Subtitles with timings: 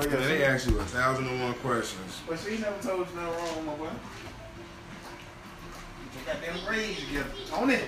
[0.00, 2.22] But Yeah, yeah, they see, ask you a thousand and one questions.
[2.26, 3.84] but she never told you nothing wrong, my boy.
[6.14, 7.28] You got them braids together.
[7.52, 7.84] On it.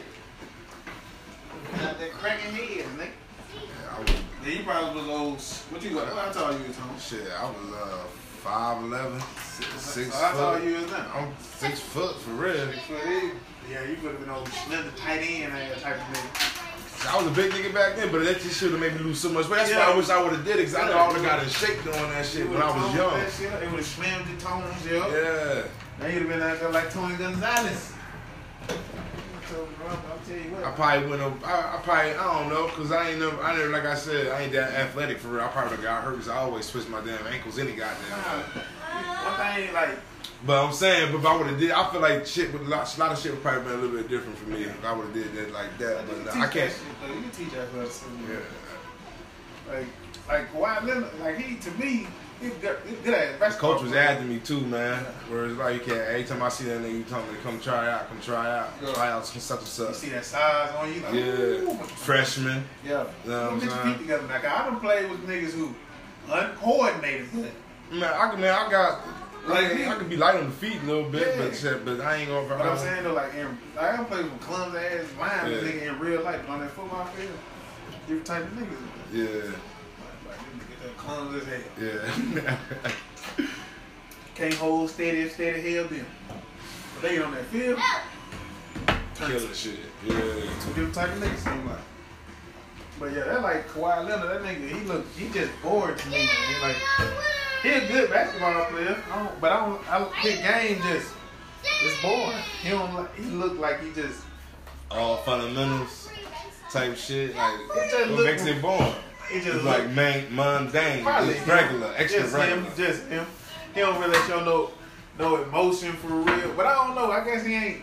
[1.73, 3.09] Got that cracking head, nigga.
[3.55, 4.11] Yeah, I was,
[4.45, 5.41] Yeah, you probably was old.
[5.73, 6.13] What you got?
[6.13, 6.91] I told you is, Tom?
[7.01, 8.05] shit, I was uh
[8.43, 10.65] five eleven, six, six So how tall foot.
[10.65, 11.07] you is now?
[11.15, 12.73] I'm six foot for real.
[12.73, 13.33] Six foot eight.
[13.71, 16.62] Yeah, you could have been old slender, tight end ass type of nigga.
[17.09, 19.21] I was a big nigga back then, but that just should have made me lose
[19.21, 19.59] so much weight.
[19.59, 19.87] That's Yeah.
[19.89, 21.43] why I wish I would have did it, cause I know I would have got
[21.43, 23.15] in shape doing that shit when I was young.
[23.19, 24.99] That shit, it would have slammed your tones, yo.
[25.09, 25.63] Yeah.
[26.01, 27.93] Now you'd have been out there like Tony Gonzalez.
[28.69, 31.47] I'll tell you I probably went up.
[31.47, 33.43] I, I probably I don't know, cause I ain't never.
[33.43, 35.45] I never like I said I ain't that athletic for real.
[35.45, 38.19] I probably got hurt, cause I always twist my damn ankles any goddamn.
[38.19, 39.91] One thing, like,
[40.45, 42.65] But I'm saying, but if I would have did, I feel like shit would a
[42.65, 44.85] lot, a lot of shit would probably been a little bit different for me if
[44.85, 46.05] I would have did that like that.
[46.09, 46.71] But uh, I can't.
[46.73, 46.81] shit.
[47.15, 48.05] You can teach us.
[48.29, 48.37] Yeah.
[49.73, 49.87] Like,
[50.29, 52.09] like Kawhi Leonard, like he to me,
[52.41, 52.77] he's good,
[53.15, 53.75] at basketball.
[53.75, 55.05] coach was after me too, man.
[55.31, 56.01] Whereas like you can't.
[56.09, 58.51] Every time I see that nigga, you tell me to come try out, come try
[58.59, 58.93] out, Yeah.
[58.95, 59.95] try out some such and You such.
[59.95, 61.23] see that size on you, like, Yeah,
[61.71, 62.65] ooh, freshman.
[62.85, 63.05] yeah.
[63.25, 63.95] You know what I'm saying?
[63.95, 64.27] feet together.
[64.27, 65.73] 'Cause I done played with niggas who
[66.29, 67.29] uncoordinated,
[67.93, 69.01] Man, I can, man, I got.
[69.47, 69.89] Like Like.
[69.89, 71.45] I could be light on the feet a little bit, Yeah.
[71.47, 72.49] but shit, but I ain't gonna.
[72.49, 75.71] But I'm saying though, like in, like I play with clumsy ass linemen Yeah.
[75.73, 77.31] nigga in real life, on that football field,
[78.07, 78.77] different type of niggas.
[79.13, 82.57] Yeah, Like, like them that clumsy as hell.
[83.39, 83.47] yeah.
[84.35, 86.07] Can't hold steady, steady hell them.
[86.95, 87.79] But they on that field,
[89.15, 89.77] turn Killer shit.
[90.07, 90.15] Yeah.
[90.15, 91.79] two different type of niggas seem like.
[93.03, 96.19] But yeah, that like Kawhi Leonard, that nigga, he look, he just bored to me.
[96.19, 96.29] Man.
[96.47, 96.77] He like,
[97.65, 101.13] he a good basketball player, I don't, but I don't, I, his game just,
[101.83, 102.39] it's boring.
[102.63, 104.23] He don't, like, he look like he just,
[104.89, 106.11] All fundamentals
[106.71, 107.35] type shit.
[107.35, 108.95] Like It just what makes it boring?
[109.29, 112.63] he just It's like main, mundane, Probably it's regular, extra just regular.
[112.63, 113.27] him, just him.
[113.75, 114.71] He don't really show no
[115.19, 116.53] no emotion for real.
[116.57, 117.11] But I don't know.
[117.11, 117.83] I guess he ain't.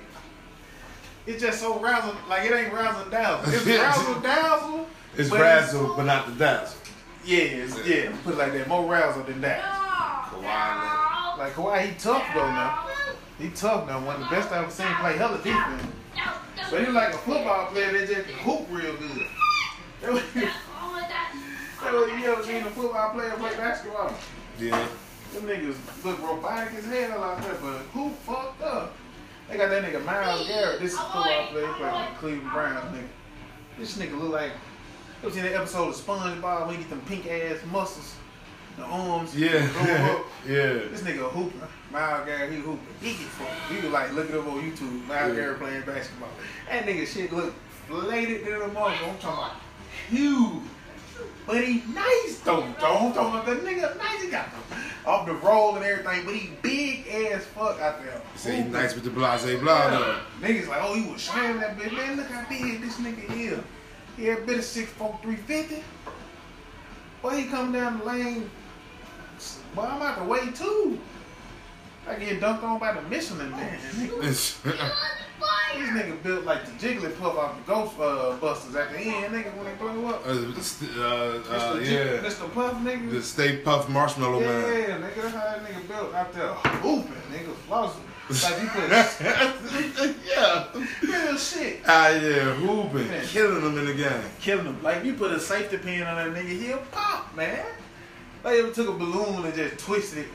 [1.27, 3.53] It's just so razzle, like it ain't razzle dazzle.
[3.53, 4.87] It's razzle dazzle.
[5.19, 6.80] It's but razzle, but not the dazzle.
[7.25, 8.11] Yeah, it's, yeah.
[8.23, 8.67] Put it like that.
[8.69, 9.61] More razzle than that.
[10.31, 12.87] Kawhi Like Kawhi, he tough though now.
[13.37, 13.99] He tough now.
[14.05, 15.83] One of the best I've ever seen play hella defense.
[16.71, 19.27] But he like a football player that just can hoop real good.
[20.02, 24.13] That was- that was- You ever seen a football player play basketball?
[24.58, 24.87] Yeah.
[25.33, 25.75] Them niggas
[26.05, 28.95] look robotic as hell out there, but who fucked up?
[29.49, 30.79] They got that nigga Myles Garrett.
[30.79, 31.67] This is football player.
[31.67, 33.08] He played for the Cleveland Browns, nigga.
[33.77, 34.52] This nigga look like.
[35.21, 38.15] You ever seen that episode of SpongeBob when he get them pink ass muscles,
[38.77, 39.37] the arms?
[39.37, 39.49] Yeah.
[40.47, 40.87] yeah.
[40.87, 41.67] This nigga a hooper.
[41.91, 42.80] Myles Garrett, he hooping.
[43.02, 43.69] He get fucked.
[43.69, 45.05] You can like look it up on YouTube.
[45.08, 45.35] Myles Yeah.
[45.35, 46.29] Garrett playing basketball.
[46.69, 47.53] That nigga shit look
[47.89, 48.95] flated to the mother.
[49.03, 49.55] I'm talking about
[50.09, 50.63] huge.
[51.45, 52.61] But he nice though.
[52.79, 54.23] Don't talk about that nigga nice.
[54.23, 56.23] He got the, off the roll and everything.
[56.23, 58.21] But he big ass fuck out there.
[58.37, 60.19] Say he nice with the blase blah though.
[60.39, 61.91] Niggas like, oh, he was slamming that bitch.
[61.91, 63.59] Man, look how big this nigga is.
[64.19, 65.81] He had bit of 6'4", 350.
[67.21, 68.52] Boy, he come down the lane.
[69.73, 70.99] Boy, I'm out the way too.
[72.05, 73.79] I get dunked on by the Michelin man.
[73.79, 74.21] Nigga.
[75.75, 79.55] These niggas built like the Jigglypuff off the Ghost uh, Busters at the end, nigga,
[79.55, 80.25] when they blow up.
[80.25, 82.17] uh, uh, That's uh, yeah.
[82.17, 83.11] The Puff nigga.
[83.11, 84.61] The Stay Puft Marshmallow yeah, Man.
[84.63, 86.53] Yeah, nigga, that's how that nigga built out there.
[86.53, 88.02] Hooping, nigga, flossing.
[88.29, 88.89] Like you put
[90.25, 90.65] yeah.
[91.01, 91.81] real shit.
[91.87, 93.23] Ah, yeah, hooping, Yeah.
[93.25, 94.21] killing them in the game.
[94.39, 94.83] killing him.
[94.83, 97.65] Like you put a safety pin on that nigga, he'll pop, man.
[98.43, 100.27] Like if you took a balloon and just twisted it,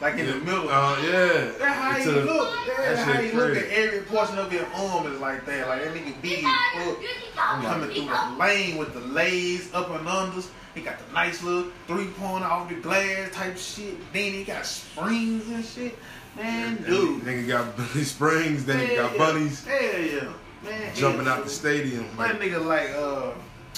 [0.00, 0.68] like in the middle.
[0.68, 1.50] Uh, yeah.
[1.58, 2.54] that's how It's he a- look.
[2.66, 3.52] That's that how shit he look.
[3.52, 3.66] crazy.
[3.66, 5.68] At every portion of his arm is like that.
[5.68, 7.62] Like that nigga big as fuck.
[7.62, 10.48] Coming through the lane with the lays up and unders.
[10.74, 13.96] He got the nice little three pointer off the glass type shit.
[14.12, 15.98] Then he got springs and shit.
[16.40, 17.22] Man, dude.
[17.22, 19.76] Nigga got bunny springs, then he got bunnies Yeah.
[19.76, 20.32] Hell yeah.
[20.64, 22.06] Man, jumping out the stadium.
[22.16, 23.32] That Like, nigga like uh,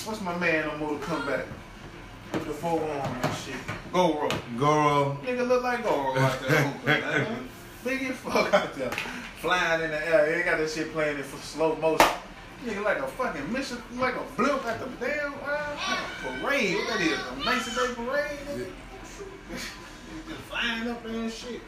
[0.05, 1.45] what's my man on Mortal Kombat?
[2.33, 3.55] With the forearm and shit.
[3.93, 4.29] Goro.
[4.59, 5.19] Goro.
[5.25, 7.27] Nigga look like Goro out there.
[7.85, 8.91] Big as fuck out there.
[9.41, 10.37] Flying in the air.
[10.37, 12.07] They got that shit playing it for slow motion.
[12.65, 16.77] Nigga like a fucking mission, like a blimp at the damn uh, parade.
[16.77, 17.19] What that is?
[17.19, 18.39] A nice day parade?
[18.47, 18.67] nigga?
[20.29, 21.61] Just flying up in and shit.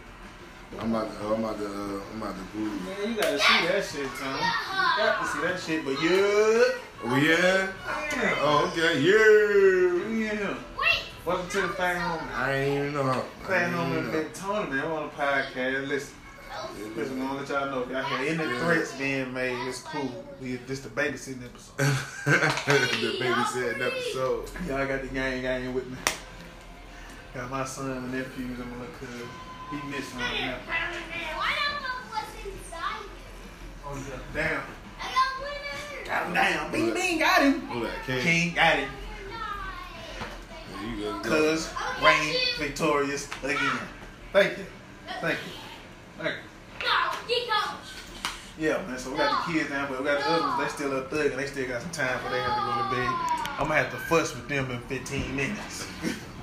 [0.81, 2.79] I'm about to, I'm about to, uh, I'm about to Google.
[2.81, 4.35] Man, you gotta see that shit, Tom.
[4.35, 6.81] You got to see that shit, but yeah.
[7.07, 7.73] Oh yeah.
[8.13, 8.35] Yeah.
[8.41, 9.01] Oh okay.
[9.01, 10.33] Yeah.
[10.33, 10.57] Yeah.
[11.25, 12.29] Welcome to the Fat Home.
[12.35, 13.25] I ain't even know.
[13.47, 14.13] Fat Home and.
[14.13, 14.85] Big Tony, man.
[14.85, 15.89] I'm on a podcast.
[15.89, 16.15] Listen,
[16.97, 20.25] listen, I'm gonna let y'all know if y'all hear any threats being made, it's cool.
[20.41, 21.77] We this the babysitting episode.
[21.79, 24.51] the babysitting episode.
[24.69, 25.97] Y'all got the gang gang with me.
[27.33, 29.29] Got my son and nephews and my little cousin.
[29.75, 30.59] He missing right now.
[30.67, 33.11] Why don't know what's inside?
[33.85, 34.21] Oh yeah.
[34.33, 34.63] Damn.
[35.01, 35.35] I got.
[36.07, 36.71] Got him down.
[36.71, 37.61] Bing bing got him.
[37.63, 38.05] Who that?
[38.07, 38.23] King?
[38.23, 38.91] King got him.
[40.71, 41.23] Yeah, you good.
[41.25, 41.71] Cuz
[42.03, 43.59] reign victorious again.
[44.33, 44.67] Thank you.
[45.21, 45.53] Thank you.
[46.19, 46.87] Thank you.
[46.87, 47.95] No, he goes.
[48.59, 48.99] Yeah, man.
[48.99, 50.63] So we got the kids now, but we got the other ones.
[50.63, 52.97] They still up thug and they still got some time before they have to go
[52.97, 53.11] to bed.
[53.59, 55.87] I'm gonna have to fuss with them in 15 minutes.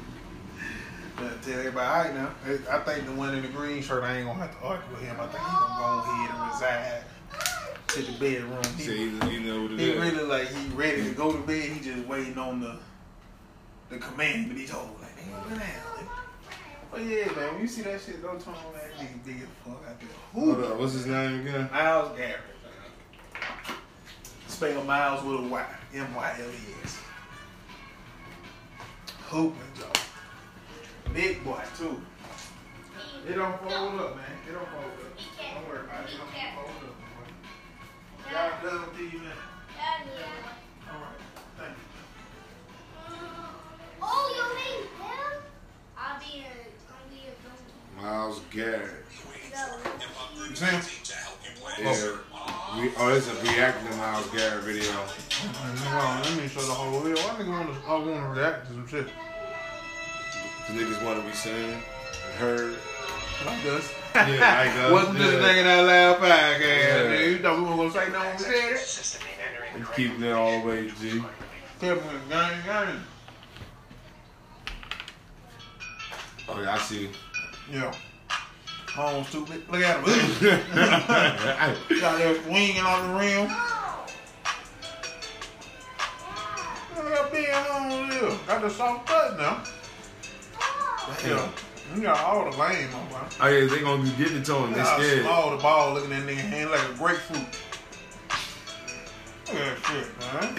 [1.22, 2.32] but tell everybody, all right now.
[2.72, 5.02] I think the one in the green shirt, I ain't gonna have to argue with
[5.02, 5.16] him.
[5.20, 7.04] I think he gonna go ahead and reside
[7.88, 8.64] to the bedroom.
[8.78, 11.70] He, See, you know what it he really like he ready to go to bed.
[11.70, 12.80] He just waiting on the
[13.90, 14.90] the command to be told.
[15.02, 15.16] Like,
[15.50, 15.62] down.
[16.90, 19.36] But oh, yeah, man, when you see that shit, don't turn on that nigga big
[19.38, 20.10] as fuck out there.
[20.34, 20.78] Hold up.
[20.78, 21.70] What's his name again?
[21.72, 22.40] Myles Garrett.
[24.48, 25.66] Spell Miles with a Y.
[25.94, 27.00] M Y L E S.
[29.30, 30.02] Hooping Joe.
[31.14, 32.02] Big boy too.
[33.28, 34.26] It don't fold up, man.
[34.48, 35.18] It don't fold up.
[35.54, 36.14] Don't worry about it.
[36.14, 36.96] It don't fold up.
[36.98, 37.28] boy.
[38.32, 39.38] Y'all done with these minutes.
[40.88, 41.20] Alright.
[41.58, 41.86] Thank you.
[43.08, 45.32] Uh, oh, you mean him?
[45.98, 46.54] I'll be a,
[46.88, 48.02] I'll be a donkey.
[48.02, 49.06] Myles Garrett.
[50.50, 50.82] You see him?
[51.78, 52.18] Yeah.
[52.80, 54.92] We, oh, it's a reacting to Myles Garrett video.
[54.92, 57.22] Hold on, let me show the whole video.
[57.24, 59.08] Why nigga wanna, I wanna react to some shit?
[60.72, 61.82] The niggas want to be seen and
[62.38, 62.78] heard.
[63.46, 63.94] Like us.
[64.16, 65.42] Yeah, like us, Welcome to the yeah.
[65.42, 66.60] Thinking Out Loud podcast.
[66.60, 67.04] Yeah.
[67.08, 67.30] nigga.
[67.32, 68.44] You thought we weren't gonna say no when we
[68.78, 69.80] said it?
[69.80, 71.24] We keeping it all the way, G.
[71.82, 73.00] Kevin, gang, gang.
[76.48, 77.10] Oh, yeah, I see.
[77.70, 77.94] Yeah.
[78.96, 79.64] Home stupid.
[79.70, 80.06] Look at him.
[82.00, 83.48] Got there swinging on the rim.
[86.96, 88.38] Look how big home is.
[88.48, 89.64] Got the soft touch now.
[91.26, 91.50] Yeah.
[91.96, 93.20] You got all the lane, my boy.
[93.42, 94.72] Oh, yeah, they to be getting it to him.
[94.72, 95.24] They scared.
[95.24, 97.42] small the ball looking at that nigga hand like a grapefruit.
[99.48, 100.56] Look at that shit, man.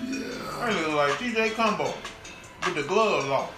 [0.00, 0.66] Yeah.
[0.66, 1.92] That look like TJ Combo
[2.64, 3.52] with the gloves off.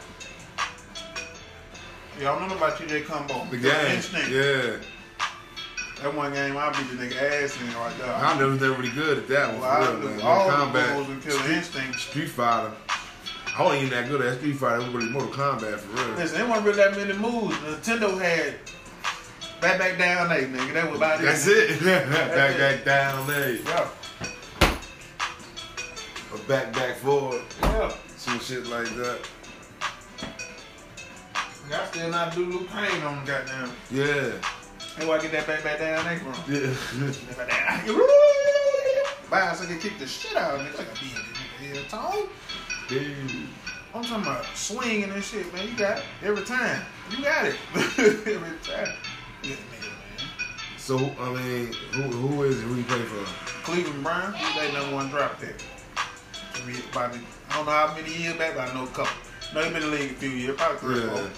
[2.21, 3.45] Y'all remember about TJ Combo?
[3.51, 3.97] The game.
[3.97, 4.31] Instinct.
[4.31, 4.77] Yeah.
[6.03, 8.13] That one game I beat the nigga ass in right there.
[8.13, 9.61] I never was never really good at that one.
[9.61, 12.01] Well, I For real, knew all the moves and Killer Instinct.
[12.01, 12.73] Street Fighter.
[13.57, 14.77] I wasn't even that good at Street Fighter.
[14.77, 16.17] It was really Mortal Kombat for real.
[16.17, 17.57] Listen, there wasn't really that many moves.
[17.57, 18.55] Nintendo had
[19.61, 20.73] back back down eight, nigga.
[20.75, 21.25] That was about it.
[21.25, 21.71] That's it.
[21.71, 21.85] it.
[21.85, 23.55] back, back, down, there.
[23.57, 23.89] Yeah.
[26.33, 27.43] Or back, back, forward.
[27.63, 27.93] Yeah.
[28.17, 29.19] Some shit like that.
[31.73, 33.71] I still not do Liu Kang on the goddamn.
[33.91, 34.33] Yeah.
[34.97, 36.35] That's where I get that back back down eight from.
[36.53, 37.37] Yeah.
[37.37, 37.97] Back back down.
[39.31, 40.71] So I can kick the shit out of me.
[40.77, 41.89] Like a big nigga.
[41.89, 42.29] Tone.
[42.91, 43.47] Dude.
[43.95, 45.69] I'm talking about swinging and shit, man.
[45.69, 46.83] You got it every time.
[47.11, 48.89] You got it every time.
[49.45, 49.57] Man.
[50.77, 52.63] So, I mean, who, who is it?
[52.63, 53.25] Who you play for?
[53.63, 55.55] Cleveland Brown, he's their number one drop pick.
[56.91, 57.21] Probably,
[57.51, 59.13] I don't know how many years back, but I know a couple.
[59.55, 61.11] No, he been in the league a few years, probably three or Yeah.
[61.15, 61.31] four.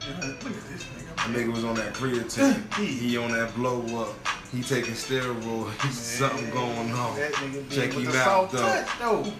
[0.00, 1.16] Yeah, look at this nigga.
[1.16, 2.74] That nigga was on that creatine.
[2.98, 4.14] he on that blow up.
[4.52, 5.90] He taking steroids.
[5.92, 7.16] Something going on.
[7.16, 8.60] That nigga Check him out, soft though.
[8.60, 9.32] touch, though.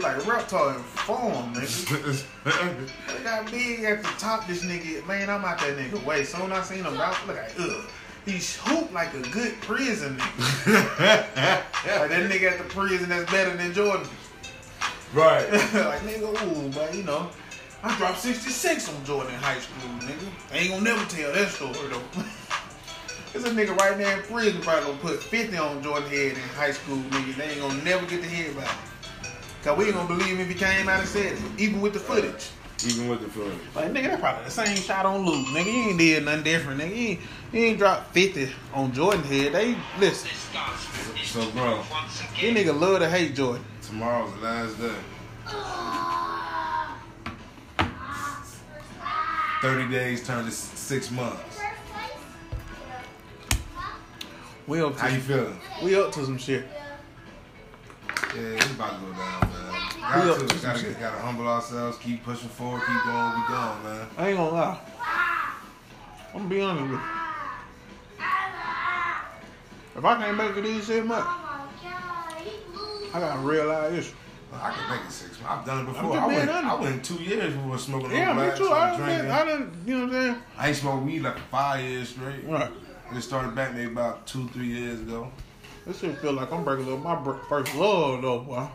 [0.00, 2.24] Like a reptile in form, nigga.
[2.44, 5.04] Look how big at the top this nigga.
[5.08, 6.22] Man, I'm out that nigga way.
[6.22, 7.84] Soon I seen him out, look like, ugh.
[8.24, 10.98] He hooped like a good prison nigga.
[11.00, 14.06] like that nigga at the prison that's better than Jordan.
[15.12, 15.50] right.
[15.50, 17.28] like nigga, ooh, but you know,
[17.82, 20.28] I dropped 66 on Jordan in high school, nigga.
[20.52, 22.22] I ain't gonna never tell that story though.
[23.32, 26.38] There's a nigga right there in prison probably gonna put 50 on Jordan head in
[26.56, 27.36] high school, nigga.
[27.36, 28.70] They ain't gonna never get to hear about it.
[29.62, 31.92] Cause we ain't gonna believe him if he came out and said it, even with
[31.92, 32.48] the footage.
[32.86, 33.58] Even with the footage.
[33.74, 35.66] Like nigga, that's probably the same shot on Luke, nigga.
[35.66, 36.90] You ain't did nothing different, nigga.
[36.96, 37.20] You ain't,
[37.52, 39.52] you ain't dropped 50 on Jordan head.
[39.52, 40.30] They listen,
[41.24, 41.82] So, bro,
[42.40, 43.64] these nigga love to hate Jordan.
[43.82, 44.94] tomorrow's the last day.
[49.62, 51.59] 30 days turned to six months.
[54.70, 55.58] We up to How you feeling?
[55.82, 56.64] we up to some shit.
[58.36, 59.72] Yeah, it's about to go down, man.
[59.96, 61.00] We Gotta, up to gotta, shit.
[61.00, 64.06] gotta humble ourselves, keep pushing forward, keep going, we going, man.
[64.16, 64.78] I ain't gonna lie.
[66.32, 67.00] I'm gonna be honest with you.
[69.96, 71.26] If I can't make it these six months,
[73.12, 74.12] I gotta realize this.
[74.52, 75.46] I can make it six months.
[75.48, 76.16] I've done it before.
[76.16, 78.70] I went, I went two years we were smoking Yeah, me too.
[78.70, 79.30] I drinking.
[79.32, 80.42] I didn't, you know what I'm saying?
[80.56, 82.44] I ain't smoked weed like five years straight.
[82.44, 82.70] Right.
[83.14, 85.30] It started back maybe about two, three years ago.
[85.86, 88.68] This shit feel like I'm breaking up my br- first love though, boy.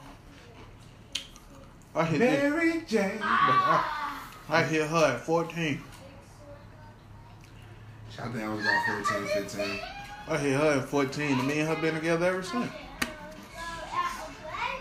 [1.96, 3.20] I hit this, Mary Jane.
[3.22, 5.82] I, I hit her at 14.
[8.18, 9.80] I think I was about 14, 15.
[10.28, 12.72] I hit her at 14, and me and her been together ever since.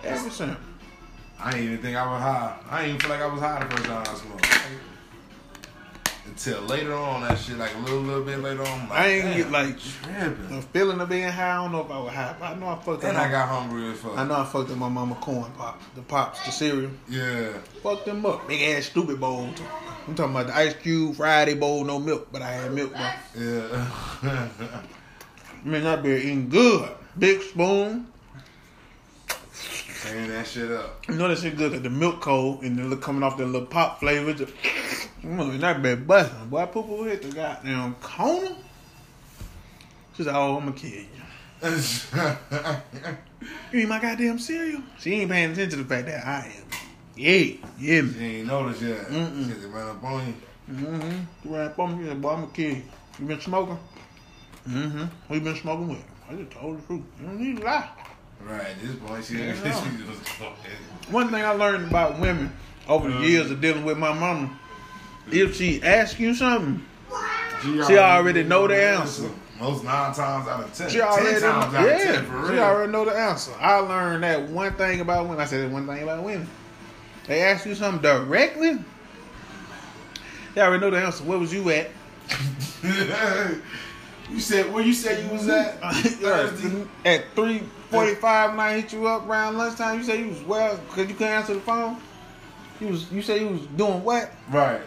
[0.03, 0.59] Ever since.
[1.39, 2.57] I didn't even think I was high.
[2.71, 4.54] I didn't even feel like I was high the first time I smoked.
[6.35, 8.89] Until later on, that shit, like a little, little bit later on.
[8.89, 10.57] Like, I ain't get like tripping.
[10.57, 11.53] the feeling of being high.
[11.53, 13.11] I don't know if I was high, but I know I fucked up.
[13.11, 14.19] And I got hungry as fuck.
[14.19, 16.91] I know I fucked up my mama corn pop, the pops, the cereal.
[17.09, 17.53] Yeah.
[17.85, 18.49] Fucked them up.
[18.49, 19.49] Big ass stupid bowl.
[20.09, 23.41] I'm talking about the ice cube Friday bowl, no milk, but I had milk though.
[23.41, 23.91] Yeah.
[25.65, 26.91] I mean, that be eating good.
[27.17, 28.09] Big spoon.
[30.05, 31.03] Tearing that shit up.
[31.09, 33.67] You know that shit good 'cause the milk cold and the coming off the little
[33.67, 34.35] pop flavor.
[34.35, 34.53] Just,
[35.23, 36.49] mm, that be busting.
[36.51, 38.55] Boy, poo poo hit the goddamn corner.
[40.15, 41.09] She's like, oh, I'm gonna kill you.
[43.73, 44.83] You eat my goddamn cereal?
[45.01, 46.65] She ain't paying attention to the fact that I am.
[47.17, 48.03] Yeah, yeah.
[48.13, 49.07] She ain't noticed yet.
[49.09, 49.61] Mm-mm.
[49.61, 50.35] They ran up on you.
[50.75, 51.49] Mm-hmm.
[51.49, 52.83] You ran up on me, you said, boy, I'm kill you.
[53.19, 53.79] You been smoking?
[54.69, 55.05] Mm-hmm.
[55.29, 56.05] Who you been smoking with?
[56.31, 57.03] I just told the truth.
[57.21, 57.89] You don't need to lie.
[58.47, 59.55] Right, this point, she, Yeah.
[59.63, 60.19] she was.
[61.09, 62.53] One thing I learned about women
[62.89, 63.23] over the Uh.
[63.23, 64.51] years of dealing with my mama,
[65.31, 66.85] if she asks you something,
[67.63, 69.31] She She already know the answer.
[69.59, 70.91] Most nine times out of ten.
[70.91, 73.53] she already ten times know, out yeah, of ten, for she already know the answer.
[73.59, 75.41] I learned that one thing about women.
[75.41, 76.49] I said that one thing about women.
[77.27, 78.79] They ask you something directly,
[80.55, 81.25] they already know the answer.
[81.25, 81.89] Where was you at?
[84.31, 85.79] you said where you said you was at?
[87.07, 87.63] At three
[87.95, 91.15] forty-five when I hit you up around lunchtime, you said you was well because you
[91.15, 91.97] couldn't answer the phone.
[92.81, 94.31] You was you said you was doing what?
[94.51, 94.81] Right.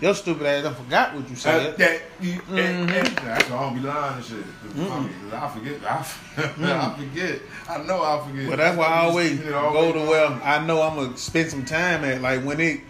[0.00, 1.76] Your stupid ass I forgot what you Uh, said.
[1.76, 2.58] that, you, Mhm.
[2.58, 4.44] and, and, that's don't be lying and shit.
[4.74, 5.10] Mm-mm.
[5.32, 5.74] I forget.
[5.84, 5.98] I,
[6.38, 7.40] I forget.
[7.68, 8.48] I know I forget.
[8.48, 12.02] But that's why I always go to where I know I'm gonna spend some time
[12.04, 12.22] at.
[12.22, 12.80] Like when it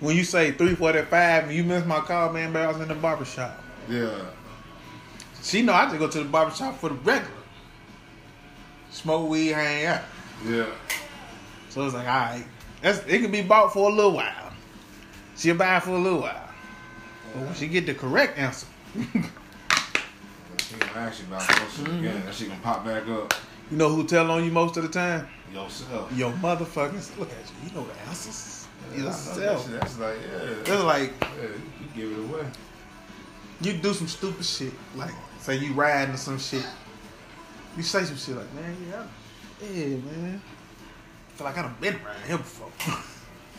[0.00, 2.80] when you say three forty five and you miss my call, man, but I was
[2.80, 3.62] in the barber shop.
[3.88, 4.08] Yeah.
[5.42, 7.30] She know I just go to the barber shop for the regular.
[8.94, 10.02] Smoke weed, hang out.
[10.46, 10.66] Yeah.
[11.68, 12.44] So it's like, all right,
[12.80, 14.52] that's it can be bought for a little while.
[15.36, 16.48] She'll buy it for a little while.
[17.34, 19.08] But when she get the correct answer, She
[20.78, 21.98] gonna ask you about that shit Mm-hmm.
[21.98, 22.22] again.
[22.24, 23.34] That shit gonna pop back up
[23.70, 25.26] you know who tell on you most of the time?
[25.52, 26.12] yourself.
[26.16, 27.16] Your motherfuckers.
[27.18, 27.68] Look at you.
[27.70, 28.68] You know the answers.
[28.94, 29.68] Yeah, I know that Yourself.
[29.70, 30.54] That's like yeah.
[30.64, 31.48] That's like yeah,
[31.80, 32.46] you give it away.
[33.62, 35.10] you do some stupid shit, like
[35.40, 36.64] say you riding or some shit.
[37.76, 39.04] You say some shit like, man, yeah,
[39.72, 40.40] yeah, man.
[40.40, 42.70] I feel like I done been around here before.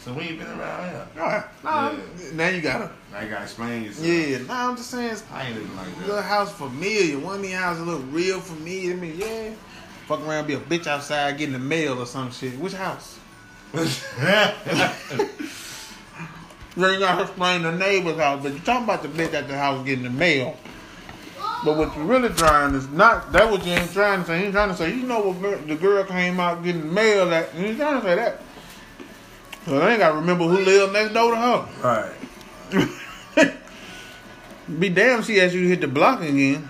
[0.01, 1.07] So we ain't been around here.
[1.19, 1.97] All right, nah, Yeah.
[2.33, 4.05] now you gotta, Now you gotta explain yourself.
[4.05, 4.37] yeah.
[4.37, 7.17] Nah, I'm just saying, I ain't living like a little house familiar.
[7.17, 9.13] One of these houses look real familiar to me.
[9.13, 9.49] Yeah,
[10.07, 12.55] fuck around, be a bitch outside getting the mail or some shit.
[12.59, 13.17] Which house?
[16.77, 19.57] You ain't gotta explain the neighbor's house, but you talking about the bitch at the
[19.57, 20.57] house getting the mail.
[21.65, 24.45] But what you really trying is not that what you ain't trying to say.
[24.45, 27.65] He's trying to say, you know what the girl came out getting mail at and
[27.65, 28.41] he's trying to say that.
[29.65, 32.13] So I ain't gotta remember who lived next door to her.
[33.41, 33.53] right.
[34.79, 36.69] Be damn she asked you to hit the block again.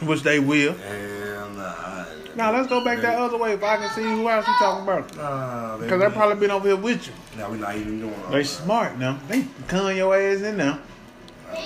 [0.00, 0.72] Which they will.
[0.74, 2.04] Hell nah.
[2.36, 4.82] Now let's go back that other way if I can see who else you talking
[4.82, 5.16] about.
[5.16, 7.12] Nah, Cause they probably been over here with you.
[7.38, 8.44] Nah, we not even doing They that.
[8.46, 9.18] smart now.
[9.28, 10.80] They con your ass in now.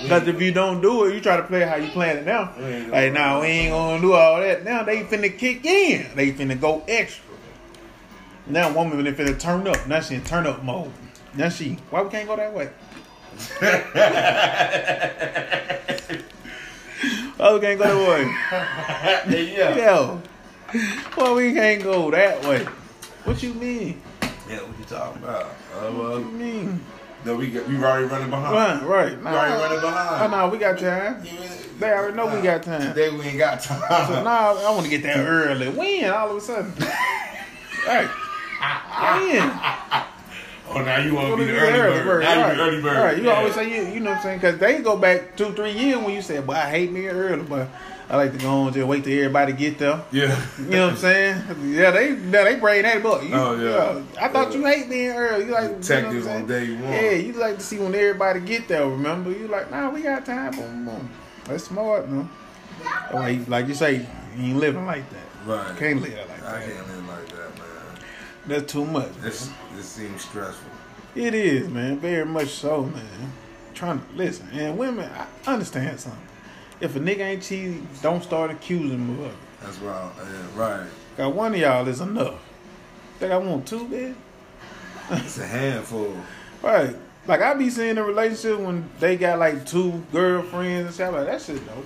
[0.07, 2.53] Cause if you don't do it, you try to play how you playing it now.
[2.89, 4.63] Like, now we ain't gonna do all that.
[4.63, 6.07] Now they finna kick in.
[6.15, 7.23] They finna go extra.
[8.47, 9.87] Now woman they finna turn up.
[9.87, 10.91] Now she in turn up mode.
[11.35, 12.69] Now she, why we can't go that way?
[17.37, 19.55] Why we can't go that way?
[19.55, 19.75] yeah.
[19.77, 20.21] Yo,
[21.15, 22.65] why we can't go that way?
[23.23, 24.01] What you mean?
[24.49, 25.45] Yeah, what you talking about?
[25.73, 26.81] Uh, What you mean?
[27.25, 28.85] No, we got, we already running behind.
[28.87, 29.19] Right, right.
[29.19, 30.31] We already running Oh, behind.
[30.31, 31.25] no, we got time.
[31.25, 32.81] Ain't- They already know we got time.
[32.81, 33.79] Today we ain't got time.
[34.07, 35.69] So now I want to get that early.
[35.69, 36.71] When all of a sudden?
[37.85, 39.41] hey, when?
[40.69, 42.23] oh, now you want to be the get early bird.
[42.23, 42.55] Now right.
[42.57, 42.97] you early bird.
[42.97, 43.17] Right.
[43.17, 43.33] You Yeah.
[43.35, 44.39] always say you, you know what I'm saying?
[44.39, 47.43] Because they go back two, three years when you said, "But I hate me early,"
[47.43, 47.67] but
[48.11, 50.03] I like to go on just wait till everybody get there.
[50.11, 50.43] Yeah.
[50.57, 51.43] You know what I'm saying?
[51.63, 53.21] Yeah, they yeah, they bring that book.
[53.23, 54.01] You, Oh, yeah.
[54.19, 54.57] I thought Yeah.
[54.57, 55.45] you hate being early.
[55.45, 56.91] You like you know on day one.
[56.91, 58.87] Yeah, you like to see when everybody get there.
[58.87, 59.29] Remember?
[59.29, 60.51] You like, nah, we got time.
[60.53, 61.09] Boom, boom.
[61.45, 62.27] That's smart, man.
[63.13, 65.47] Like, like you say, you ain't living like that.
[65.47, 65.77] Right.
[65.77, 66.55] Can't live like that.
[66.55, 67.99] I can't live like that, man.
[68.47, 69.11] That's too much.
[69.21, 70.71] This this seems stressful.
[71.15, 71.99] It is, man.
[71.99, 73.33] Very much so, man.
[73.75, 74.47] Trying to listen.
[74.51, 75.09] And women,
[75.45, 76.21] I understand something.
[76.81, 79.35] If a nigga ain't cheating, don't start accusing him of it.
[79.61, 80.11] That's right.
[80.17, 80.87] Yeah, right.
[81.17, 82.39] Got one of y'all is enough.
[83.19, 84.15] Think I want two, man?
[85.11, 86.15] It's a handful.
[86.61, 86.95] Right.
[87.27, 91.25] Like I be seeing the relationship when they got like two girlfriends and stuff like
[91.25, 91.85] that shit dope.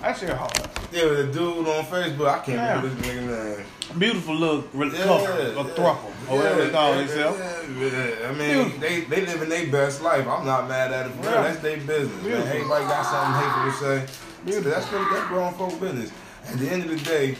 [0.00, 0.52] That shit hard.
[0.92, 2.28] Yeah, with a dude on Facebook.
[2.28, 2.76] I can't Yeah.
[2.80, 3.66] remember this nigga name.
[3.98, 5.74] Beautiful little re- Yeah, couple, a yeah.
[5.74, 7.38] throuple, or whatever they call themselves.
[7.38, 8.28] Yeah, yeah.
[8.28, 10.26] I mean, they they living their best life.
[10.28, 11.12] I'm not mad at it.
[11.12, 11.24] For.
[11.24, 11.42] Yeah.
[11.42, 12.22] That's their business.
[12.22, 12.32] Man.
[12.46, 14.14] Everybody got something hateful to say.
[14.44, 14.70] Beautiful.
[14.70, 16.10] That's that's grown folk business.
[16.48, 17.36] At the end of the day,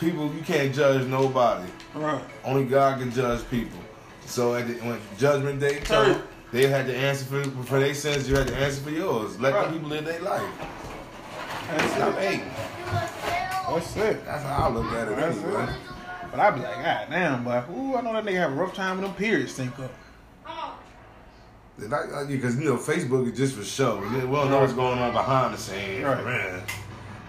[0.00, 1.68] people you can't judge nobody.
[1.94, 2.22] Right.
[2.44, 3.78] Only God can judge people.
[4.24, 6.18] So at the, when Judgment Day comes,
[6.52, 8.28] they had to answer for for their sins.
[8.30, 9.38] You had to answer for yours.
[9.40, 9.66] Let Right.
[9.66, 10.42] the people live their life.
[11.68, 12.14] That's it.
[12.24, 12.50] hating.
[13.68, 14.24] That's it.
[14.24, 15.62] That's how I look at it That's anyway.
[15.64, 15.68] it.
[16.30, 17.62] But I'd be like, God damn, boy.
[17.72, 19.92] Ooh, I know that nigga have a rough time when them periods sync up.
[21.78, 23.98] Because uh, you know, Facebook is just for show.
[23.98, 26.24] We don't know what's going on behind the scenes, Right.
[26.24, 26.62] man.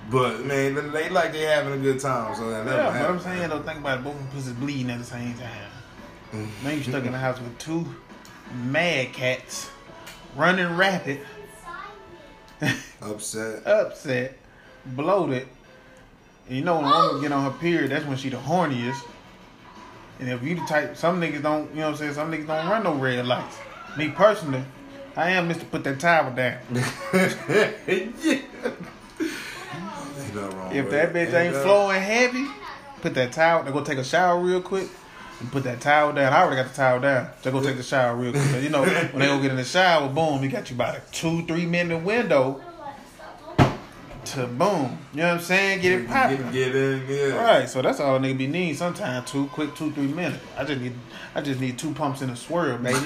[0.10, 3.20] But man, they- like they having a good time, so that never Yeah, but I'm
[3.20, 5.70] saying though, think about it, both of them pussies bleeding at the same time.
[6.34, 6.48] Mm.
[6.64, 7.86] Now you stuck in the house with two
[8.64, 9.70] mad cats,
[10.36, 11.20] running rapid,
[13.02, 13.66] Upset.
[13.66, 14.38] upset,
[14.86, 15.48] bloated.
[16.48, 19.02] And you know when a woman get on her period, that's when she the horniest.
[20.20, 22.48] And if you the type, some niggas don't, you know what I'm saying, some niggas
[22.48, 23.58] don't run no red lights.
[23.98, 24.64] Me personally,
[25.16, 25.70] I am Mr.
[25.70, 26.60] Put that towel down.
[26.72, 26.82] yeah.
[30.72, 32.46] If that bitch ain't flowing heavy,
[33.02, 33.64] put that towel.
[33.64, 34.90] They go take a shower real quick
[35.40, 36.34] and put that towel down.
[36.34, 37.30] I already got the towel down.
[37.42, 38.64] So go take the shower real quick.
[38.64, 41.02] You know when they go get in the shower, boom, you got you about a
[41.12, 42.62] two three minute window
[44.26, 44.98] to boom.
[45.14, 45.82] You know what I'm saying?
[45.82, 46.52] Get it Get, popping.
[46.52, 47.36] get in, yeah.
[47.44, 48.76] Right, so that's all a nigga be need.
[48.76, 50.44] Sometimes two quick two three minutes.
[50.58, 50.94] I just need
[51.36, 53.00] I just need two pumps in a swirl, baby.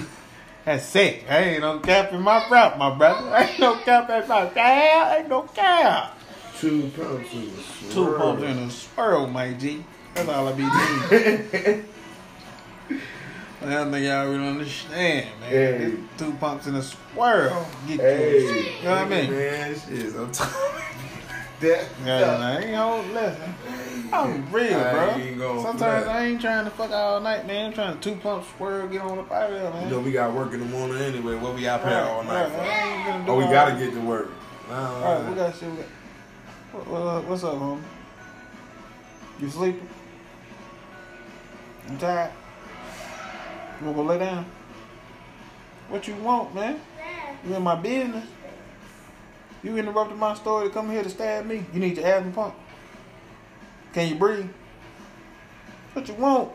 [0.65, 1.25] That's it.
[1.29, 3.35] I ain't no cap in my route, my brother.
[3.35, 5.19] Ain't no cap in my cap.
[5.19, 6.17] Ain't no cap.
[6.57, 7.33] Two pumps.
[7.33, 9.83] in the Two pumps in a swirl, my G.
[10.13, 11.85] That's all I be needing.
[13.65, 15.49] I don't think y'all really understand, man.
[15.49, 15.93] Hey.
[16.17, 17.67] Two pumps in a swirl.
[17.87, 18.47] Get Hey, you.
[18.49, 19.31] You know what I mean?
[19.31, 20.15] Man, shit.
[20.15, 20.31] I'm you.
[21.61, 21.87] that.
[22.05, 23.55] Yeah, I ain't hold listen.
[24.11, 25.63] I'm real, I bro.
[25.63, 26.07] Sometimes.
[26.07, 27.67] I ain't trying to fuck all night, man.
[27.67, 29.85] I'm trying to two pump swirl, get on the fire, man.
[29.85, 31.35] You know, we got work in the morning anyway.
[31.35, 32.59] What we out here Right, all night right, for?
[32.61, 33.79] I ain't gonna do Oh, we gotta that.
[33.79, 34.29] get to work.
[34.69, 35.69] Uh, All right, we got shit.
[35.71, 35.85] We got.
[36.73, 37.81] What, what, what's up, homie?
[39.39, 39.89] You sleeping?
[41.89, 42.31] You tired?
[43.83, 44.45] You wanna go lay down?
[45.89, 46.79] What you want, man?
[47.45, 48.25] You in my business?
[49.61, 51.65] You interrupted my story to come here to stab me.
[51.73, 52.55] You need your asthma pump.
[53.91, 54.47] Can you breathe?
[55.91, 56.53] What you want?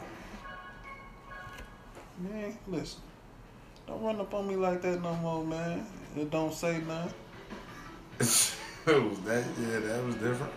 [2.18, 3.00] Man, listen.
[3.86, 5.86] Don't run up on me like that no more, man.
[6.16, 7.12] It don't say nothing.
[8.20, 9.44] it was that.
[9.60, 10.52] Yeah, that was different.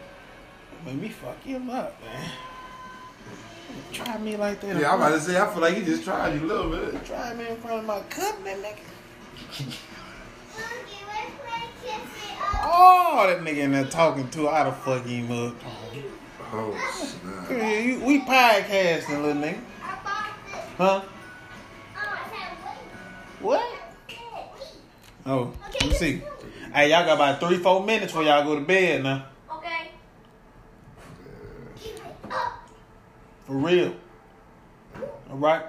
[0.86, 2.32] Made me fuck him up, man.
[3.92, 4.80] Try me like that.
[4.80, 5.40] Yeah, I'm about to say.
[5.40, 7.06] I feel like he just tried you a little bit.
[7.06, 9.76] Try me in front of my company, nigga.
[12.64, 15.56] Oh, that nigga in there talking to, I'd have fuck him up.
[16.54, 17.50] Oh snap!
[17.50, 19.60] Yeah, you, we podcasting, little nigga.
[20.78, 21.02] Huh?
[23.40, 23.82] What?
[25.26, 26.22] Oh, let me see.
[26.74, 29.26] Hey, y'all got about three, four minutes before y'all go to bed now.
[29.52, 29.92] Okay.
[32.32, 32.61] Oh.
[33.52, 33.94] For real.
[35.30, 35.66] All right.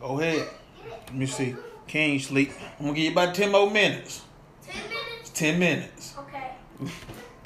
[0.00, 0.48] Go ahead.
[1.06, 1.54] Let me see.
[1.86, 2.50] King sleep.
[2.80, 4.22] I'm gonna give you about ten more minutes.
[4.66, 5.30] Ten minutes?
[5.30, 6.14] Ten minutes.
[6.18, 6.50] Okay.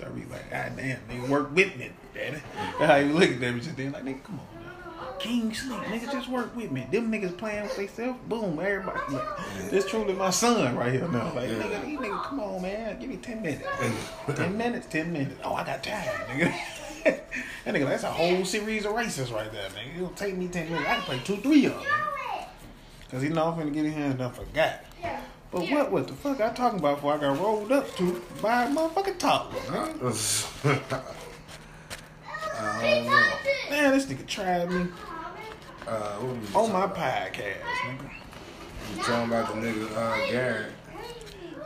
[0.02, 2.38] I be like, God damn, nigga, work with me, daddy.
[2.78, 5.12] That's how you look at them just then like, nigga, come on now.
[5.18, 6.86] King sleep, nigga, just work with me.
[6.90, 9.12] Them niggas playing with themselves, boom, everybody.
[9.12, 11.34] Like, this truly my son right here now.
[11.34, 13.68] Like, nigga, these niggas, come on, man, give me ten minutes.
[14.34, 15.38] ten minutes, ten minutes.
[15.44, 16.58] Oh, I got time, nigga.
[17.04, 19.96] that nigga, that's a whole series of races right there, nigga.
[19.96, 20.88] It'll take me ten minutes.
[20.88, 21.82] I can play two, three of them.
[23.10, 24.84] Cause he know I'm finna get in here and done forgot.
[25.00, 25.20] Yeah.
[25.50, 28.64] But what what the fuck I talking about before I got rolled up to by
[28.64, 29.52] a motherfucking top?
[29.54, 29.88] Huh?
[32.60, 33.26] I.
[33.70, 34.88] Man, this nigga tried me
[35.86, 36.96] Uh, what on my about?
[36.96, 38.10] podcast, nigga.
[38.96, 40.72] You talking about the nigga uh, Garrett?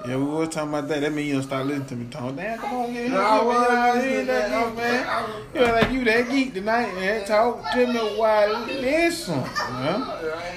[0.06, 1.00] Yeah, we was talking about that.
[1.00, 2.34] That mean you don't start listening to me talking.
[2.36, 3.46] Damn, come on, get No, here, I man.
[3.46, 5.06] was You ain't that geek, man.
[5.06, 7.24] I was- You act like you that geek tonight, man.
[7.24, 10.06] Talk to me while listen, man.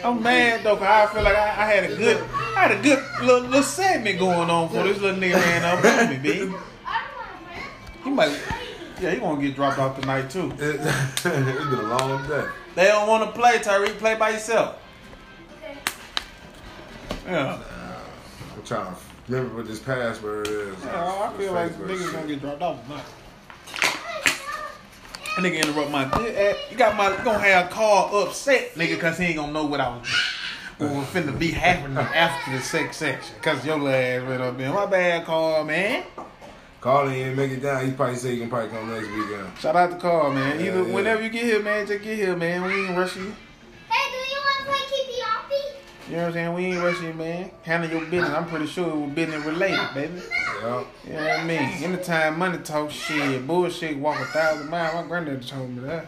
[0.03, 2.17] I'm mad though, cause I feel like I, I had a good,
[2.55, 5.85] I had a good little, little segment going on for this little nigga ran up
[5.85, 6.53] on me, baby.
[8.03, 8.39] He might,
[9.01, 10.51] yeah, he gonna get dropped off tonight too.
[10.59, 12.47] It, it's been a long day.
[12.75, 13.97] They don't want to play, Tyreek.
[13.97, 14.77] Play by yourself.
[15.63, 15.75] Okay.
[17.27, 17.57] Yeah.
[18.55, 20.75] I'm trying to remember what this password is.
[20.83, 23.03] Yeah, I feel like niggas gonna get dropped off tonight.
[25.35, 26.57] Nigga interrupt my dick.
[26.71, 29.89] You got my gonna have Carl upset, nigga, cause he ain't gonna know what I
[29.89, 30.07] was
[30.77, 33.35] what was finna be happening after the sex section.
[33.41, 34.73] Cause your ass went up there.
[34.73, 36.03] My bad, Carl, man.
[36.81, 37.85] Carl ain't make it down.
[37.85, 39.57] He probably say he can probably come next weekend.
[39.59, 40.59] Shout out to Carl, man.
[40.59, 40.93] Yeah, Either yeah.
[40.93, 42.63] whenever you get here, man, just get here, man.
[42.63, 43.35] We ain't rushing you.
[46.07, 46.53] You know what I'm saying?
[46.53, 47.51] We ain't rushing you, man.
[47.63, 48.29] Handle your business.
[48.29, 50.21] I'm pretty sure it was business related, baby.
[50.61, 50.83] Yeah.
[51.07, 51.59] You know what I mean?
[51.83, 54.93] Anytime money talk shit, bullshit, walk a thousand miles.
[54.95, 56.05] My granddaddy told me that.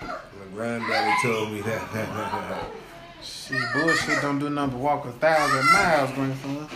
[0.00, 0.14] My
[0.54, 2.70] granddaddy told me that.
[3.22, 6.68] Shit, bullshit don't do nothing but walk a thousand miles, grandson.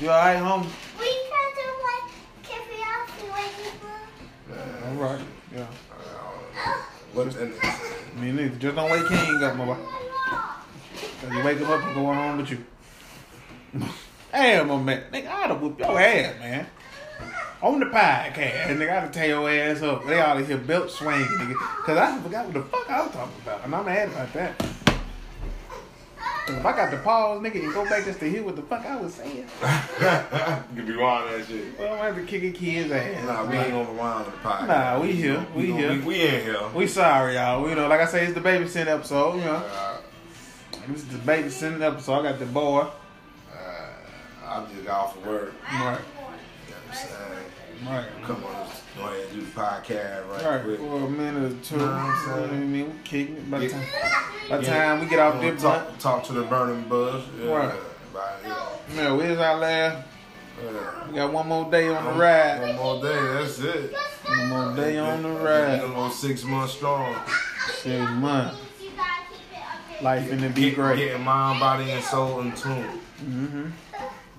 [0.00, 0.66] You alright, homie?
[0.98, 2.00] We try to play
[2.42, 5.24] Keepy Offy when you uh, All right.
[5.54, 5.66] Yeah.
[7.12, 7.36] what?
[7.36, 7.54] And,
[8.20, 8.56] Me neither.
[8.56, 9.76] Just don't wake King up, my boy.
[11.30, 12.64] You wake him up and go home with you.
[14.32, 15.02] Damn, my man.
[15.12, 16.66] Nigga, I'd have whooped your ass, man.
[17.62, 20.04] On the podcast, nigga, I'd have tear your ass up.
[20.06, 21.54] They ought to hear belt swinging, nigga.
[21.84, 23.64] Cause I forgot what the fuck I was talking about.
[23.64, 24.58] And I'm mad about that.
[26.46, 28.62] Cause if I got to pause, nigga, and go back just to hear what the
[28.62, 29.46] fuck I was saying,
[30.76, 31.78] you be wild that shit.
[31.78, 33.24] well, I'm gonna have to kick a kid's ass.
[33.24, 34.66] Nah, we ain't gonna rewind the podcast.
[34.66, 35.46] Nah, we here.
[35.54, 35.90] We gonna- here.
[35.92, 36.68] We, we in here.
[36.74, 37.68] We sorry, y'all.
[37.68, 39.54] You know, like I say, it's the babysitting episode, you know.
[39.64, 39.98] Uh,
[40.88, 42.80] This is the up, so I got the boy.
[42.80, 43.56] uh,
[44.44, 45.54] I just got off of work.
[45.64, 45.72] Right.
[45.72, 45.98] You know what
[46.88, 47.86] I'm saying?
[47.86, 48.06] Right.
[48.24, 50.78] Come on, let's go ahead and do the podcast right, Right, quick.
[50.78, 51.76] for a minute or two.
[51.76, 52.86] Know You what know I'm what I mean?
[52.86, 53.50] We kicking it.
[53.50, 53.82] By the time,
[54.50, 54.62] by Yeah.
[54.88, 57.22] time we get off You this know, talk, talk to the burning bush.
[57.40, 57.74] Yeah, Right.
[58.12, 58.96] About, yeah.
[58.96, 60.06] man, where's our last?
[60.62, 61.08] Yeah.
[61.08, 62.60] We got one more day on the ride.
[62.60, 63.94] One more day, that's it.
[64.26, 65.80] One more day on the ride.
[65.82, 67.14] little six months strong.
[67.80, 68.56] Six months.
[70.02, 70.96] You gotta it Life finna be Get- great.
[70.96, 73.00] Getting mind, body, and soul in tune.
[73.24, 73.66] Mm-hmm.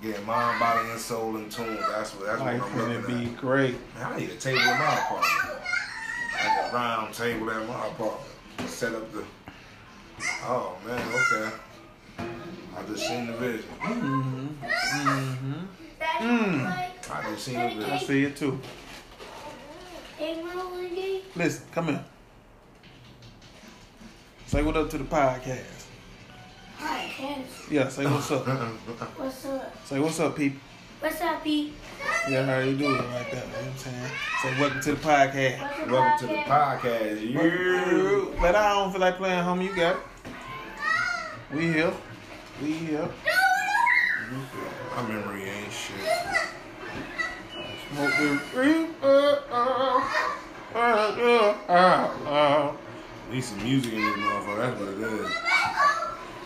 [0.01, 1.77] Getting mind, body, and soul in tune.
[1.89, 3.75] That's what that's Life what I'm finna looking be great.
[3.95, 5.61] Man, I need a table in my apartment.
[6.33, 8.69] Like a round table at my apartment.
[8.69, 9.23] Set up the.
[10.43, 11.55] Oh man, okay.
[12.19, 13.69] I just seen the vision.
[13.81, 14.47] Mm-hmm.
[14.65, 16.27] Mm-hmm.
[16.27, 16.89] Mm.
[17.11, 17.91] I just seen the vision.
[17.91, 18.59] I see it too.
[20.19, 20.71] Egg roll?
[21.35, 22.05] Listen, come here.
[24.45, 25.85] Say what up to the podcast.
[26.77, 27.71] Hi, Cass.
[27.71, 28.45] Yeah, say what's up.
[29.17, 29.85] What's up?
[29.85, 30.59] Say what's up, people.
[30.99, 31.73] What's up, Pete?
[32.29, 33.43] Yeah, how you doing right there?
[33.43, 34.11] You know what I'm saying?
[34.41, 35.61] Say welcome to the podcast.
[35.61, 37.21] What's up, Welcome to the podcast.
[37.21, 38.35] You.
[38.39, 39.65] But I don't feel like playing homie.
[39.65, 40.01] You got it.
[41.53, 41.93] We here.
[42.61, 43.09] We here.
[44.95, 45.95] My memory ain't shit.
[47.91, 49.43] Smoke the reaper.
[49.51, 50.31] Oh,
[50.75, 52.77] oh, oh, oh.
[53.31, 54.57] Need some music in this motherfucker.
[54.57, 55.31] That's what it is.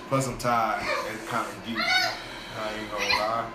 [0.09, 0.85] Plus, I'm tired.
[1.13, 1.77] It's kind of deep.
[1.79, 3.49] I ain't gonna lie.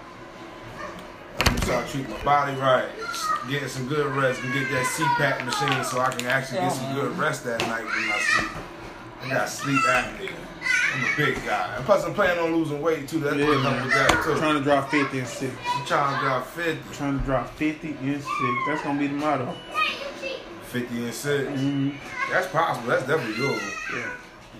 [1.38, 2.88] I'm gonna start treating my body right.
[3.48, 6.94] Getting some good rest and get that CPAP machine so I can actually get some
[6.94, 8.50] good rest that night when I sleep.
[9.22, 10.30] I got sleep apnea.
[10.94, 11.74] I'm a big guy.
[11.76, 13.20] And plus, I'm planning on losing weight too.
[13.20, 14.36] That's Yeah, what comes with that too.
[14.36, 15.52] Trying to drop 50 and 6.
[15.64, 16.94] I'm trying to drop 50.
[16.94, 18.26] Trying to drop 50 and 6.
[18.66, 19.54] That's to be the motto.
[20.72, 21.50] 50 and 6.
[21.60, 21.90] Mm-hmm.
[22.32, 22.88] That's possible.
[22.88, 23.72] That's definitely doable.
[23.94, 24.10] Yeah.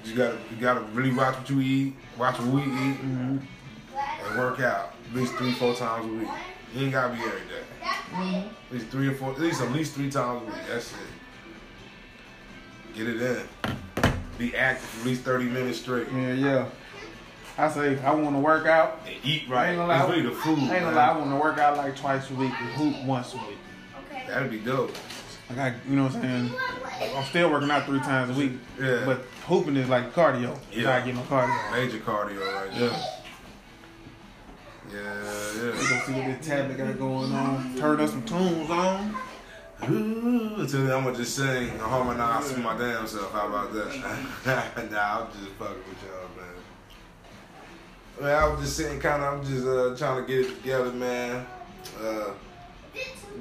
[0.05, 3.38] You gotta, you gotta really watch what you eat, watch what we eat, Mm-hmm.
[4.27, 6.29] and work out at least three, four times a week.
[6.75, 7.64] You ain't gotta be every day.
[8.12, 8.35] Mm-hmm.
[8.48, 10.55] At least three or four, at least at least three times a week.
[10.68, 10.98] That's it.
[12.94, 13.42] Get it in.
[14.38, 16.09] Be active for at least 30 minutes straight.
[16.12, 16.66] Yeah, yeah.
[17.59, 19.01] I say I want to work out.
[19.07, 19.68] And eat I right.
[19.68, 20.01] ain't gonna lie.
[20.01, 20.59] It's really the food.
[20.59, 21.09] I ain't gonna lie.
[21.09, 23.59] I want to work out like twice a week and hoop once a week.
[24.11, 24.25] Okay.
[24.27, 24.94] That'd be dope.
[25.57, 26.51] Like I, you know what I'm saying?
[27.15, 28.53] I'm still working out three times a week.
[28.81, 29.03] Yeah.
[29.05, 30.59] But hooping is like cardio.
[30.71, 30.77] Yeah.
[30.77, 31.73] You gotta get my cardio.
[31.73, 32.91] Major cardio right there.
[34.91, 34.99] Yeah,
[35.57, 35.73] yeah.
[35.73, 37.75] gonna see what this tablet got going on.
[37.77, 39.15] Turn us some tunes on.
[39.91, 43.33] Ooh, then, I'm gonna just sing and harmonize to my damn self.
[43.33, 43.88] How about that?
[44.91, 46.55] nah, I'm just fucking with y'all, man.
[48.21, 49.35] Man, I was just sitting, kind of.
[49.35, 51.47] I'm just uh, trying to get it together, man.
[52.01, 52.31] Uh,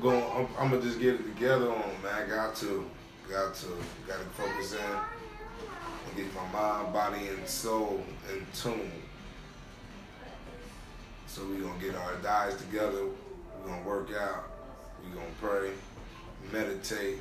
[0.02, 2.26] going, I'm, I'm gonna just get it together on, man.
[2.26, 2.90] I got to,
[3.30, 3.68] got to,
[4.08, 8.92] got to focus in and get my mind, body, and soul in tune.
[11.28, 13.04] So we gonna get our diets together.
[13.06, 14.50] We gonna work out.
[15.04, 15.70] We gonna pray,
[16.52, 17.20] meditate,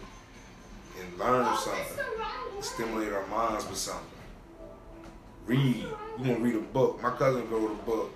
[1.00, 2.04] and learn something.
[2.60, 4.06] Stimulate our minds with something.
[5.46, 5.86] Read.
[6.18, 7.02] We gonna read a book.
[7.02, 8.12] My cousin wrote a book.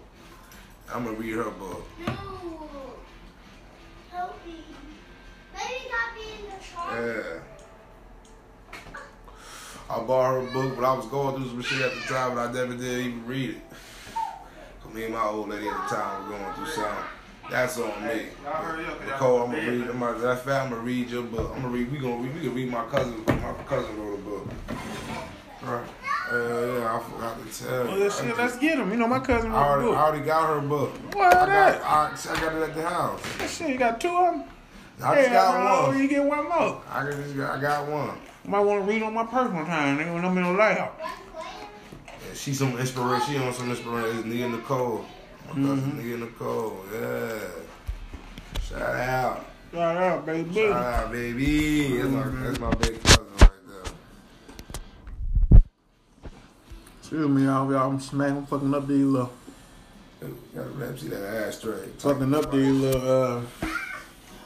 [0.92, 1.86] I'm gonna read her book.
[4.14, 4.30] No.
[5.54, 7.06] Maybe not be the car.
[7.06, 7.40] Yeah.
[9.90, 12.34] I bought her a book, but I was going through some shit at the time,
[12.36, 13.56] but I never did even read it.
[14.82, 17.04] 'Cause me and my old lady at the time were going through something.
[17.50, 18.08] That's on me.
[18.08, 19.80] Hey, y'all hurry up, 'cause y'all Nicole, I'm gonna read.
[19.80, 19.90] man.
[19.90, 21.50] I'm gonna, that fat, I'm gonna read your book.
[21.54, 21.92] I'm gonna read.
[21.92, 22.34] We gonna read.
[22.34, 23.22] We can read my cousin.
[23.26, 24.48] My cousin wrote a book.
[25.62, 25.84] Right.
[26.30, 28.10] Uh, yeah, I forgot to tell Well, you.
[28.10, 28.90] shit, I, let's get him.
[28.90, 29.98] You know, my cousin I, wrote a already, I book.
[29.98, 30.90] already got her book.
[31.14, 31.82] What I that?
[31.82, 33.20] got, I, I got it at the house.
[33.56, 34.44] Shit, you got two of them?
[35.02, 35.98] I just got one.
[35.98, 36.82] You get one more.
[36.90, 38.16] I got, just got, I got one.
[38.46, 40.92] Might want to read on my personal time, nigga, when I'm in the lab.
[40.98, 43.34] Yeah, she some inspiration.
[43.34, 44.28] She on some inspiration.
[44.30, 45.04] Nia Nicole.
[45.48, 46.08] My cousin Mm-hmm.
[46.08, 46.84] Nia Nicole.
[46.92, 47.38] Yeah.
[48.62, 49.46] Shout out.
[49.72, 50.54] Shout out, baby.
[50.54, 51.96] Shout out, baby.
[51.98, 52.38] That's Mm-hmm.
[52.40, 53.23] my, that's my big cousin
[57.04, 57.70] Excuse me, y'all.
[57.70, 59.30] Y'all, I'm smacking, fucking up these little,
[60.54, 62.00] rap, see that ass straight.
[62.00, 63.42] fucking up these little, uh,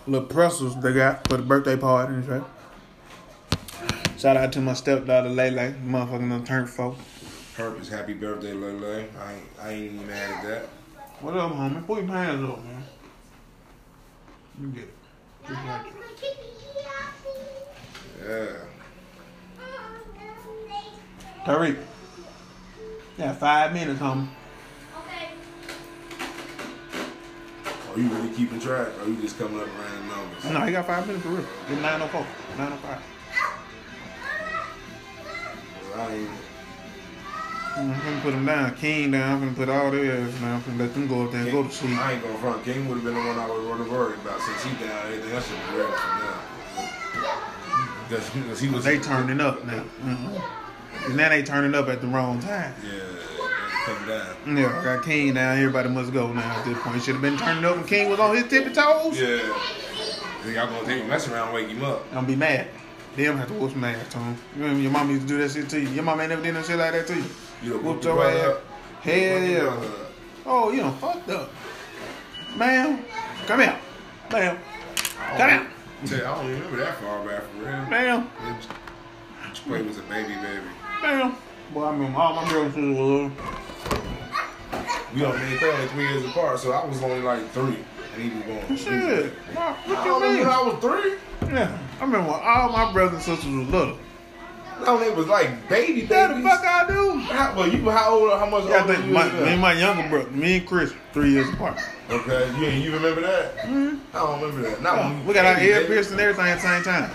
[0.08, 2.42] little pretzels they got for the birthday party and shit.
[4.18, 5.74] Shout out to my stepdaughter, Lele.
[5.86, 6.96] Motherfucking done turned four.
[7.54, 7.90] Purpose.
[7.90, 9.04] Happy birthday, Lele.
[9.20, 10.62] I ain't, I ain't even mad at that.
[11.20, 11.86] What up, homie?
[11.86, 12.82] Put your hands up, man.
[14.60, 14.94] You get it.
[15.46, 15.92] Just like it.
[18.26, 18.48] Yeah.
[21.46, 21.78] Tariq.
[23.18, 24.28] Yeah, five minutes, homie.
[25.00, 25.30] Okay.
[27.92, 28.88] Are you really keeping track?
[29.02, 30.44] Or you just coming up with random numbers?
[30.44, 31.44] No, he got five minutes for real.
[31.70, 32.26] It's 904.
[32.58, 33.02] 905.
[35.96, 36.30] Well, I ain't.
[37.76, 38.74] I'm gonna put him down.
[38.76, 39.34] King down.
[39.34, 40.54] I'm gonna put all theirs down.
[40.56, 41.96] I'm gonna let them go up there and go to sleep.
[41.98, 42.64] I ain't gonna front.
[42.64, 45.06] King would have been the one I was really worried about since he down.
[45.06, 46.40] Everything else should be ready for now.
[48.08, 48.84] Because he, 'cause he was.
[48.84, 49.84] They turning up now.
[50.04, 50.40] Mhm.
[51.08, 52.74] And now they turning up at the wrong time.
[52.84, 52.90] Yeah.
[54.46, 55.56] Yeah, I got King down.
[55.56, 57.02] Everybody must go now at this point.
[57.02, 59.18] Should have been turning up when King was on his tippy toes.
[59.18, 59.38] Yeah.
[60.46, 62.04] Y'all gonna take him mess around wake him up.
[62.14, 62.68] I'm be mad.
[63.16, 64.36] Them have to whoop some ass to him.
[64.56, 65.88] You remember your mom used to do that shit to you?
[65.88, 67.24] Your mom ain't never did no shit like that to you?
[67.62, 68.44] You done Whooped your ass.
[68.46, 68.62] up.
[69.00, 69.58] Hell yeah.
[69.62, 69.84] up.
[70.46, 71.50] Oh, you done fucked up.
[72.56, 73.04] Ma'am,
[73.46, 73.78] come here.
[74.30, 74.58] Ma'am,
[75.36, 75.50] come
[76.04, 77.86] you, I don't remember that far back for real.
[77.90, 78.30] Ma'am,
[79.54, 80.62] Quay was a baby, baby.
[81.02, 81.36] Ma'am.
[81.72, 83.30] Boy, I mean, all my girls was little.
[85.14, 87.78] We mean they only three years apart, so I was only like three,
[88.14, 88.76] and he was going.
[88.76, 89.32] Shit.
[89.54, 90.38] What I what you mean?
[90.40, 91.14] when I was three.
[91.52, 93.98] Yeah, I remember when all my brothers and sisters was little.
[94.84, 97.18] No, it was like baby, Yeah, the fuck I do.
[97.18, 98.38] How, well, you how old?
[98.38, 100.92] How much Yeah, I think you my, me and my younger brother, me and Chris,
[101.12, 101.80] three years apart.
[102.10, 103.56] Okay, you you remember that?
[103.58, 103.98] Mhm.
[104.14, 104.82] I don't remember that.
[104.82, 107.10] Not Yeah, we got our ear pierced and everything at the same time.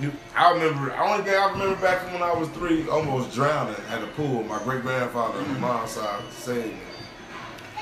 [0.00, 0.90] You, I remember.
[0.90, 4.06] The only thing I remember back from when I was three, almost drowning at a
[4.08, 4.44] pool.
[4.44, 6.78] My great grandfather on my mom's side saved me.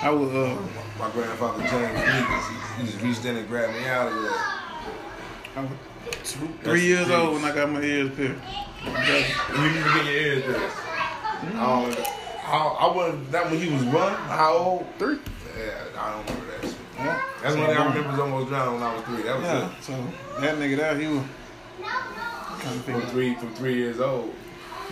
[0.03, 0.57] I was, uh,
[0.99, 4.33] My grandfather James Meekins, he, he just reached in and grabbed me out of there.
[5.57, 5.71] I was
[6.25, 8.41] two, three years old when I got my ears pierced.
[8.85, 10.77] You didn't get your ears pierced.
[10.77, 12.03] I don't remember.
[12.41, 14.13] How, I wasn't that when he was one.
[14.15, 14.87] How old?
[14.99, 15.19] Three.
[15.59, 16.77] Yeah, I don't remember that shit.
[16.99, 17.23] Yeah.
[17.43, 19.23] That's So, one I remember was almost drowning when I was three.
[19.23, 19.83] That was Yeah, it.
[19.83, 20.07] so
[20.41, 21.29] that nigga there, he was to
[22.59, 24.35] From three, from three years old.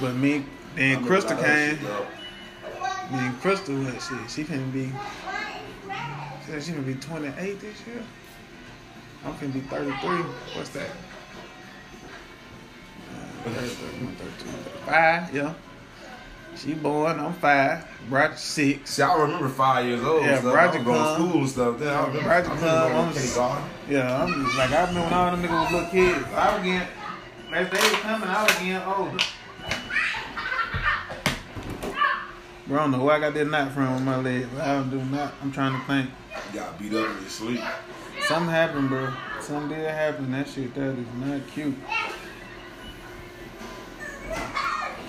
[0.01, 1.79] But me, then Crystal came.
[3.11, 4.91] Me and Crystal, what shit, she can be,
[6.47, 8.03] she she finna be 28 this year.
[9.25, 10.23] I'm gonna be 33.
[10.23, 10.91] What's that?
[13.11, 14.45] Uh, 33, 32,
[14.87, 15.55] 35, yeah.
[16.57, 17.87] She born, I'm five.
[18.09, 18.91] Roger six.
[18.91, 20.23] See, I remember five years old.
[20.23, 20.55] Yeah, stuff.
[20.55, 21.79] Roger I going to school and stuff.
[21.79, 23.71] Then I remember, Roger I remember I'm kindergarten.
[23.89, 26.27] Yeah, I'm just like I remember when all them niggas was little kids.
[26.35, 26.89] I was getting
[27.55, 29.25] as they was coming, I was getting older.
[32.67, 34.75] Bro, I don't know where I got that knot from on my leg, but I
[34.75, 35.35] don't do not.
[35.43, 36.11] I'm trying to think.
[36.53, 37.61] You got beat up in your sleep.
[38.23, 39.13] Something happened, bro.
[39.41, 40.33] Something did happen.
[40.33, 41.77] That shit, that is not cute.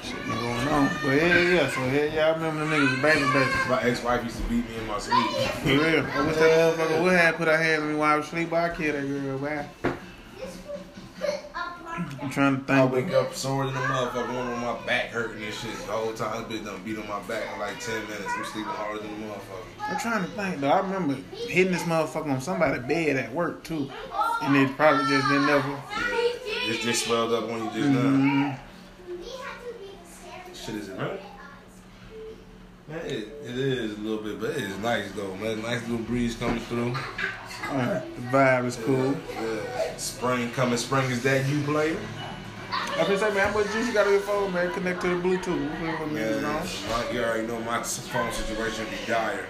[0.06, 0.90] Shit been going on.
[1.04, 1.70] But yeah, yeah.
[1.70, 2.28] So yeah, yeah.
[2.28, 3.70] I remember the niggas baby, baby.
[3.70, 5.32] My ex-wife used to beat me in my sleep.
[5.32, 6.06] For real.
[6.06, 8.54] I wish that motherfucker would have put her hands on me while I was asleep.
[8.54, 9.70] I killed that girl, man.
[12.22, 12.70] I'm trying to think.
[12.78, 15.76] I wake up sore than a motherfucker, one on my back hurting and shit.
[15.78, 18.26] The whole time this bitch done beat on my back in like 10 minutes.
[18.28, 19.66] I'm sleeping harder than a motherfucker.
[19.80, 20.70] I'm trying to think though.
[20.70, 23.90] I remember hitting this motherfucker on somebody's bed at work too,
[24.42, 25.70] and it probably just didn't never.
[25.70, 28.02] Yeah, it just swelled up on you just now.
[28.02, 28.60] Mm,
[30.66, 31.20] Shit, is it really?
[32.88, 35.62] Man, it, it is a little bit, but it is nice though, man.
[35.62, 36.94] Nice little breeze coming through.
[36.94, 39.16] the vibe is cool.
[39.34, 39.98] Yeah.
[39.98, 40.78] Spring coming.
[40.78, 41.98] Spring is that you player?
[42.72, 44.72] I been say, man, how much juice you got on your phone, man?
[44.72, 45.98] Connect to the Bluetooth.
[46.00, 49.46] Put it Yeah, you already know my phone situation be dire.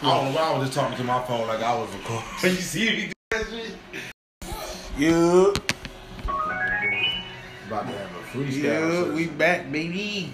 [0.00, 2.28] I don't know why I was just talking to my phone like I was recording.
[2.42, 3.76] you see me do that shit?
[4.96, 5.52] Yeah,
[8.32, 8.62] freestyle.
[8.62, 9.14] yeah, session.
[9.14, 10.32] we back, baby.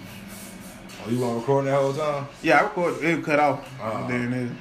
[1.05, 2.27] Oh, you want to record that whole time?
[2.41, 3.03] Yeah, I recorded.
[3.03, 3.59] It cut off.
[3.81, 4.07] Uh-huh.
[4.07, 4.51] Then it.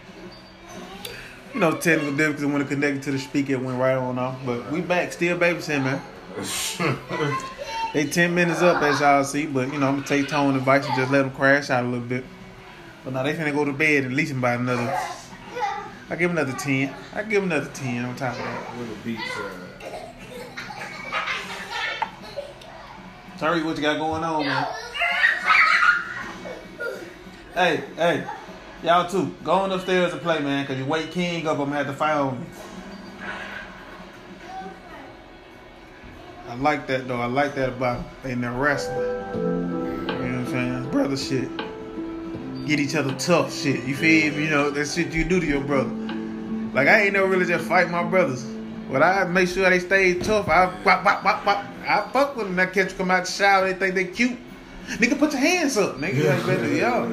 [1.55, 4.39] you know, technical difficulties when it connected to the speaker, it went right on off.
[4.45, 6.03] But we back, still babysitting, man.
[7.95, 10.85] They 10 minutes up, as y'all see, but you know, I'm gonna take tone advice
[10.85, 12.25] and just let them crash out a little bit.
[13.05, 14.99] But now they finna go to bed at least about another.
[16.11, 16.93] I give another 10.
[17.15, 18.77] I give another 10 on top of that.
[18.77, 19.64] Where the beats at?
[23.45, 24.67] Terry, what you got going on, man?
[27.53, 28.27] Hey, hey,
[28.83, 29.35] y'all too.
[29.45, 32.15] Go on upstairs and play, man, cause you wake King up, I'm have to fight
[32.15, 32.47] on you.
[36.49, 37.21] I like that though.
[37.21, 38.97] I like that about in their wrestling.
[38.97, 40.91] You know what I'm saying?
[40.91, 41.55] Brother shit.
[42.67, 43.85] Get each other tough shit.
[43.85, 44.45] You feel me?
[44.45, 45.91] You know, that shit you do to your brother.
[46.73, 48.54] Like I ain't never really just fight my brothers.
[48.95, 50.49] But I make sure they stay tough.
[50.49, 51.65] I wop, wop, wop, wop.
[51.85, 52.61] I fuck with them.
[52.61, 54.39] I catch them come out the shower, they think they cute.
[54.87, 56.29] Nigga, put your hands up, nigga.
[56.29, 57.09] Like, better, yo.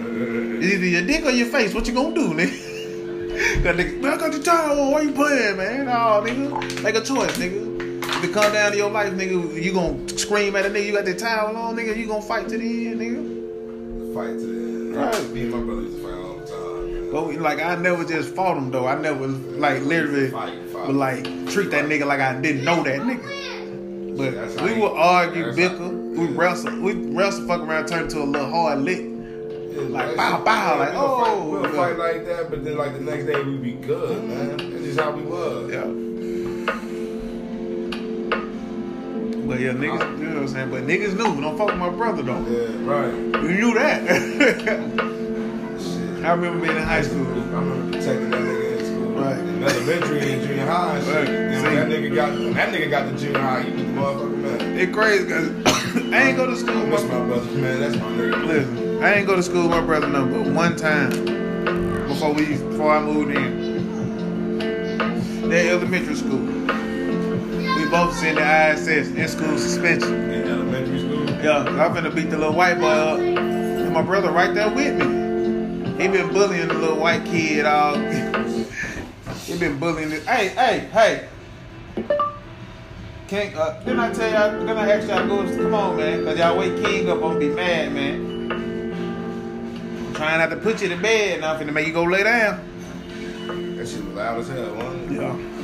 [0.62, 1.74] It's either your dick or your face.
[1.74, 3.64] What you gonna do, nigga?
[3.64, 4.92] Cause nigga, man, I got your towel.
[4.92, 5.88] Why you playing, man?
[5.90, 6.84] Oh, nigga.
[6.84, 8.04] Make a choice, nigga.
[8.04, 10.94] If it come down to your life, nigga, you gonna scream at a nigga, you
[10.94, 14.14] got the towel on, nigga, you gonna fight to the end, nigga.
[14.14, 14.96] Fight to the end.
[14.98, 15.30] Right.
[15.32, 16.31] Me and my brother used to fight all
[17.12, 18.88] But we- like I never just fought him though.
[18.88, 24.18] I never like literally would like treat that nigga like I didn't know that nigga.
[24.18, 28.26] But That's we would argue, bicker, we wrestle, we wrestle, fuck around, turn to a
[28.26, 29.06] little hard lick.
[29.90, 33.00] Like, bow, bow, like, we'll fight, oh, we'll fight like that, but then like the
[33.00, 34.30] next day we be good, mm-hmm.
[34.30, 34.72] man.
[34.72, 35.72] That's just how we was.
[35.72, 35.84] Yeah.
[39.48, 40.72] But yeah, niggas, you know what I'm saying?
[40.72, 42.46] But niggas knew, don't fuck with my brother though.
[42.48, 43.14] Yeah, right.
[43.14, 45.18] You knew that.
[46.24, 47.26] I remember being in high school.
[47.26, 49.12] I remember protecting that nigga in school.
[49.14, 49.40] Right.
[49.40, 51.16] In elementary and junior high and shit.
[51.16, 51.26] Right.
[51.26, 51.64] See.
[51.64, 54.38] when that nigga got when that nigga got to junior high, he was the motherfucker
[54.38, 54.78] man.
[54.78, 55.50] It crazy cause
[56.14, 56.78] I ain't go to school.
[56.78, 57.80] I miss my my brother, man.
[57.80, 58.46] That's my nigga.
[58.46, 61.10] Listen, I ain't go to school with my brother no, but one time
[62.08, 63.72] before we before I moved in.
[65.50, 66.38] That elementary school.
[66.38, 70.30] We both sent the ISS in school suspension.
[70.30, 71.28] In elementary school.
[71.44, 73.20] Yeah, I'm finna beat the little white boy up.
[73.20, 75.21] And my brother right there with me.
[75.98, 77.96] He been bullying the little white kid all
[79.52, 80.26] he been bullying this.
[80.26, 81.28] Hey, hey, hey.
[83.28, 86.38] Can't, uh, didn't I tell y'all, didn't I ask y'all go, come on, man, cause
[86.38, 88.52] y'all wake King up, I'm be mad, man.
[90.08, 92.68] I'm trying not to put you to bed now, finna make you go lay down.
[93.78, 95.12] That shit was loud as hell, it?
[95.12, 95.61] Yeah.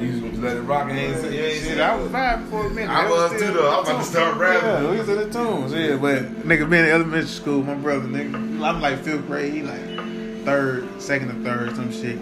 [0.00, 2.50] You was gonna let it rock and you ain't you ain't Shit, I was vibing
[2.50, 2.90] for a minute.
[2.90, 3.70] I was still- too, though.
[3.70, 4.68] I was about to start rapping.
[4.84, 5.96] Yeah, we was in the tunes, yeah.
[5.96, 8.34] But nigga been in elementary school, my brother, nigga.
[8.34, 12.18] I'm like fifth grade, he like third, second or third, some shit.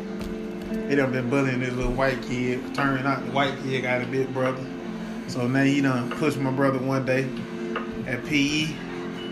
[0.89, 2.75] He done been bullying this little white kid.
[2.75, 4.63] Turning out the white kid got a big brother.
[5.29, 7.29] So now he done pushed my brother one day
[8.07, 8.67] at PE.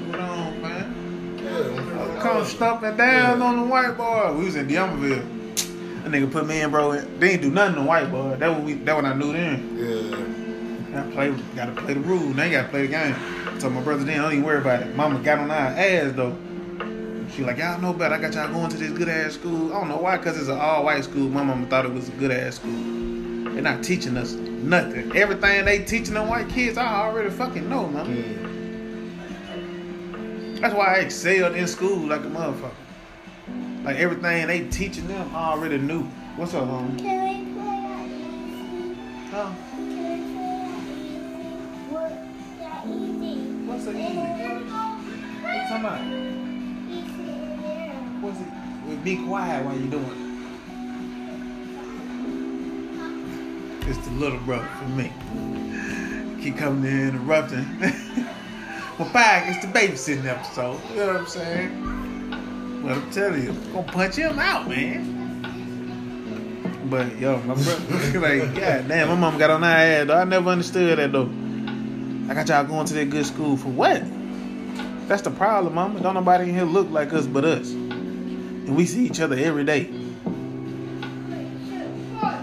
[0.08, 1.38] What on, man?
[1.42, 4.32] Yeah, Come stomping down on the white boy.
[4.38, 5.24] We was in Demerville.
[6.02, 7.00] That nigga put me in, bro.
[7.00, 8.36] They ain't do nothing to white boy.
[8.36, 8.74] That what we.
[8.74, 9.76] That what I knew then.
[9.76, 11.00] Yeah.
[11.00, 12.34] I play, gotta play the rules.
[12.36, 13.14] Now you gotta play the game.
[13.60, 14.94] So my brother then don't even worry about it.
[14.96, 16.36] Mama got on our ass though.
[17.34, 18.14] She like, y'all know better.
[18.14, 19.72] I got y'all going to this good ass school.
[19.72, 21.30] I don't know why, cause it's an all white school.
[21.30, 22.72] My mama thought it was a good ass school.
[23.52, 25.16] They're not teaching us nothing.
[25.16, 28.06] Everything they teaching them white kids, I already fucking know, man.
[28.06, 28.52] Mm.
[30.60, 32.81] That's why I excelled in school like a motherfucker.
[33.84, 36.04] Like everything they teaching them, I already knew.
[36.36, 36.96] What's up, homie?
[37.00, 38.94] Can we play?
[39.32, 39.50] Huh?
[39.74, 39.92] Can we
[41.90, 42.16] play
[42.60, 43.26] that easy?
[43.26, 43.66] Easy.
[43.66, 44.14] What's the easy?
[44.14, 44.70] There we go.
[45.42, 46.00] What you talking about?
[46.92, 47.32] Easy.
[48.20, 48.46] What's it?
[48.86, 50.18] Well, Be quiet while you doing it.
[53.88, 55.10] It's the little brother for me.
[56.40, 57.66] Keep coming in interrupting.
[58.96, 60.78] well, back, it's the babysitting episode.
[60.90, 61.70] You know what I'm saying?
[62.82, 65.20] Well, I'm telling you, I'm gonna punch him out, man.
[66.90, 70.16] But yo, my brother, like, god damn, my mom got on that ass though.
[70.18, 71.30] I never understood that though.
[72.30, 74.02] I got y'all going to that good school for what?
[75.08, 76.00] That's the problem, mama.
[76.00, 77.70] Don't nobody in here look like us but us.
[77.70, 79.90] And we see each other every day.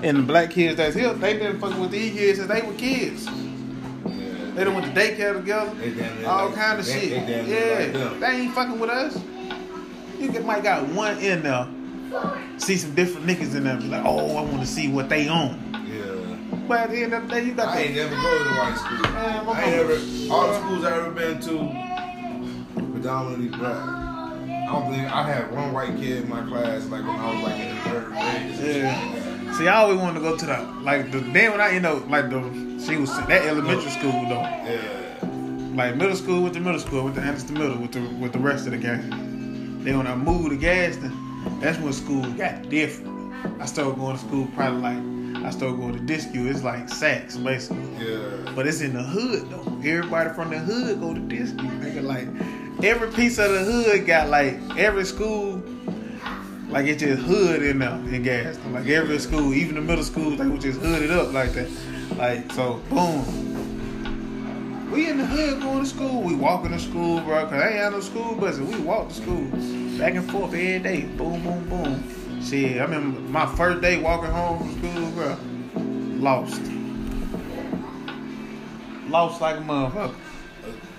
[0.02, 2.74] And the black kids that's here, they been fucking with these kids since they were
[2.74, 3.26] kids.
[3.26, 4.52] Yeah.
[4.56, 5.74] They done went to daycare together.
[5.76, 7.10] They damn all like- kind of they- shit.
[7.10, 9.18] they damn near like yeah, they ain't fucking with us.
[10.20, 11.66] You get, might got one in there,
[12.58, 15.30] see some different niggas in there, be like, oh, I want to see what they
[15.30, 15.58] own.
[15.88, 16.58] Yeah.
[16.68, 18.44] But at the end of the day, you got I ain't the, never go to
[18.44, 19.12] the white school.
[19.14, 19.94] Man, I ain't ever
[20.34, 21.90] all the schools I ever been to
[22.92, 23.78] predominantly black.
[23.78, 27.44] I don't think I had one white kid in my class like when I was
[27.44, 28.20] like in the third grade.
[28.20, 29.58] or some shit Yeah.
[29.58, 32.04] See, I always wanted to go to the like the then when I you know
[32.10, 32.42] like the
[32.86, 34.42] she was that elementary school though.
[34.42, 35.26] Yeah.
[35.74, 38.40] like middle school with the middle school with the Anderson Middle with the with the
[38.40, 39.29] rest of the gang.
[39.80, 43.34] Then when I moved to Gaston, that's when school got different.
[43.60, 46.48] I started going to school probably like I started going to disc U.
[46.48, 47.84] It's like Saks basically.
[47.98, 48.52] Yeah.
[48.56, 49.66] But it's in the hood though.
[49.78, 51.70] Everybody from the hood go to disc U.
[51.70, 52.28] Nigga like
[52.84, 55.64] every piece of the hood got like every school
[56.70, 58.74] like it's just hood in there in Gaston.
[58.74, 61.70] Like every school, even the middle schools, they was just hooded up like that.
[62.16, 63.49] Like so, boom.
[64.92, 66.24] We in the hood going to school.
[66.24, 67.46] We walking to school, bro.
[67.46, 68.58] Cause I ain't had no school bus.
[68.58, 69.46] We walk to school,
[70.00, 71.02] back and forth every day.
[71.02, 72.42] Boom, boom, boom.
[72.42, 75.38] Shit, I remember my first day walking home from school, bro.
[76.20, 76.62] Lost.
[79.10, 80.16] Lost like a motherfucker.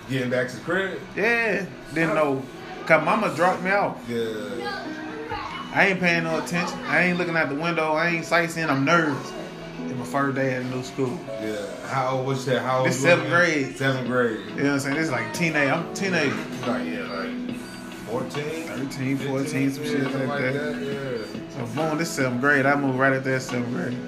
[0.09, 1.01] Getting back to the crib.
[1.17, 2.43] Yeah, didn't know.
[2.87, 3.99] Cause mama dropped me off.
[4.09, 4.87] Yeah.
[5.73, 6.79] I ain't paying no attention.
[6.81, 7.93] I ain't looking out the window.
[7.93, 8.69] I ain't sightseeing.
[8.69, 9.33] I'm nervous.
[9.91, 11.19] It's my first day at a new school.
[11.43, 11.67] Yeah.
[11.89, 12.63] How old was that?
[12.63, 12.87] How old?
[12.87, 13.77] This seventh grade.
[13.77, 14.39] Seventh grade.
[14.39, 14.95] You know what I'm saying?
[14.95, 15.69] This is like teenage.
[15.69, 16.33] I'm teenage.
[16.65, 17.57] Like yeah, like
[18.07, 20.81] 14, 13, 14, some shit something like that.
[20.81, 21.41] Yeah.
[21.51, 22.67] So boom, this seventh grade.
[22.67, 23.99] I moved right at that seventh grade.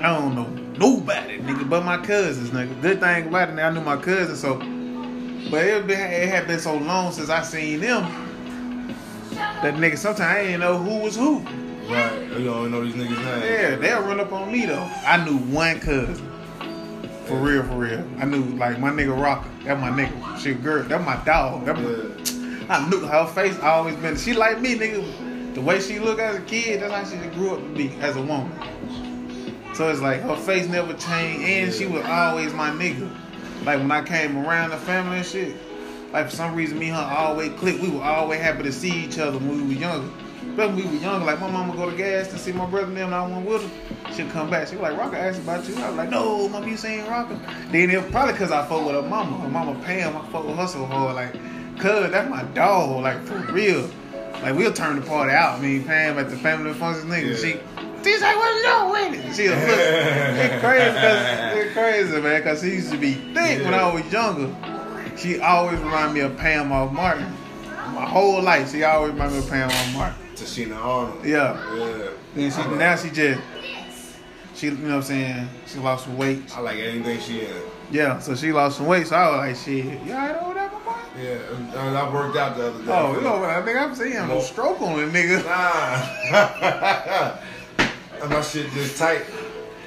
[0.00, 0.46] I don't know
[0.78, 2.80] nobody, nigga, but my cousins, nigga.
[2.80, 4.56] Good thing about it, I knew my cousins, so.
[5.50, 8.02] But it, been, it had been so long since I seen them
[9.30, 9.98] that nigga.
[9.98, 11.44] Sometimes I didn't know who was who.
[11.88, 12.38] Right.
[12.38, 13.44] You don't know these niggas' names.
[13.44, 14.88] Yeah, they'll run up on me though.
[15.06, 16.32] I knew one cousin.
[17.26, 18.04] For real, for real.
[18.18, 19.48] I knew like my nigga Rocker.
[19.64, 20.38] That my nigga.
[20.38, 20.84] She a girl.
[20.84, 21.64] That my dog.
[21.66, 22.66] That my, Yeah.
[22.68, 24.16] I knew her face always been.
[24.16, 25.54] She like me, nigga.
[25.54, 28.16] The way she look as a kid, that's how she grew up to be as
[28.16, 28.52] a woman.
[29.74, 33.10] So it's like her face never changed, and she was always my nigga.
[33.64, 35.56] Like when I came around the family and shit,
[36.12, 37.80] like for some reason me and her always clicked.
[37.80, 40.12] We were always happy to see each other when we were younger.
[40.56, 42.86] But when we were younger, like my mama go to gas to see my brother
[42.86, 44.12] and them, and I went with her.
[44.14, 44.68] She'll come back.
[44.68, 45.76] She was like, Rocker asked about you.
[45.76, 47.38] I was like, no, mama, you saying Rocker?
[47.70, 49.38] Then it probably because I fuck with her mama.
[49.38, 51.14] Her mama Pam, I fuck with her so hard.
[51.14, 51.32] Like,
[51.78, 53.02] cuz, that's my dog.
[53.02, 53.90] Like, for real.
[54.42, 55.58] Like, we'll turn the party out.
[55.58, 57.30] I mean, Pam at the family functions, nigga.
[57.30, 57.36] Yeah.
[57.36, 57.60] She,
[58.02, 59.34] she's like, what's wrong with it?
[59.34, 59.62] She'll look.
[59.62, 64.10] It's crazy, cause, it's crazy, man, because she used to be thick when I was
[64.10, 64.54] younger.
[65.18, 67.30] She always remind me of Pam off Martin.
[67.94, 70.25] My whole life, she always remind me of Pam off Martin.
[70.46, 71.24] Tichina Arnold.
[71.24, 71.74] Yeah.
[71.74, 72.10] Yeah.
[72.34, 73.40] Then she now she just
[74.54, 76.56] she you know what I'm saying she lost some weight.
[76.56, 77.54] I like anything she in.
[77.90, 79.06] Yeah, so she lost some weight.
[79.06, 80.94] So I was like, shit, you alright over there, my boy?
[81.20, 81.38] Yeah.
[81.50, 82.90] Uh, and I worked out the other day.
[82.90, 83.50] Oh, you know what?
[83.50, 85.44] I think I'm seeing no stroke on it, nigga.
[85.44, 87.38] Nah.
[88.22, 89.22] and my shit just tight.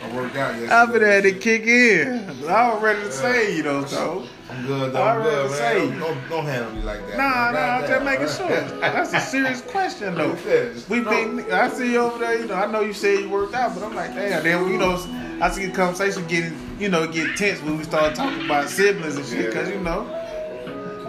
[0.02, 0.74] I worked out yesterday.
[0.74, 2.48] I been had to kick in.
[2.48, 4.26] I was ready to say you know, so.
[4.50, 5.04] I'm good though.
[5.04, 6.00] I'm good, man.
[6.00, 7.18] Don't, don't, handle me like that.
[7.18, 7.54] Nah, man.
[7.54, 8.80] nah, I'm just making sure.
[8.80, 10.36] That's a serious question though.
[10.90, 13.30] We don't- been, I see you over there, you know, I know you said you
[13.30, 14.96] worked out, but I'm like, damn, then, you know,
[15.42, 19.18] I see the conversation getting, you know, get tense when we start talking about siblings
[19.18, 20.04] and shit, because, you know,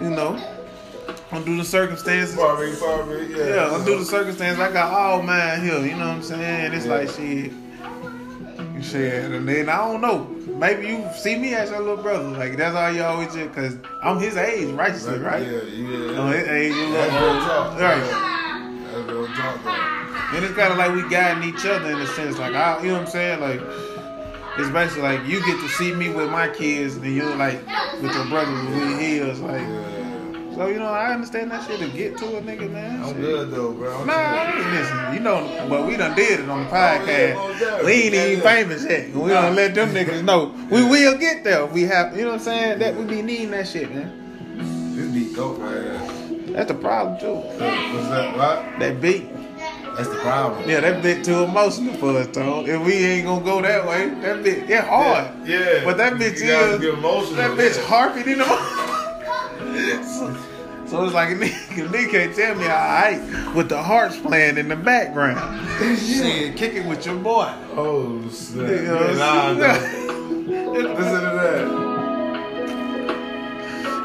[0.01, 0.39] you know,
[1.31, 3.47] under the circumstances, Barbie, Barbie, yeah.
[3.55, 6.73] yeah, under the circumstances, I got all mine here, you know what I'm saying?
[6.73, 6.95] It's Yeah.
[6.95, 7.51] like, shit,
[8.81, 10.25] shit, and then I don't know,
[10.57, 13.77] maybe you see me as your little brother, like, that's all you always do, because
[14.03, 15.43] I'm his age, righteously, right?
[15.43, 16.19] Yeah, yeah.
[16.19, 17.79] Oh, his age, you That's little real talk.
[17.79, 18.03] Right.
[18.91, 20.01] That's real talk, though.
[20.33, 22.37] And it's kind of like we guiding each other in a sense.
[22.37, 23.41] Like, I, you know what I'm saying?
[23.41, 23.61] Like,
[24.57, 27.59] it's basically like you get to see me with my kids, and you're like
[28.01, 29.41] with your brothers with his.
[29.41, 30.00] Like, Yeah.
[30.61, 33.01] So you know, I understand that shit to get to a nigga, man.
[33.01, 33.17] I'm Shit.
[33.17, 34.05] good though, bro.
[34.05, 35.13] Nah, I ain't listen.
[35.15, 37.83] You know, but we done did it on the Oh, yeah, podcast.
[37.85, 38.43] we ain't Yeah, even yeah.
[38.43, 39.09] famous yet.
[39.15, 40.53] We don't let them niggas know.
[40.69, 41.65] We will get there.
[41.65, 42.79] We have, you know what I'm saying?
[42.79, 44.95] That we be needing that shit, man.
[44.95, 46.53] This beat dope, man.
[46.53, 47.33] That's the problem too.
[47.35, 48.37] What's that?
[48.37, 48.79] What?
[48.79, 49.29] That beat.
[49.95, 50.69] That's the problem.
[50.69, 52.65] Yeah, that bit too emotional for us, though.
[52.67, 55.47] If we ain't gonna go that way, that bit, yeah, hard.
[55.47, 55.83] Yeah.
[55.83, 56.43] But that bitch is-.
[56.43, 56.79] That
[57.57, 57.85] bitch yeah.
[57.87, 58.45] harping in the
[60.91, 64.67] so, it's like a nigga, nigga can't tell me alright with the hearts playing in
[64.67, 65.39] the background.
[65.97, 67.51] Shit, kick it with your boy.
[67.75, 68.67] Oh snap!
[68.69, 69.51] Know what Nah.
[70.71, 71.67] Listen to that.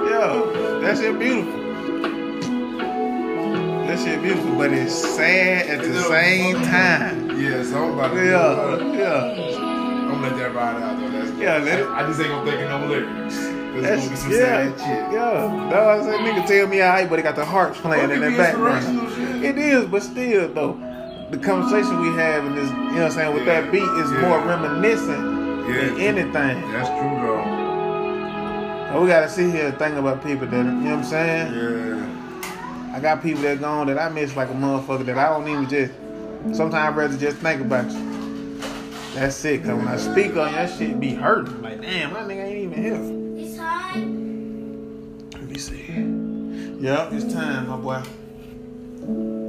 [0.09, 1.63] Yo, that shit beautiful.
[3.87, 7.41] That shit beautiful, but it's sad at the same time.
[7.41, 8.25] Yeah, so I'm about to.
[8.25, 9.57] Yeah, uh, yeah.
[9.59, 11.11] I'm gonna let that ride out though.
[11.11, 13.66] That's Yeah, let it- I just ain't gonna think of no lyrics.
[13.83, 14.65] That's, some yeah,
[15.13, 15.69] yeah.
[15.71, 16.21] That's what I said.
[16.21, 19.45] Nigga tell me alright, but it got the hearts playing in the background.
[19.45, 20.75] It is, but still though,
[21.31, 23.83] the conversation we have in this, you know what I'm saying, with Yeah, that beat
[23.83, 24.21] is yeah.
[24.23, 26.73] more reminiscent Yeah, than anything.
[26.73, 27.67] That's true though.
[29.01, 31.53] We gotta sit here and think about people that, you know what I'm saying?
[31.53, 32.97] Yeah.
[32.97, 35.69] I got people that gone that I miss like a motherfucker that I don't even
[35.69, 35.93] just.
[36.57, 38.59] Sometimes I'd rather just think about you.
[39.15, 39.65] That's it.
[39.65, 41.61] Cause when I speak on that shit be hurting.
[41.61, 43.16] Like, damn, my nigga ain't even here.
[45.33, 45.87] Let me see.
[46.81, 48.03] Yep, it's time, my boy.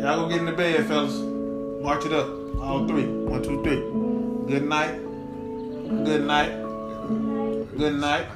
[0.01, 1.13] Y'all go get in the bed, fellas.
[1.83, 2.27] March it up.
[2.61, 3.05] All three.
[3.05, 3.81] One, two, three.
[4.47, 4.95] Good night.
[6.05, 6.51] Good night.
[7.77, 8.27] Good night.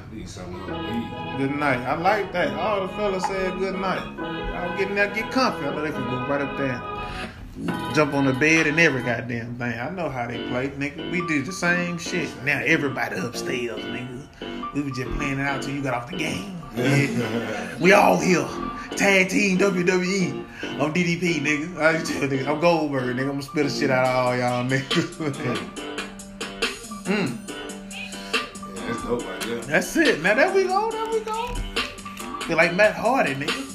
[1.38, 1.80] Good night.
[1.80, 2.54] I like that.
[2.54, 4.04] All the fellas said good night.
[4.18, 5.66] Y'all get in there, get comfy.
[5.66, 6.80] I know they can go right up there.
[7.94, 9.78] Jump on the bed and every goddamn thing.
[9.78, 11.10] I know how they play, nigga.
[11.10, 12.30] We do the same shit.
[12.44, 14.21] Now everybody upstairs, nigga.
[14.74, 16.56] We was just playing it out till you got off the game.
[16.74, 17.76] Yeah.
[17.78, 18.48] we all here.
[18.96, 20.44] Tag team WWE.
[20.62, 21.78] I'm DDP, nigga.
[21.78, 23.22] I just tell nigga, I'm Goldberg, nigga.
[23.22, 25.32] I'm gonna spit the shit out of all y'all niggas.
[27.04, 27.38] mm.
[28.74, 29.60] Yeah, that's dope right there.
[29.60, 30.22] That's it.
[30.22, 30.90] Now there we go.
[30.90, 31.54] There we go.
[32.46, 33.68] Feel like Matt Hardy, nigga.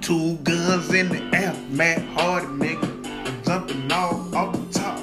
[0.00, 3.26] Two guns in the air, Matt Hardy, nigga.
[3.26, 4.97] I'm jumping off off the top,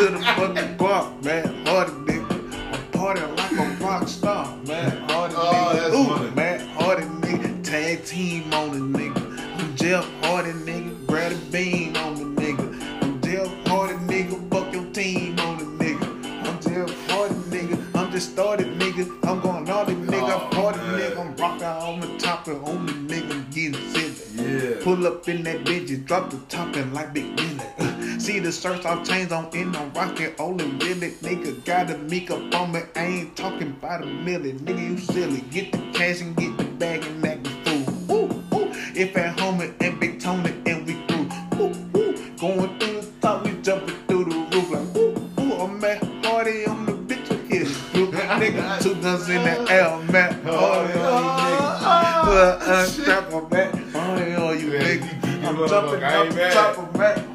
[0.00, 2.72] to the fucking block, Matt Hardy, nigga.
[2.72, 5.94] I'm partying like a rock star, Matt Hardy, Oh, nigga.
[5.94, 6.30] Ooh, funny.
[6.30, 7.62] Matt Hardy, nigga.
[7.62, 9.60] Tag team on the nigga.
[9.60, 11.06] I'm Jeff Hardy, nigga.
[11.06, 13.02] Brady Bean on the nigga.
[13.02, 14.50] I'm Jeff Hardy, nigga.
[14.50, 16.46] Fuck your team on the nigga.
[16.46, 17.94] I'm Jeff Hardy, nigga.
[17.94, 19.04] I'm just started, nigga.
[19.28, 20.40] I'm going naughty, nigga.
[20.40, 20.98] Oh, Party, man.
[20.98, 21.18] nigga.
[21.20, 23.32] I'm rocking on the top and on the nigga.
[23.32, 24.70] I'm getting silly.
[24.70, 24.82] Yeah.
[24.82, 27.89] Pull up in that bitch, just drop the top and like Big Billy.
[28.20, 31.12] See the shirts off chains on in, I'm rocking only really.
[31.22, 34.58] Nigga got a make up on me, I ain't talking about a million.
[34.58, 35.40] Nigga, you silly.
[35.50, 38.14] Get the cash and get the bag and act the fool.
[38.14, 38.72] Ooh, ooh.
[38.94, 41.30] If at home and Big Tony and we through.
[41.58, 42.30] Ooh, ooh.
[42.36, 45.52] Going through the top, we jumping through the roof like ooh, ooh.
[45.54, 47.64] I'm at Hardy on the bitch here.
[47.94, 52.26] Look at nigga, two guns in the air, at Hardy on you nigga.
[52.26, 55.20] Well, uh, strap on back, Hardy on you nigga.
[55.42, 57.29] I'm jumping ain't the top of Matt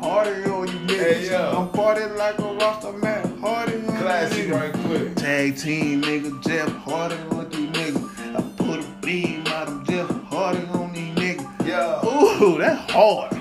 [1.06, 1.38] Hey, yo.
[1.38, 5.16] I'm partying like a roster, Matt Hardy on Classic you right quick.
[5.16, 8.36] Tag team nigga, Jeff Hardy on you niggas.
[8.36, 11.68] I put a beam out of Jeff Hardy on these niggas.
[11.68, 12.03] Yeah.
[12.03, 13.34] Ooh, that's hard.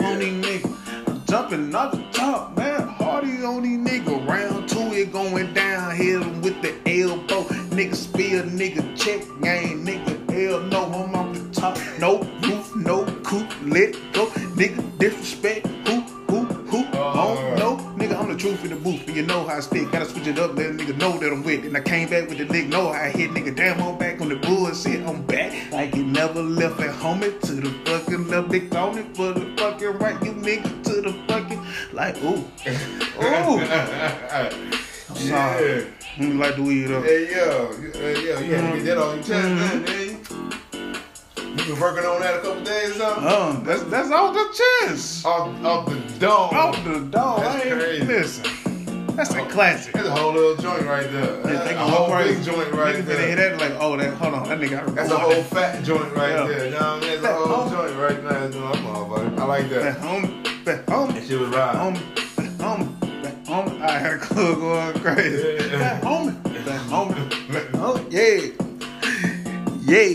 [0.00, 0.08] Yeah.
[0.08, 1.08] On these niggas.
[1.08, 2.88] I'm jumping off the top, man.
[2.88, 4.26] Hardy on these niggas.
[4.26, 5.94] Round two, it going down.
[5.94, 7.42] Hit 'em with the elbow.
[7.68, 9.84] Nigga spill, nigga check game.
[9.84, 11.76] Nigga, hell no, I'm off the top.
[11.98, 14.24] No roof, no coop, let go.
[14.56, 15.67] Nigga, disrespect.
[18.88, 19.06] Booth.
[19.06, 19.90] And you know how I spit.
[19.90, 21.66] Gotta switch it up, let a nigga know that I'm with it.
[21.66, 23.30] And I came back with the nigga, know how I hit.
[23.30, 25.06] Nigga, damn, I'm back on the bullshit.
[25.06, 25.72] I'm back.
[25.72, 27.22] Like you never left at home.
[27.22, 28.50] It to the fucking left.
[28.50, 30.22] They on it for the fucking right.
[30.24, 32.38] You nigga to the fucking, like, ooh.
[33.18, 33.60] Ooh.
[35.10, 35.78] I'm sorry.
[35.78, 35.84] Yeah.
[36.16, 37.04] You like the weed up.
[37.04, 39.84] Hey yo, hey yo, you had to get that on your chest, mm-hmm.
[39.84, 39.84] man.
[39.84, 40.58] man.
[41.58, 43.24] You been working on that a couple days or something?
[43.24, 45.24] Oh, uh, that's that's off the chest.
[45.24, 46.54] Off, off the dome.
[46.54, 47.40] Off the dog.
[47.40, 48.04] That's I ain't, crazy.
[48.04, 48.44] Listen,
[49.16, 49.92] that's a classic.
[49.94, 51.36] That's a whole little joint right there.
[51.40, 52.34] Yeah, That's a whole crazy.
[52.36, 53.56] big joint right Niggas finna hear there.
[53.56, 56.46] that like, oh, that hold on, that nigga That's a whole fat joint right Yeah.
[56.46, 56.64] there.
[56.66, 57.22] You know what I mean?
[57.22, 57.70] That's a whole home.
[57.70, 58.44] joint right there.
[58.48, 59.38] You know, motherfucker.
[59.38, 59.98] I like Back that.
[59.98, 61.74] home, back home, That shit was right.
[61.76, 61.94] home,
[62.36, 63.82] back home, back home.
[63.82, 65.68] I had a club going crazy.
[65.70, 65.78] Yeah.
[65.78, 67.12] Back home, back home,
[67.74, 68.40] home, yeah,
[69.82, 70.14] yeah.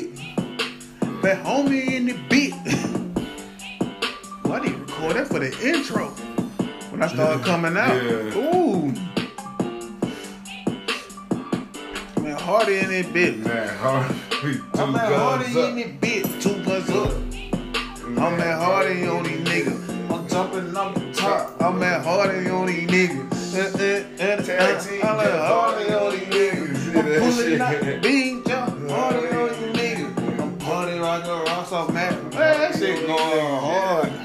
[1.22, 2.54] Back home in the beat.
[4.46, 6.14] I need to record that for the intro
[7.04, 8.02] I start coming out.
[8.02, 8.38] Yeah.
[8.38, 8.94] Ooh.
[12.22, 13.40] Man, hardy in that bit.
[13.40, 14.16] Man, hard.
[14.30, 15.76] Two I'm at Hardy in up.
[15.76, 17.12] that bit, two guns up.
[18.06, 20.12] I'm at Hardy on these niggas.
[20.14, 21.62] I'm jumping up the top.
[21.62, 23.54] I'm at Hardy on these niggas.
[23.54, 26.96] Uh, uh, uh, uh, I'm at Hardy Hardy on these niggas.
[26.96, 30.40] I'm pulling out beam, jump Hardy on these niggas.
[30.40, 32.14] I'm partying like a rock off man.
[32.30, 34.23] Man, that shit going hard.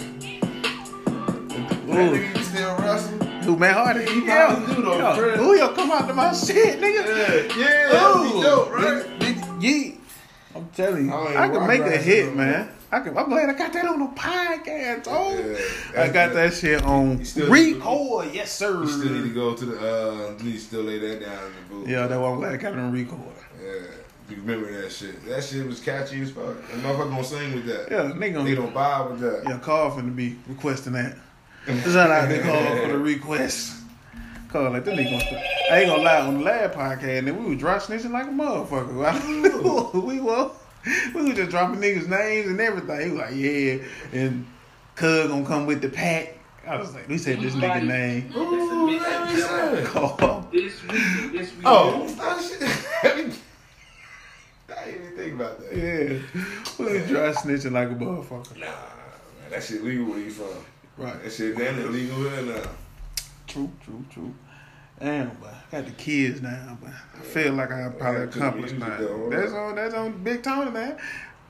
[1.98, 2.16] Ooh.
[2.16, 3.18] nigga still wrestle?
[3.42, 4.04] Who man Hardy?
[4.06, 4.54] He Yeah.
[4.54, 5.14] probably do though.
[5.16, 5.38] Fred.
[5.38, 7.56] Who yo come out to my shit, nigga?
[7.56, 9.04] Yeah, yeah, Ooh, dope, right?
[9.20, 9.94] Nigga, nigga, yeah.
[10.56, 12.60] I'm telling you, I I can make a hit, man.
[12.66, 12.68] more.
[12.90, 13.16] I can.
[13.18, 15.04] I'm glad I got that on the podcast.
[15.08, 15.38] Oh,
[15.94, 18.34] Yeah, I got that shit on record.
[18.34, 18.80] Yes, sir.
[18.82, 21.74] You still need to go to the, uh, you still lay that down in the
[21.74, 21.88] booth.
[21.88, 23.18] Yeah, that's why I'm glad I got it on record.
[23.62, 23.72] Yeah.
[24.30, 25.24] You remember that shit.
[25.26, 26.56] That shit was catchy as fuck.
[26.72, 27.88] And motherfucker gonna sing with that.
[27.90, 28.20] Yeah, nigga.
[28.20, 29.42] They Gonna, don't vibe with that.
[29.48, 31.16] yeah, Carl finna be requesting that.
[31.68, 33.76] Shout out to Carl for the request.
[34.48, 35.42] Carl, like, this nigga gonna start.
[35.70, 38.30] I ain't gonna lie, on the last podcast, then we was drop snitching like a
[38.30, 40.02] motherfucker.
[40.06, 40.50] we were.
[41.14, 43.00] We was just dropping niggas' names and everything.
[43.00, 44.46] He was like, yeah, and
[44.94, 46.38] Cuz gonna come with the pack.
[46.66, 48.32] I was like, we said this nigga name.
[48.34, 48.98] Ooh, let me
[50.50, 51.66] This week, this week.
[51.66, 52.62] Oh, oh shit.
[54.70, 55.76] I didn't even think about that.
[55.76, 56.18] Yeah.
[56.78, 58.56] We was drop snitching like a motherfucker.
[58.56, 60.64] Nah, man, that shit legal where you from.
[60.98, 61.22] Right.
[61.22, 62.62] That shit damn illegal here now.
[63.46, 64.34] True, true, true.
[65.00, 69.28] Damn, but I got the kids now, but I feel like I probably accomplished now.
[69.30, 70.98] That's on that's on Big Tony, man.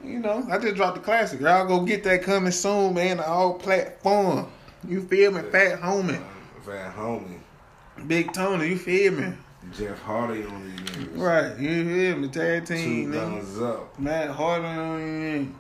[0.05, 1.41] You know, I just dropped the classic.
[1.41, 3.21] Y'all go get that coming soon, man.
[3.21, 4.49] All platform.
[4.87, 5.41] You feel me?
[5.51, 6.21] Fat homie.
[6.21, 7.41] Uh, Fat homie.
[8.07, 9.33] Big Tony, you feel me?
[9.77, 11.19] Jeff Hardy on these niggas.
[11.19, 12.29] Right, you feel me?
[12.29, 13.15] Tag team, nigga.
[13.15, 13.99] thumbs up.
[13.99, 15.55] Matt Hardy on you.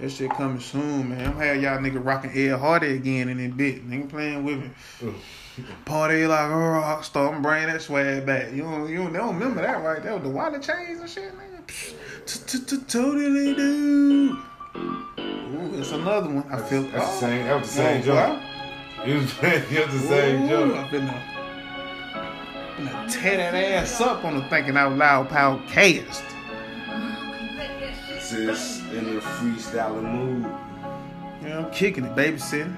[0.00, 1.26] That shit coming soon, man.
[1.26, 3.86] I'm have y'all nigga rocking Ed Hardy again in that bit.
[3.86, 4.70] Nigga playing with me.
[5.84, 7.34] Party like a rock star.
[7.34, 8.50] I'm bringing that swag back.
[8.50, 10.02] You don't, you don't, they don't remember that, right?
[10.02, 12.88] That was the wallet chains and shit, nigga.
[12.88, 14.38] Totally do.
[14.78, 16.50] Ooh, it's another one.
[16.50, 16.84] I feel.
[16.84, 17.30] That's the oh.
[17.30, 17.44] same.
[17.44, 18.42] That was the same joke.
[19.06, 20.76] You was, the same joke.
[20.76, 21.22] I finna,
[22.76, 26.22] finna tear that ass up on the thinking out loud podcast.
[28.32, 30.46] In the freestyling mood.
[31.42, 32.76] Yeah, I'm kicking it, babysitting.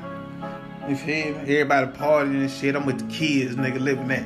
[0.89, 1.41] You feel me?
[1.41, 2.75] Everybody partying and shit.
[2.75, 4.25] I'm with the kids, nigga, living that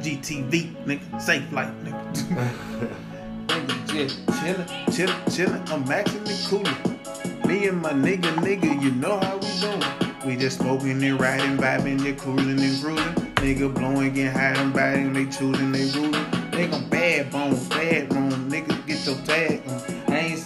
[0.00, 2.14] GTV, nigga, safe life, nigga.
[3.48, 5.70] nigga, just chillin', chillin', chillin'.
[5.72, 7.48] I'm maxing and coolin'.
[7.48, 10.24] Me and my nigga, nigga, you know how we doing.
[10.24, 13.14] We just smoking and riding, vibing, you coolin' and cruising.
[13.40, 16.12] Nigga blowing, getting high and biting, they choosing, they ruling.
[16.52, 19.99] Nigga, I'm bad bone, bad bone, Nigga, get your tag on.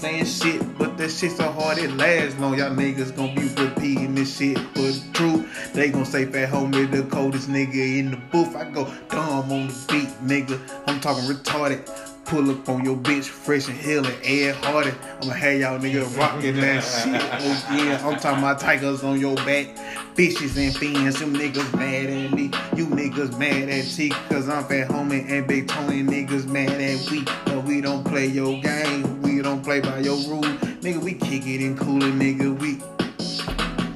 [0.05, 2.59] Saying shit, but that shit so hard it lasts long.
[2.59, 5.73] Y'all niggas gonna be repeating this shit for the truth.
[5.73, 8.55] They gon' say fat homie the coldest nigga in the booth.
[8.55, 10.61] I go dumb on the beat, nigga.
[10.87, 11.89] I'm talking retarded.
[12.27, 14.93] Pull up on your bitch, fresh and healing, Ed Hardy.
[15.23, 17.23] I'ma have y'all nigga rocking that shit.
[17.23, 19.69] Oh yeah, I'm talking about tigers on your back,
[20.15, 21.19] fishes and fins.
[21.19, 24.11] You niggas mad at me, you niggas mad at T.
[24.29, 27.25] Cause I'm fat homie and big Tony niggas mad at we.
[27.47, 30.47] But we don't play your game, we don't play by your rules.
[30.81, 32.59] Nigga, we kick it and cool it, nigga.
[32.59, 32.77] We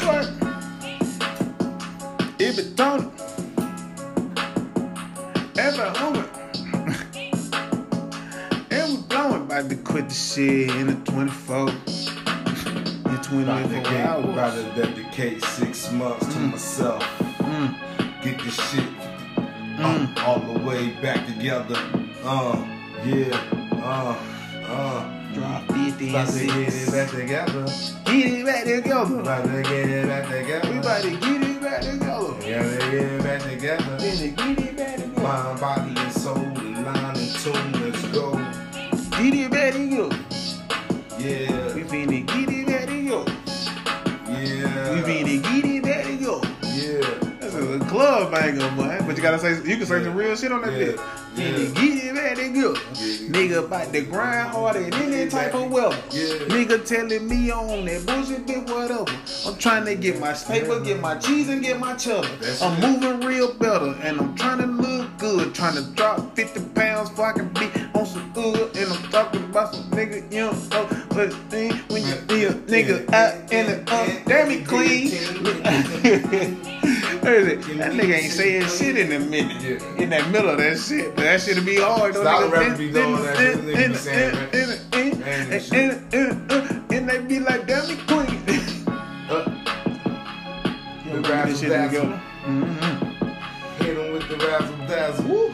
[0.04, 0.28] what?
[2.38, 3.10] It be Tony.
[5.56, 6.28] Ever homie.
[8.70, 11.68] And we blowing about to quit the shit in the 24.
[11.70, 11.74] In
[13.06, 14.64] About to, 24 dedicate, about hours.
[14.64, 17.02] to dedicate six months to myself.
[17.38, 17.74] Mm,
[18.22, 20.16] Get this shit mm.
[20.18, 21.76] uh, all the way back together.
[22.22, 22.66] Uh,
[23.06, 23.34] yeah,
[23.82, 24.18] uh,
[24.66, 25.17] uh.
[25.38, 27.66] Drop 50 About and to get it back together.
[28.06, 29.20] Get it back together.
[29.20, 30.70] About to get it back together.
[30.70, 32.32] We about to get it back together.
[32.34, 33.96] Gotta get it back together.
[33.98, 35.22] Then to get it back together.
[35.22, 37.72] Mind, body, and soul, and line and tune.
[37.84, 38.32] Let's go.
[39.16, 40.10] Get it back together.
[41.20, 41.67] Yeah,
[47.98, 48.96] Club banger, boy.
[49.04, 50.96] But you gotta say, you can say some real shit on that Yeah, bit.
[51.34, 51.34] yeah.
[51.34, 52.78] Finna get it back together.
[52.94, 53.28] Yeah.
[53.34, 55.96] Nigga about the grind harder than any type of weather.
[56.12, 56.46] Yeah.
[56.46, 59.04] Nigga telling me on that bullshit bit, whatever.
[59.48, 62.28] I'm trying to get my paper, get my cheese, and get my cheddar.
[62.40, 62.86] That's I'm it.
[63.00, 65.52] moving real better, and I'm trying to look good.
[65.52, 68.76] Trying to drop 50 pounds so I can be on some good.
[68.76, 70.84] And I'm talking about some nigga, you don't know
[71.16, 75.10] what thing when you be a nigga out in the uh, damn it clean.
[77.18, 77.87] What is it?
[77.88, 79.62] That nigga ain't saying shit in a minute.
[79.62, 80.02] Yeah.
[80.02, 81.16] In that middle of that shit.
[81.16, 82.14] That shit'll be hard.
[82.14, 82.52] though, Stop nigga.
[82.52, 83.56] rapping be doing that shit.
[83.58, 84.34] Nigga be saying
[85.20, 88.86] Man, and- and- and- and- And they be like, damn it, queen.
[89.30, 89.44] Uh,
[91.04, 92.00] You The don't get razzle this shit dazzle.
[92.02, 92.20] together.
[92.46, 93.82] Mhm.
[93.82, 95.24] hit him with the razzle dazzle.
[95.24, 95.48] Woo.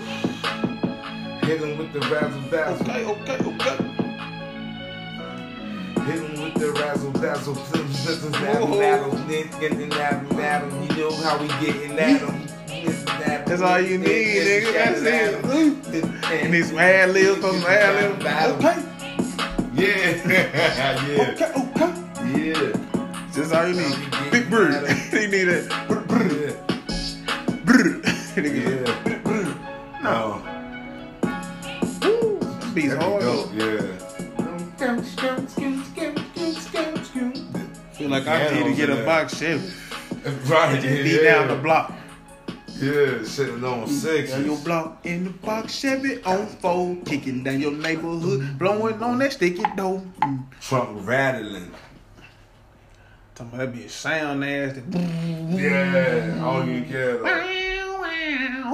[1.47, 2.91] Hit him with the razzle dazzle.
[2.91, 3.94] Okay, okay, okay.
[6.05, 7.55] Hit him with the razzle dazzle.
[7.55, 8.61] Whoa.
[8.61, 9.25] Oh.
[10.83, 12.47] You know how we getting at him.
[13.47, 14.73] That's all you need, nigga.
[14.73, 16.05] That's it.
[16.43, 18.25] And these ad libs, some ad libs.
[18.57, 18.79] Okay,
[19.75, 20.15] Yeah.
[21.09, 21.31] yeah.
[21.33, 21.93] okay, okay.
[22.39, 22.73] Yeah.
[23.33, 23.97] That's all you need.
[24.31, 24.87] Big bird.
[25.11, 25.65] he need that.
[25.89, 26.55] Brr, brr,
[27.65, 28.01] brr.
[38.15, 39.73] Like I need to get a box Chevy.
[40.47, 40.83] Right.
[40.83, 41.03] Yeah.
[41.03, 41.93] be down the block.
[42.81, 43.25] Yeah.
[43.25, 44.31] Sitting on six.
[44.31, 49.19] Down your block in the box Chevy on four, kicking down your neighborhood, blowing on
[49.19, 50.03] that sticky dough.
[50.23, 50.45] Mm.
[50.61, 51.71] Trunk rattling.
[53.35, 54.77] Talking about that be a sound ass.
[54.77, 54.99] That
[55.51, 56.39] Yeah.
[56.43, 57.23] I don't even care.
[57.23, 57.31] Wow.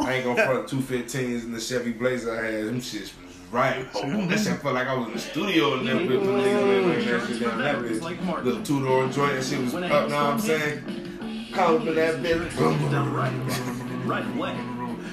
[0.03, 2.67] I ain't gonna front two 15s in the Chevy Blazer I had.
[2.67, 3.11] Them shits
[3.51, 3.87] right.
[3.95, 6.25] Oh, that shit felt like I was in the studio and that bitch.
[6.25, 7.59] Them niggas bring that shit down.
[7.59, 8.45] That bitch.
[8.45, 9.35] Little two door joint.
[9.35, 9.81] That shit was up.
[9.83, 11.51] Know what I'm saying?
[11.53, 14.07] Call for that bitch.
[14.07, 14.57] Right away.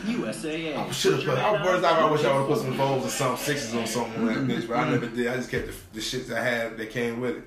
[0.06, 0.78] USAA.
[0.78, 1.38] I should have put.
[1.38, 3.86] I first time I wish I would have put some fours or some sixes on
[3.86, 5.28] something on that bitch, but I never did.
[5.28, 7.44] I just kept the, the shits I had that came with it.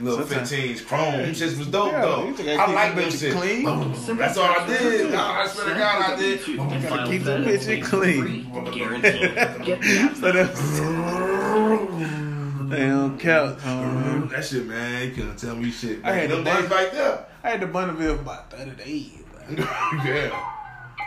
[0.00, 1.12] Little Sometimes- 15s, chrome.
[1.12, 2.24] Them shits was dope Yeah, though.
[2.26, 3.32] you just gotta I like the them bitch shit.
[3.34, 4.16] clean.
[4.18, 5.14] That's all I did.
[5.14, 6.40] I, I swear to God, I did.
[6.56, 8.50] gotta keep the bitch clean.
[8.72, 9.64] Guaranteed.
[9.64, 10.60] Get the app So that's
[12.70, 13.66] They don't count.
[13.66, 16.00] Um, That shit, man, you couldn't tell me shit.
[16.04, 17.24] I had them the days days- back there.
[17.42, 19.10] I had the Bonneville for about 30 days.
[20.04, 20.44] yeah.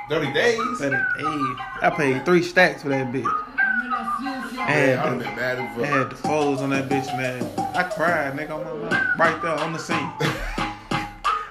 [0.10, 0.58] 30 days?
[0.80, 1.56] 30 days.
[1.82, 3.30] I paid three stacks for that bitch.
[3.74, 7.44] I had the- mad I had the folds on that bitch, man.
[7.74, 9.08] I cried, nigga, on my mouth.
[9.18, 10.12] Right there on the scene.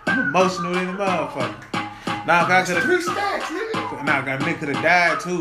[0.06, 2.26] I'm emotional in the motherfucker.
[2.26, 2.84] Nah, I could have.
[2.84, 4.04] Three stacks, nigga.
[4.04, 5.38] Nah, I nigga could have died too.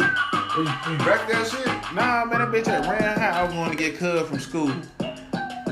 [0.57, 1.67] You, you wrecked that shit?
[1.93, 3.41] Nah, man, that bitch had ran high.
[3.41, 4.71] I was going to get Cub from school.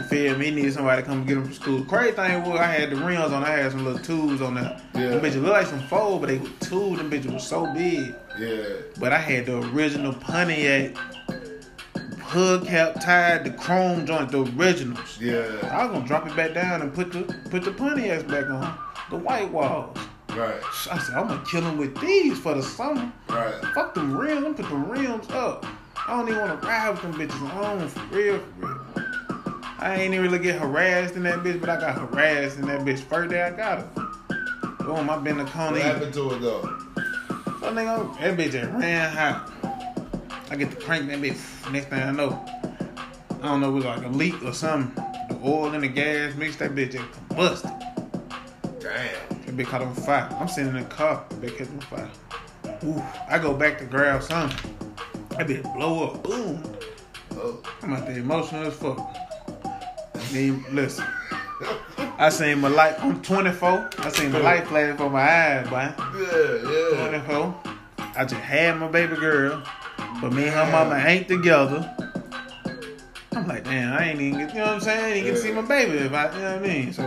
[0.10, 0.46] Feel me?
[0.46, 1.86] He needed somebody to come get him from school.
[1.86, 3.44] Crazy thing was, I had the rims on.
[3.44, 4.82] I had some little tubes on there.
[4.96, 5.10] Yeah.
[5.10, 6.98] Them bitches look like some fold, but they were tubes.
[6.98, 8.16] Them bitches was so big.
[8.40, 8.64] Yeah.
[9.00, 10.96] But I had the original Pontiac
[12.28, 15.18] hood cap tied, the chrome joint, the originals.
[15.20, 15.44] Yeah.
[15.72, 18.78] I was gonna drop it back down and put the put the Pontiacs back on
[19.10, 19.98] the white walls.
[20.30, 20.62] Right.
[20.92, 23.12] I said I'm gonna kill them with these for the summer.
[23.30, 23.54] Right.
[23.74, 24.46] Fuck them rims.
[24.46, 25.66] I'm put them rims up.
[26.08, 29.27] I don't even want to ride with them bitches on for real, for real.
[29.80, 32.82] I ain't even really get harassed in that bitch, but I got harassed in that
[32.82, 34.08] bitch first day I got her.
[34.84, 36.62] Boom, I been the What happened to it though?
[37.60, 39.52] So nigga, that bitch just ran hot.
[40.50, 41.72] I get to crank that bitch.
[41.72, 42.44] Next thing I know,
[43.42, 44.96] I don't know, it was like a leak or something.
[45.30, 47.78] The oil and the gas mixed that bitch and combusted.
[48.80, 49.46] Damn.
[49.46, 50.30] That bitch caught on fire.
[50.40, 51.26] I'm sitting in the car.
[51.30, 52.10] That bitch catch on fire.
[52.86, 54.58] Ooh, I go back to grab something.
[55.32, 56.24] That bitch blow up.
[56.24, 56.64] Boom.
[57.32, 57.62] Oh.
[57.84, 59.27] I'm out there emotional as fuck.
[60.32, 61.06] Then, listen.
[62.20, 63.00] I seen my light.
[63.00, 63.90] I'm 24.
[64.00, 65.94] I seen my light flash for my eyes, boy.
[66.20, 67.10] Yeah, yeah.
[67.10, 67.62] 24.
[68.16, 69.62] I just had my baby girl,
[70.22, 71.94] but me and her mama ain't together.
[73.34, 75.04] I'm like, damn, I ain't even, get, you know what I'm saying?
[75.04, 76.94] I ain't get to see my baby if I, you know what I mean?
[76.94, 77.04] So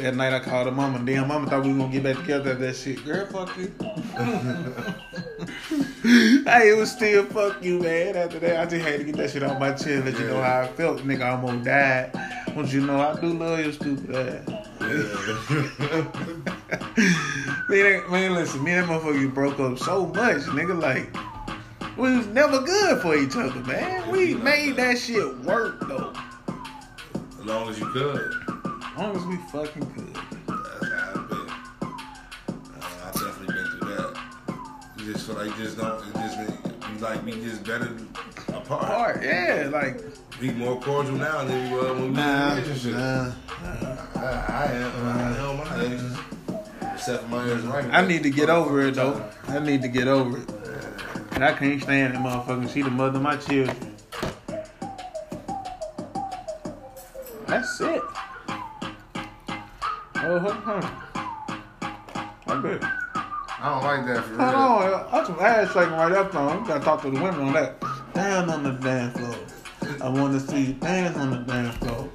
[0.00, 2.52] that night I called her mama, damn, mama thought we were gonna get back together
[2.52, 3.04] after that shit.
[3.04, 3.72] Girl, fuck you.
[6.44, 8.16] hey, it was still fuck you, man.
[8.16, 10.42] After that, I just had to get that shit off my chest, let you know
[10.42, 11.00] how I felt.
[11.00, 12.12] Nigga I almost died.
[12.54, 14.48] Want you know I do love your stupid ass.
[17.68, 20.80] man, man, listen, me and that motherfucker broke up so much, nigga.
[20.80, 21.14] Like,
[21.96, 24.10] we was never good for each other, man.
[24.10, 26.12] We made that shit work though,
[27.38, 28.47] as long as you could.
[28.98, 30.14] As long as we fucking could.
[30.14, 31.48] That's how I've been.
[31.80, 34.18] Uh, I've definitely been through that.
[34.98, 36.04] You just feel like you just don't.
[36.04, 37.96] It just you like we just better
[38.48, 38.86] apart.
[38.86, 40.02] Part, yeah, like
[40.40, 42.96] be more cordial now than we were when we nah, was in a relationship.
[42.98, 43.32] nah.
[44.16, 45.06] I, I am.
[45.06, 46.18] I am my exes.
[46.94, 47.84] Except for my ex right.
[47.92, 49.24] I need to get over it though.
[49.46, 50.50] I need to get over it.
[51.32, 52.68] And I can't stand that motherfucker.
[52.68, 53.94] She the mother of my children.
[57.46, 58.02] That's it.
[60.30, 60.84] Oh, hold on.
[62.48, 62.84] I bet.
[62.84, 64.42] I don't like that for real.
[64.42, 66.64] Hold on, that's some ass shaking right up on.
[66.64, 67.80] Gotta talk to the women on that.
[68.12, 69.34] Down on the dance floor.
[70.02, 72.10] I wanna see you dance on the dance floor.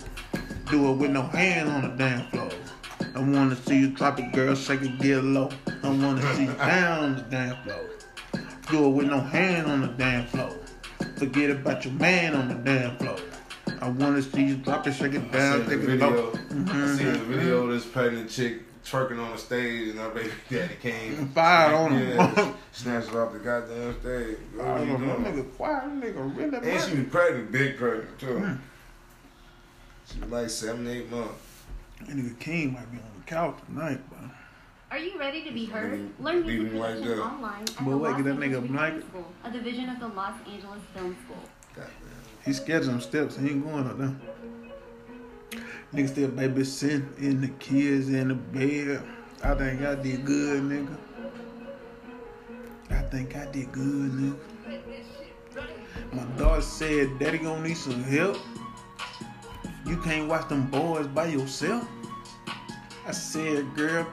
[0.69, 2.49] Do it with no hands on the dance floor.
[3.15, 5.49] I wanna see you drop it, girl, shake it, get low.
[5.81, 7.89] I wanna see you down on the dance floor.
[8.69, 10.51] Do it with no hands on the dance floor.
[11.17, 13.17] Forget about your man on the dance floor.
[13.83, 16.09] I wanna see you drop it, shake it I down, seen take the it video.
[16.09, 16.31] low.
[16.31, 20.31] I seen the video of this pregnant chick twerking on the stage, and her baby
[20.49, 21.27] daddy came.
[21.29, 22.17] Fired on him.
[22.17, 24.37] Yeah, snatched her off the goddamn stage.
[24.55, 25.43] What I are don't you know, that doing?
[25.45, 27.03] nigga quiet, that nigga really And she mad.
[27.03, 28.37] was pregnant, big pregnant too.
[28.39, 28.53] Hmm.
[30.11, 31.33] She was like seven, eight months.
[32.07, 34.19] That nigga King might be on the couch tonight, bro.
[34.91, 35.91] Are you ready to be heard?
[35.93, 37.25] Leave- Learn leave music him right production there.
[37.25, 39.09] online at But the wait, Los get that Angeles nigga a Film.
[39.09, 41.43] School, a division of the Los Angeles Film School.
[42.45, 43.37] He scheduled them steps.
[43.37, 44.15] He ain't going up there.
[45.93, 49.03] Nigga still babysitting in the kids in the bed.
[49.43, 50.97] I think I did good, nigga.
[52.89, 54.37] I think I did good, nigga.
[56.11, 58.37] My daughter said, Daddy gonna need some help.
[59.85, 61.87] You can't watch them boys by yourself.
[63.05, 64.07] I said, girl,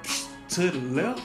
[0.50, 1.22] to the left.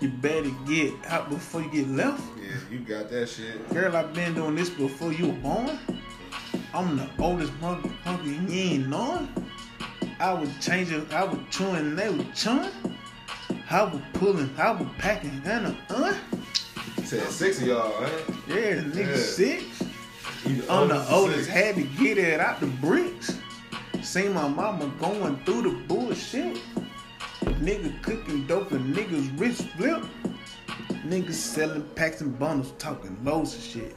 [0.00, 2.22] You better get out before you get left.
[2.40, 3.68] Yeah, you got that shit.
[3.72, 5.78] Girl, I've been doing this before you were born.
[6.74, 9.28] I'm the oldest motherfucker you ain't knowing.
[10.20, 12.70] I was changing, I was chewing, they was chewing.
[13.70, 16.14] I was pulling, I was packing, and a uh.
[17.04, 18.12] Said six of y'all, right?
[18.48, 19.16] Yeah, nigga Yeah.
[19.16, 19.64] six.
[20.46, 21.48] You I'm the oldest, six.
[21.48, 23.38] had to get it out the bricks.
[24.02, 26.58] See my mama going through the bullshit.
[27.44, 30.04] Nigga cooking dope and niggas rich flip.
[31.06, 33.96] Niggas selling packs and bundles, talking loads of shit.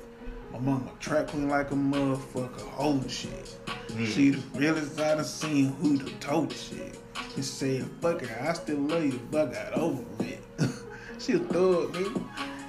[0.52, 3.58] My mama trap queen like a motherfucker, holding shit.
[3.92, 4.06] Hmm.
[4.06, 6.98] She the realest I done seen who the told shit.
[7.36, 10.44] She said, fuck it, I still love you, but I got over it.
[11.20, 12.24] she a thug, nigga.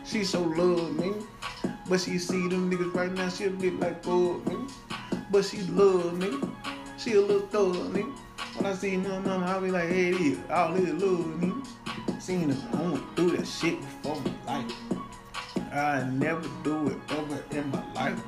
[0.05, 1.13] She so love me.
[1.89, 4.73] But she see them niggas right now, she a bit like thug, nigga.
[5.31, 6.55] but she love nigga.
[6.99, 8.17] She a little thug nigga.
[8.57, 12.23] When I see my mama, I'll be like, hey, this, all this love nigga.
[12.23, 14.73] Seen her going through that shit before my life.
[15.73, 18.21] I never do it ever in my life.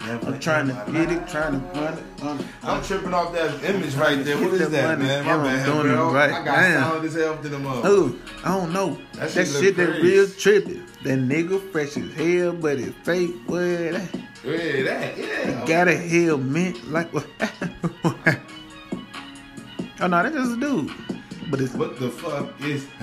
[0.00, 2.22] I'm trying to get it, trying to run it.
[2.22, 4.36] Um, I'm tripping off that image right there.
[4.40, 5.24] What is that man?
[5.24, 6.88] My I'm bad, doing it right I got now.
[6.90, 7.82] solid as hell to the mother.
[7.84, 8.98] Oh, I don't know.
[9.14, 10.80] That That, shit shit, that real trippy.
[11.02, 13.34] That nigga fresh as hell, but it fake.
[13.46, 13.58] What?
[13.58, 14.08] That
[14.44, 15.64] Yeah, that, yeah.
[15.66, 17.26] got a hell mint like what?
[20.00, 20.90] Oh no, that's just a dude.
[21.48, 22.86] But it's What the fuck is?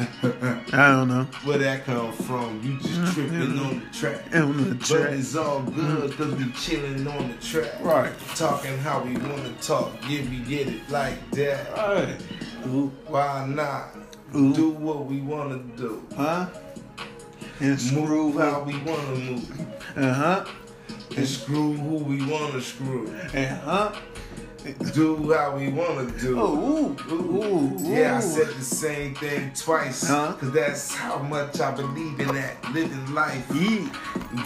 [0.73, 1.23] I don't know.
[1.45, 2.61] Where that come from?
[2.61, 4.35] You just tripping on the track.
[4.35, 5.11] On the But track.
[5.11, 7.71] it's all good cause we chilling on the track.
[7.81, 8.11] Right.
[8.35, 9.93] Talking how we wanna talk.
[10.09, 11.71] Yeah, we get it like that.
[11.77, 12.21] Right.
[12.67, 13.95] Ooh, Why not?
[14.35, 14.53] Ooh.
[14.53, 16.05] Do what we wanna do.
[16.17, 16.47] huh?
[17.61, 19.61] And screw Move how we wanna move.
[19.95, 20.45] Uh huh.
[21.15, 23.07] And screw who we wanna screw.
[23.33, 23.93] And huh?
[24.93, 26.39] Do how we wanna do.
[26.39, 27.77] Oh, ooh, ooh, ooh.
[27.79, 30.07] Yeah, I said the same thing twice.
[30.07, 30.33] Huh?
[30.39, 32.63] Cause that's how much I believe in that.
[32.73, 33.45] Living life.
[33.53, 33.89] Yeah.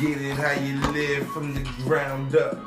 [0.02, 2.58] Get it how you live from the ground up.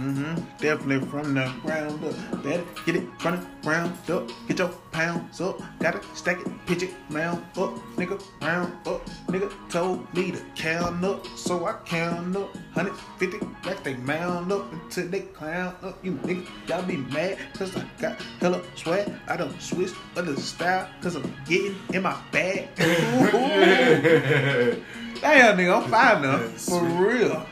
[0.00, 2.42] Hmm Definitely from the ground up.
[2.42, 4.30] Better get it from the ground up.
[4.48, 5.60] Get your pounds up.
[5.78, 7.76] Gotta stack it, pitch it, mound up.
[7.96, 9.06] Nigga, round up.
[9.28, 11.26] Nigga told me to count up.
[11.36, 12.54] So I count up.
[12.74, 16.02] 150 like they mound up until they clown up.
[16.02, 19.12] You nigga, y'all be mad cause I got hella sweat.
[19.28, 22.68] I don't switch other style cause I'm getting in my bag.
[25.20, 26.38] Damn, nigga, I'm fine now.
[26.56, 27.46] For real.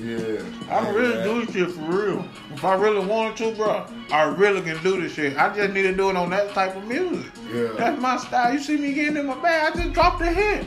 [0.00, 0.42] Yeah.
[0.70, 2.28] I can really do this shit for real.
[2.52, 5.36] If I really wanted to, bro, I really can do this shit.
[5.36, 7.32] I just need to do it on that type of music.
[7.52, 7.72] Yeah.
[7.76, 8.52] That's my style.
[8.52, 10.66] You see me getting in my bag, I just dropped a hit.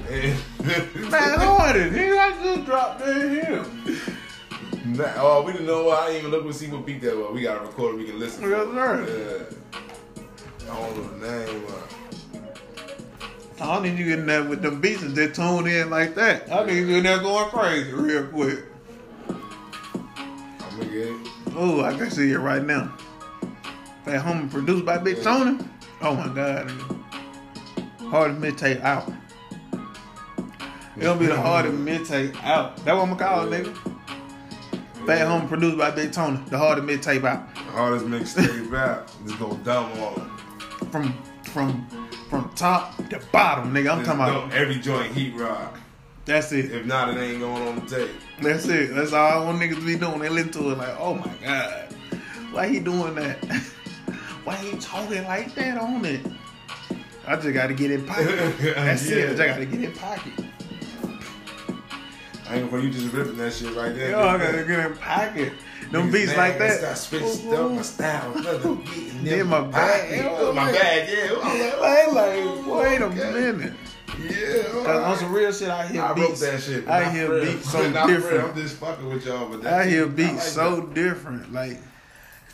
[1.09, 2.17] Man, on it, nigga.
[2.17, 3.67] I just dropped a hit.
[4.85, 5.85] Nah, oh, we didn't know.
[5.85, 7.31] Why I didn't even look to see what beat that was.
[7.33, 8.49] We got a recorder we can listen.
[8.49, 8.73] Yes, to.
[8.73, 9.47] sir.
[10.65, 10.71] Yeah.
[10.71, 11.67] I don't know the name.
[13.61, 16.51] I need you getting there with them beats and just tune in like that.
[16.51, 18.65] I need you in there going crazy real quick.
[20.91, 21.53] I'm gonna get it.
[21.55, 22.93] Oh, I can see it right now.
[24.05, 25.63] That home produced by Big Tony.
[26.01, 26.69] Oh my god.
[28.09, 29.11] Hardest mixtape out.
[30.97, 32.75] It'll be the hardest mixtape out.
[32.77, 35.05] That's what I'm gonna call it, nigga.
[35.05, 36.39] Fat Home produced by Big Tony.
[36.47, 37.53] The hardest mixtape out.
[37.55, 39.11] The hardest mixtape out.
[39.25, 40.37] Just go on.
[40.91, 41.87] From from
[42.29, 43.91] from top to bottom, nigga.
[43.91, 45.80] I'm Just talking about every joint heat rock.
[46.31, 46.71] That's it.
[46.71, 48.11] If not, it ain't going on the tape.
[48.41, 48.95] That's it.
[48.95, 50.19] That's all I want niggas to be doing.
[50.19, 51.93] They listen to it like, oh my god,
[52.51, 53.43] why he doing that?
[54.43, 56.25] why he talking like that on it?
[57.27, 58.27] I just got to get in pocket.
[58.61, 59.25] That's it.
[59.25, 60.33] I just got to get in pocket.
[62.49, 64.11] I ain't gonna you just ripping that shit right there.
[64.11, 65.53] Yo, I got to get in pocket.
[65.91, 66.83] Them Niggas beats like that.
[66.83, 68.33] I switching Ooh, up my style.
[69.25, 70.25] In my bag.
[70.29, 71.27] Oh, my bag, yeah.
[71.31, 73.73] Oh, I'm Like, like, wait a minute.
[74.19, 74.63] Yeah.
[74.83, 76.39] Cause on some real shit, I hear I wrote beats.
[76.41, 76.87] that shit.
[76.87, 77.45] I hear real.
[77.45, 78.21] beats so Not for real.
[78.21, 78.49] different.
[78.49, 80.93] I'm just fucking with y'all, but that I hear beats like so that.
[80.93, 81.53] different.
[81.53, 81.79] Like,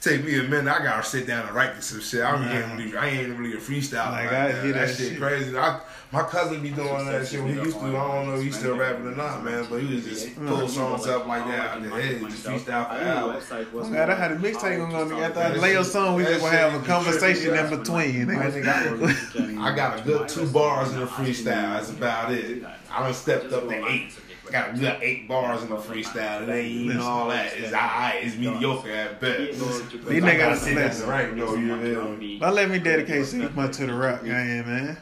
[0.01, 0.71] Take me a minute.
[0.71, 2.21] I gotta sit down and write this some shit.
[2.21, 4.11] I ain't really, I ain't really a freestyle.
[4.11, 4.63] Like, Like, that.
[4.63, 5.17] that, that shit, shit.
[5.19, 5.57] crazy.
[5.57, 5.79] I,
[6.11, 7.85] my cousin be doing that shit when he used to.
[7.85, 9.65] I don't know if he's still rapping or not, man.
[9.69, 11.99] But he was just pull songs up like that out there.
[11.99, 13.43] Hey, just freestyle for hours.
[13.51, 15.19] oh god, I had a mixtape gonna go.
[15.19, 18.29] After I lay a song, we just gonna have a conversation in between.
[18.29, 18.53] I nigga.
[18.53, 21.43] think I, I got a good two bars in a freestyle.
[21.73, 22.63] That's about it.
[22.91, 24.13] I done stepped up to eight.
[24.47, 26.43] I got a good eight bars in the freestyle.
[26.47, 27.53] It ain't even all that.
[27.57, 28.23] It's alright.
[28.23, 29.59] It's mediocre at best.
[29.59, 31.01] These niggas gotta sit down listen.
[31.03, 31.55] and write though.
[31.55, 32.39] You feel me?
[32.39, 34.97] Don't let me dedicate six months to the rap game, man.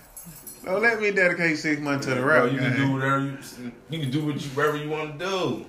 [0.64, 3.38] Don't let me dedicate six months to the rap Bro, you can do whatever you.
[3.90, 5.66] You can do what you whatever you want to do.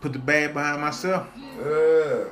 [0.00, 1.28] Put the bag behind myself.
[1.58, 2.24] Yeah.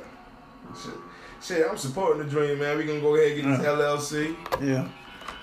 [0.81, 0.93] Shit.
[1.41, 2.77] Shit, I'm supporting the dream, man.
[2.77, 3.71] We gonna go ahead and get this Yeah.
[3.71, 4.35] LLC.
[4.61, 4.89] Yeah.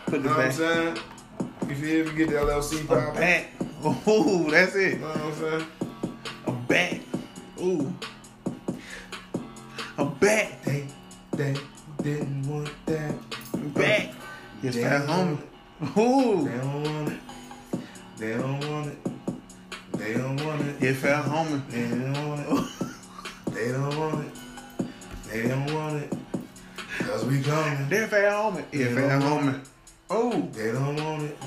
[0.07, 0.99] Put You the know what I'm saying?
[1.69, 3.68] If you ever get the LLC I'm popping.
[4.09, 4.95] Ooh, that's it.
[4.95, 5.67] You know what I'm saying?
[6.49, 7.01] I'm back.
[7.61, 7.95] Ooh.
[9.97, 10.65] I'm back.
[10.65, 10.89] They,
[11.33, 11.57] they
[12.03, 13.15] didn't want that.
[13.55, 14.15] I'm back.
[14.63, 15.41] Yes, They fat homie.
[15.81, 17.21] They don't want it.
[18.17, 18.99] They don't want it.
[19.93, 20.77] They don't want it.
[20.81, 21.69] Yes, fat homie.
[21.71, 22.65] They don't want it.
[23.59, 24.33] They don't want it.
[25.31, 26.13] They don't want it.
[26.99, 27.89] Cause we coming.
[27.89, 28.65] That fat homie.
[28.73, 29.65] Yeah, They fat don't want
[30.09, 30.37] homie.
[30.37, 30.51] Ooh.
[30.53, 31.39] They don't want it.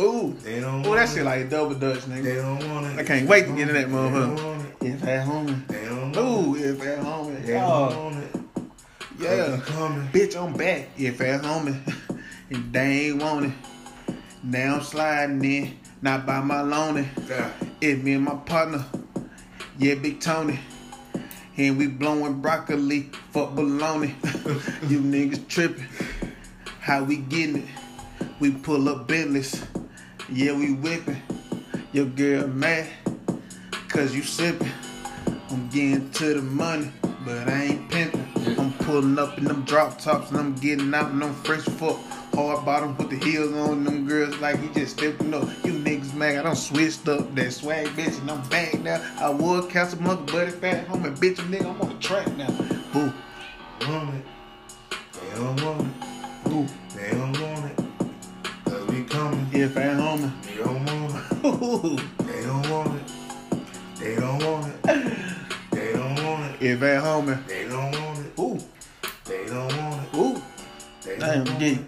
[0.00, 0.32] Ooh.
[0.42, 1.14] They don't Ooh, that it.
[1.14, 2.22] shit like a double dutch, nigga.
[2.22, 2.98] They don't want it.
[3.00, 4.60] I can't wait to get in that motherfucker.
[4.82, 4.86] it.
[4.86, 5.66] Yeah, fat homie.
[5.66, 6.60] They don't Ooh, it.
[6.60, 7.44] yeah, fat homie.
[7.46, 8.36] They don't want it.
[9.18, 10.08] yeah.
[10.12, 10.90] Bitch, I'm back.
[10.96, 11.80] Yeah, fat homie.
[12.50, 13.52] and they ain't want it.
[14.42, 17.08] Now I'm sliding in, not by my lonely.
[17.28, 17.50] Yeah.
[17.80, 18.84] It's me and my partner.
[19.78, 20.60] Yeah, Big Tony.
[21.56, 24.14] And we blowing broccoli, fuck baloney.
[24.88, 25.86] you niggas tripping.
[26.80, 27.68] How we getting it?
[28.38, 29.60] We pull up Bentleys.
[30.30, 31.22] Yeah, we whipping.
[31.92, 32.86] Your girl mad,
[33.88, 34.70] cause you sipping.
[35.48, 36.92] I'm getting to the money,
[37.24, 38.28] but I ain't pimping.
[38.58, 41.96] I'm pulling up in them drop tops and I'm getting out in them fresh fuck.
[42.34, 45.44] Hard bottom with the heels on them girls like you just stepping up.
[45.64, 49.02] You niggas mad, I done switched up that swag bitch and I'm back now.
[49.18, 52.50] I would cancel monkey buddy fat homie bitch nigga, I'm on the track now.
[52.92, 53.14] Boo,
[53.80, 54.24] it.
[54.90, 55.97] They don't want it.
[59.60, 62.26] If at home, They don't want it.
[62.26, 63.06] They don't want it.
[63.98, 64.84] They don't want it.
[65.72, 66.62] They don't want it.
[66.62, 68.38] if at home, They don't want it.
[68.38, 68.58] ooh,
[69.24, 70.16] They don't want it.
[70.16, 70.42] ooh,
[71.04, 71.78] They don't am want it.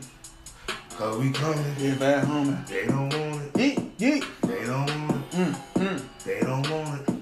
[0.96, 1.64] Cause we coming.
[1.78, 3.52] If at home, They don't want it.
[3.54, 5.36] yeet, yeet, They don't want it.
[5.36, 6.02] mm, mm.
[6.24, 7.14] They don't want it.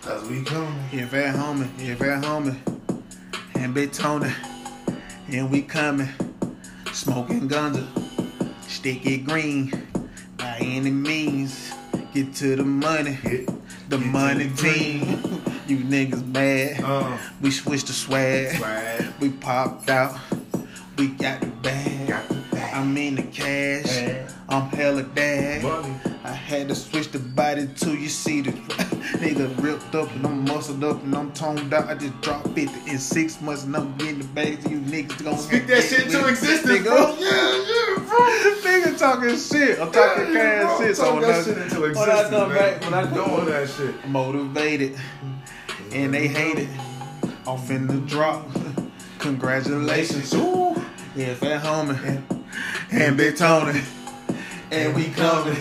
[0.00, 0.78] Cause we coming.
[0.92, 2.56] If at home, if at home,
[3.54, 4.32] and Big Tony,
[5.28, 6.08] and we coming,
[6.92, 7.86] smoking gunja,
[8.76, 9.72] stick it green,
[10.36, 11.72] by any means,
[12.12, 13.46] get to the money, Get,
[13.88, 15.00] the get money the team.
[15.66, 19.06] you niggas bad, Uh, we switched the swag, swag.
[19.18, 20.18] we popped out,
[20.98, 22.45] we got the bag, Got the bag.
[22.76, 24.26] I'm in the cash.
[24.50, 25.62] I'm hella bad.
[25.62, 25.94] Money.
[26.24, 28.50] I had to switch the body to you see the
[29.22, 31.88] nigga ripped up and I'm muscled up and I'm toned out.
[31.88, 35.38] I just dropped 50 in six months and I'm getting the bags you niggas gonna
[35.38, 36.84] Speak that shit into existence, nigga.
[36.84, 37.16] bro.
[37.18, 38.18] Yeah, yeah, bro.
[38.70, 39.80] nigga talking shit.
[39.80, 40.86] I'm talking Yeah, cash bro.
[40.86, 40.96] shit.
[40.96, 43.68] So when that I, shit into when I existence, come back, when I doing that
[43.70, 44.08] shit.
[44.08, 44.98] motivated
[45.92, 46.68] and they hate it.
[47.46, 48.46] Off in the drop.
[49.20, 50.34] Congratulations.
[50.34, 50.74] Ooh.
[51.14, 52.35] Yeah, fat homie.
[52.90, 53.80] And Big Tony.
[54.70, 55.56] And we coming.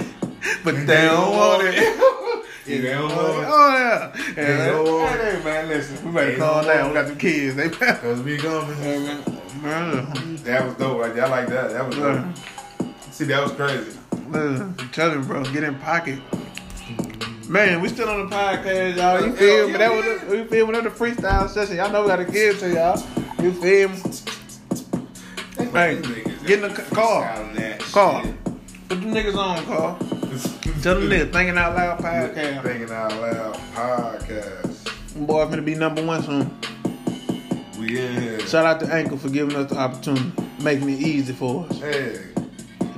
[0.64, 2.02] But they don't want it.
[2.68, 3.48] Yeah, they don't want it.
[3.48, 4.34] Oh yeah.
[4.34, 5.36] They don't want it.
[5.36, 6.04] Hey, man, listen.
[6.04, 6.88] We better calm don't down.
[6.88, 7.56] We got some kids.
[7.56, 8.76] They Cause we coming.
[9.62, 11.26] Man, That was dope right there.
[11.26, 11.70] I like that.
[11.74, 12.26] That was dope.
[13.12, 13.96] See, that was crazy.
[14.30, 16.18] listen, I'm telling you, bro, get in pocket.
[17.48, 19.24] Man, we still on the podcast, y'all.
[19.24, 19.72] You feel me?
[19.74, 20.24] yeah, That yeah.
[20.24, 20.74] was you feel me?
[20.74, 21.76] That the freestyle session.
[21.78, 22.98] Y'all know we gotta give to y'all.
[23.44, 23.96] You feel me?
[25.72, 26.02] Hey,
[26.46, 27.24] get in the car.
[27.92, 28.24] Car.
[28.88, 29.98] Put them niggas on, car.
[30.82, 32.64] Tell them niggas, thinking out loud podcast.
[32.64, 35.26] Thinking out loud podcast.
[35.28, 36.58] Boy, I'm gonna be number one soon.
[37.80, 38.40] We in here.
[38.42, 40.32] Shout out to Ankle for giving us the opportunity,
[40.62, 42.20] making it easy for us, Hey,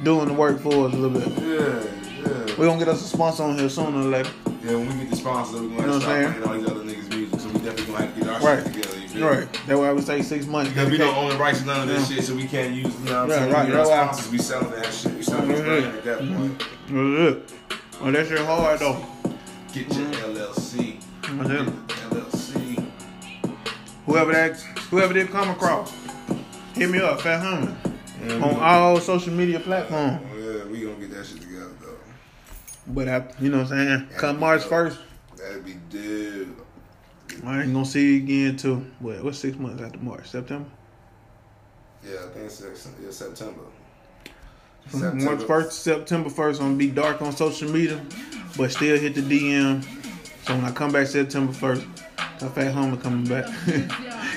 [0.03, 1.27] doing the work for us a little bit.
[1.43, 1.83] yeah,
[2.23, 2.55] yeah.
[2.57, 4.29] We gonna get us a sponsor on here sooner or later.
[4.63, 6.67] Yeah, when we get the sponsor, we're gonna know have to start playing all these
[6.71, 7.39] other niggas' music.
[7.39, 8.63] So we definitely gonna have to get our Right.
[8.63, 8.96] shit together.
[9.17, 9.37] You feel me?
[9.39, 9.53] Right.
[9.67, 10.69] That's why we say six months.
[10.71, 12.15] Because we don't own the rights to none of this Yeah.
[12.17, 13.53] shit, so we can't use, you know what I'm Yeah, saying?
[13.53, 13.87] right, We right.
[13.87, 15.13] sponsors, we selling that shit.
[15.15, 15.63] We selling Mhm.
[15.65, 16.59] brand at that point.
[16.59, 17.53] That's it.
[18.01, 19.05] Well, that shit hard though.
[19.73, 20.99] Get your LLC.
[21.23, 21.73] That's it.
[22.11, 22.77] LLC.
[24.05, 24.59] Whoever that,
[24.91, 25.91] whoever did come across,
[26.75, 27.75] hit me up, Fat Hummer,
[28.25, 30.21] Yeah, on gonna- all social media platforms.
[30.39, 31.87] Yeah, we gonna get that shit together though.
[32.87, 34.07] But I, you know what I'm saying?
[34.17, 34.99] Come March first,
[35.35, 36.55] That'd be dude.
[37.45, 39.23] I ain't gonna see you again till what?
[39.23, 40.27] What's six months after March?
[40.27, 40.69] September.
[42.03, 42.61] Yeah, I think it's
[43.01, 43.61] yeah, September.
[44.87, 48.03] From March first September first, I'm gonna be dark on social media,
[48.57, 49.83] but still hit the DM.
[50.45, 51.85] So when I come back September first,
[52.39, 53.45] that Fat Hummer coming back,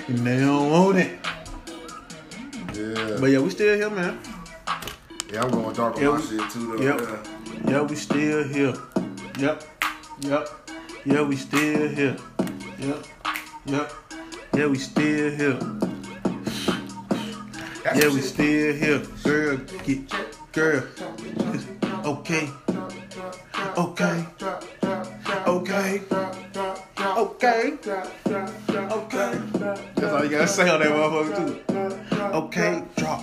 [0.08, 1.18] and they don't want it.
[2.74, 3.16] Yeah.
[3.20, 4.18] But yeah, we still here, man.
[5.32, 6.82] yeah, I'm going dark on Yeah, my shit too though.
[6.82, 7.00] Yep.
[7.00, 7.70] Yeah.
[7.70, 8.74] Yeah, we still here.
[9.38, 9.64] Yep.
[10.22, 10.48] Yep.
[11.04, 12.16] Yeah, we still here.
[12.80, 13.06] Yep.
[13.66, 13.92] Yep.
[14.56, 15.58] Yeah, we still here.
[17.94, 19.02] Yeah, we still here.
[19.22, 20.00] Girl, get
[20.52, 20.82] girl.
[22.00, 22.48] Okay.
[23.76, 24.24] Okay.
[25.46, 26.00] Okay.
[27.16, 27.78] Okay.
[28.74, 29.40] Okay.
[29.94, 32.16] That's all you gotta say on that motherfucker too.
[32.34, 33.22] Okay, drop.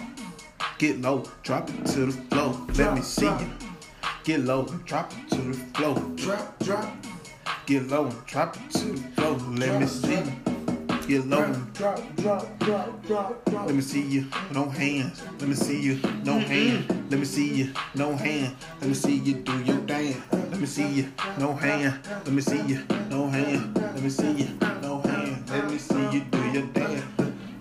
[0.78, 2.56] Get low, drop it to the floor.
[2.76, 3.50] Let me see you.
[4.24, 5.96] Get low drop it to the floor.
[6.16, 7.07] Drop, drop,
[7.68, 9.38] Get low and drop it to the floor.
[9.58, 10.24] Let me see you.
[11.06, 13.66] Get low and drop, drop, drop, drop, drop.
[13.66, 14.28] let me see you.
[14.54, 15.22] No hands.
[15.38, 16.00] Let me see you.
[16.24, 16.88] No hand.
[17.12, 17.74] Let me see you.
[17.94, 18.56] No hand.
[18.80, 20.16] Let me see you do your dance.
[20.32, 21.12] Let me see you.
[21.38, 22.00] No hand.
[22.08, 22.86] Let me see you.
[23.10, 23.76] No hand.
[23.76, 24.48] Let me see you.
[24.82, 25.50] No hand.
[25.50, 27.04] Let me see you do your dance.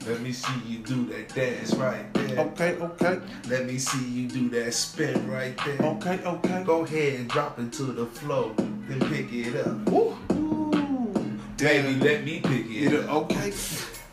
[0.07, 2.39] Let me see you do that dance right there.
[2.39, 5.81] Okay, okay, Let me see you do that spin right there.
[5.83, 6.63] okay, okay.
[6.65, 9.89] Go ahead and drop into the flow, then pick it up.
[9.93, 10.17] Ooh.
[11.59, 13.31] Baby, let me pick it It, up.
[13.31, 13.53] okay,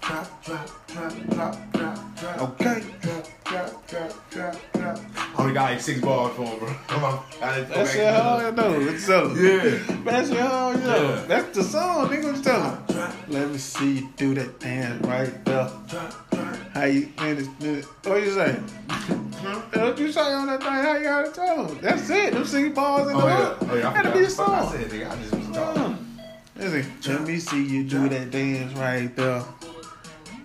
[0.06, 2.42] Drop, drop, drop, drop, drop, drop.
[2.42, 2.84] okay.
[3.02, 5.00] Drop, drop, drop, drop, drop.
[5.16, 6.68] I only got like six bars for him, bro.
[6.88, 7.24] Come on.
[7.42, 8.80] I didn't go That's back your to hard, though.
[8.82, 9.34] It's so.
[9.34, 9.98] Yeah.
[10.04, 10.88] That's your hard, yo.
[10.88, 11.26] Yeah.
[11.28, 12.24] That's the song, nigga.
[12.26, 12.78] What you telling?
[12.88, 15.70] Drop, Let me see you do that dance right there.
[15.88, 16.56] Drop, drop.
[16.74, 17.48] How you finish?
[17.60, 18.52] finish- What you say?
[18.54, 20.70] What you say on that thing?
[20.72, 21.82] How you got it told?
[21.82, 22.34] That's it.
[22.34, 23.58] Them singing balls in Oh the yeah, hook.
[23.72, 23.90] oh yeah.
[23.90, 24.50] Oh, That'll be a song.
[24.52, 25.12] I said, nigga.
[25.12, 26.08] I just was talking.
[26.56, 29.44] Listen, let me see you do that dance right there.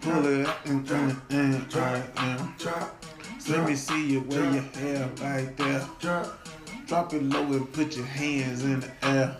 [0.01, 2.55] Pull it up and, and, and right now.
[2.59, 3.05] Drop,
[3.49, 5.85] Let me see you wear your hair right there.
[6.01, 9.37] drop, it low and put your hands in the air.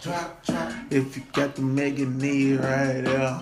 [0.91, 3.41] If you got the mega knees right there.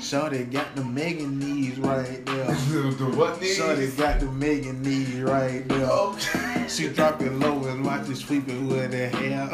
[0.00, 2.46] Shorty got the mega knees right there.
[2.46, 3.56] the, what knees?
[3.56, 6.68] Shorty got the mega knees right there.
[6.68, 9.50] She drop it low and watch it sweep it with her hair.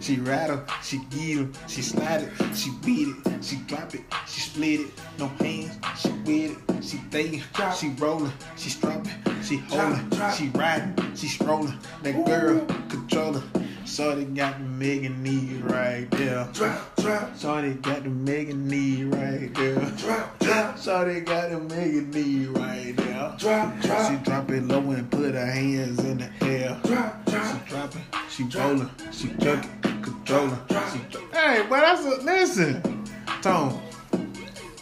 [0.00, 4.40] She rattle, she get 'em, she slide it, she beat it, she drop it, she
[4.40, 4.86] split it,
[5.18, 7.42] no hands, she with it, she thinking,
[7.78, 9.12] she rolling, she stropping,
[9.42, 10.34] she holding, drop.
[10.34, 13.42] she riding, she strolling, that girl controlling.
[13.84, 16.48] Shorty got the mega knee right there.
[16.52, 19.74] Drop, drop, Shorty got the mega knee right there.
[19.96, 23.34] drop, drop, Shorty got the mega knee right there.
[23.36, 26.80] drop, She drop, drop it low and put her hands in the air.
[26.84, 27.66] drop, She drop.
[27.68, 29.70] dropping, she rolling, she jerking,
[30.02, 30.58] controlling.
[30.68, 30.98] She
[31.32, 33.04] hey, but that's a listen,
[33.40, 33.80] Tone,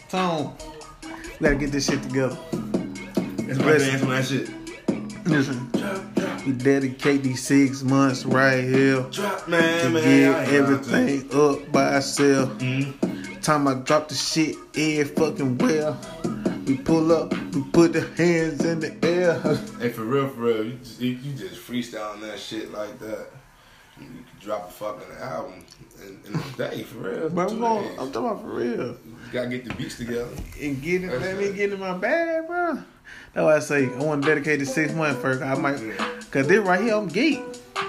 [0.08, 0.56] Tone.
[1.40, 2.38] We gotta get this shit together.
[2.52, 3.88] That's my Listen.
[3.90, 5.26] dance on that shit.
[5.26, 5.70] Listen,
[6.46, 10.02] we dedicate these six months right here drop, to man, man.
[10.02, 10.58] get I ain't lying to you.
[10.62, 12.62] everything up by ourselves.
[12.62, 13.42] Mhm.
[13.42, 15.98] Time I drop the shit every fucking well.
[16.68, 19.40] We pull up, we put the hands in the air.
[19.80, 23.28] Hey, for real, for real, you just, you, you just freestyling that shit like that.
[23.98, 25.64] You could drop a fucking album
[26.02, 27.30] in, in a day, for real.
[27.30, 27.88] But I'm going.
[27.98, 28.86] I'm talking about for real.
[28.86, 28.98] You
[29.32, 30.28] gotta get the beats together.
[30.60, 32.74] and get it, That's let me get in my bag, bro.
[33.32, 35.42] That's why I say I want to dedicate this six months first.
[35.42, 36.20] I might, Yeah.
[36.30, 37.40] cause this right here, I'm geek.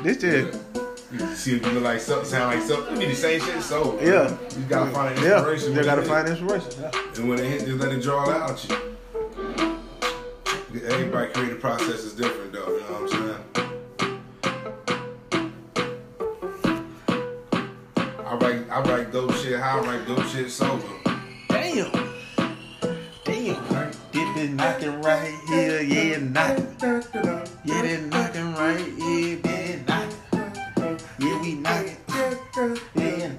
[0.04, 0.89] This just, You
[1.36, 2.94] see if you look like something, sound like something.
[2.96, 5.72] You be the same shit, so yeah, You gotta find inspiration.
[5.74, 5.78] yeah.
[5.80, 6.72] You gotta find inspiration.
[6.82, 6.92] Yeah.
[7.16, 8.76] And when it hit, just let it draw out you.
[10.88, 12.68] Everybody creative process is different, though.
[12.70, 13.44] You know what I'm saying?
[18.20, 19.60] I write, I write dope shit.
[19.60, 20.84] How I write dope shit sober.
[21.50, 21.92] Damn,
[23.26, 23.92] damn.
[24.12, 26.76] Did this knocking right here, yeah, knocking.
[27.66, 29.69] Yeah, they knocking right here, yeah,
[32.60, 33.32] Yeah.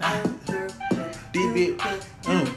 [1.30, 1.78] Deep it,
[2.22, 2.48] mm.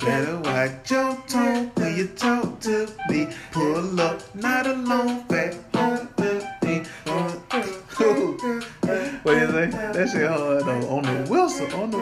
[0.00, 3.28] Better watch your tone when you talk to me.
[3.50, 6.82] Pull up, not alone, fat home with me.
[9.22, 9.66] What do you say?
[9.66, 10.88] That shit hard though.
[10.88, 11.98] On the whistle, on the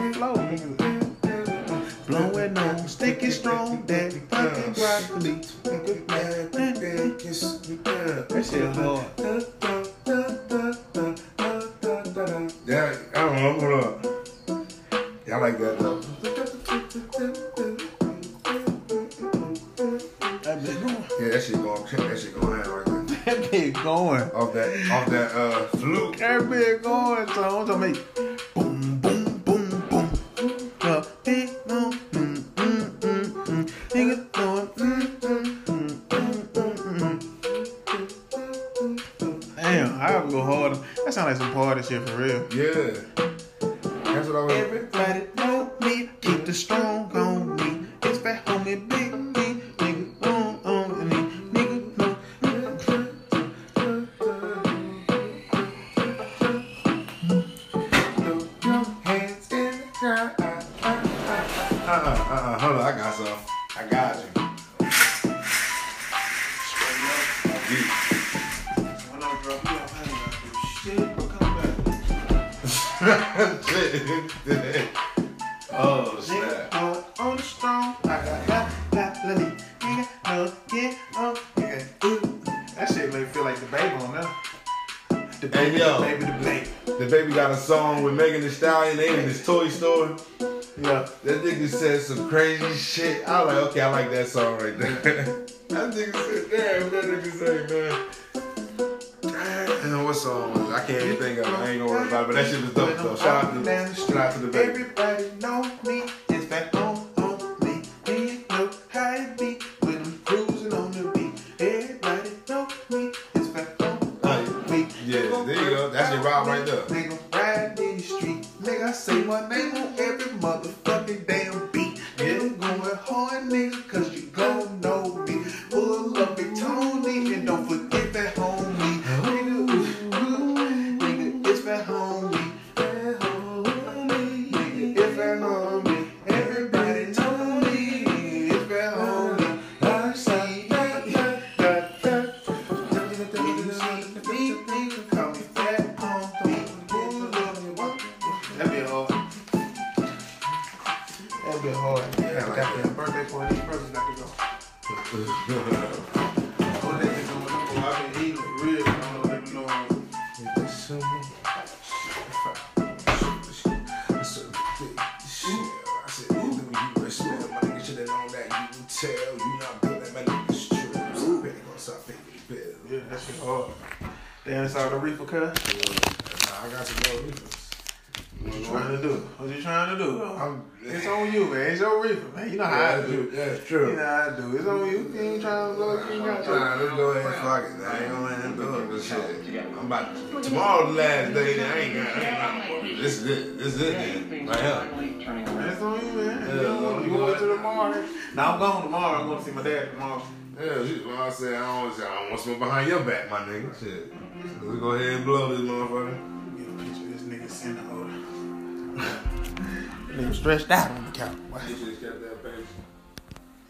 [212.11, 212.67] You should have kept that paper.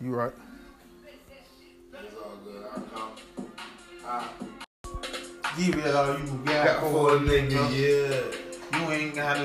[0.01, 0.31] You right.
[1.93, 2.63] It's all good.
[2.73, 3.11] I'll come.
[4.03, 4.34] Ah.
[5.57, 8.31] Give it all you got Got for a nigga, nigga.
[8.72, 8.80] yeah.
[8.80, 9.43] You ain't got to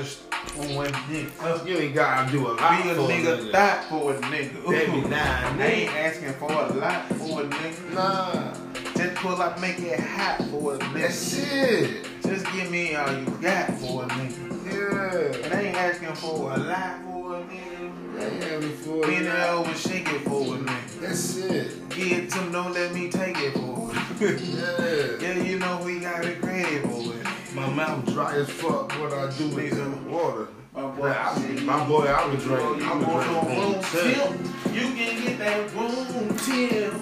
[0.73, 1.67] one nigga.
[1.67, 4.69] You ain't gotta do a lot Be a for nigga, die for a nigga.
[4.69, 5.09] Baby, Ooh.
[5.09, 7.93] nah, I ain't asking for a lot for a nigga.
[7.93, 8.53] Nah,
[8.95, 10.93] Just pull up, make it hot for a nigga.
[11.01, 12.07] that's it.
[12.23, 14.46] Just give me all you got for a nigga.
[14.91, 15.45] Yeah.
[15.45, 18.41] And I ain't asking for a lot for a nigga.
[18.41, 20.99] Yeah, before Bend you it over, shake it for a nigga.
[21.01, 21.89] That's it.
[21.89, 23.97] Give to him, don't let me take it for it.
[24.47, 25.17] Yeah.
[25.21, 27.27] yeah, you know we got it credit for it.
[27.53, 28.91] My mouth dry as fuck.
[28.93, 30.47] What I do with the water.
[30.73, 32.83] My boy, I, my boy, I was drinking.
[32.83, 34.75] I want some drinking room temp?
[34.75, 36.93] You can get that room temp.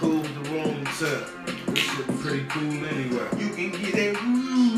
[0.00, 1.66] Cool the room temp.
[1.66, 3.28] This shit pretty cool anyway.
[3.38, 4.75] You can get that room.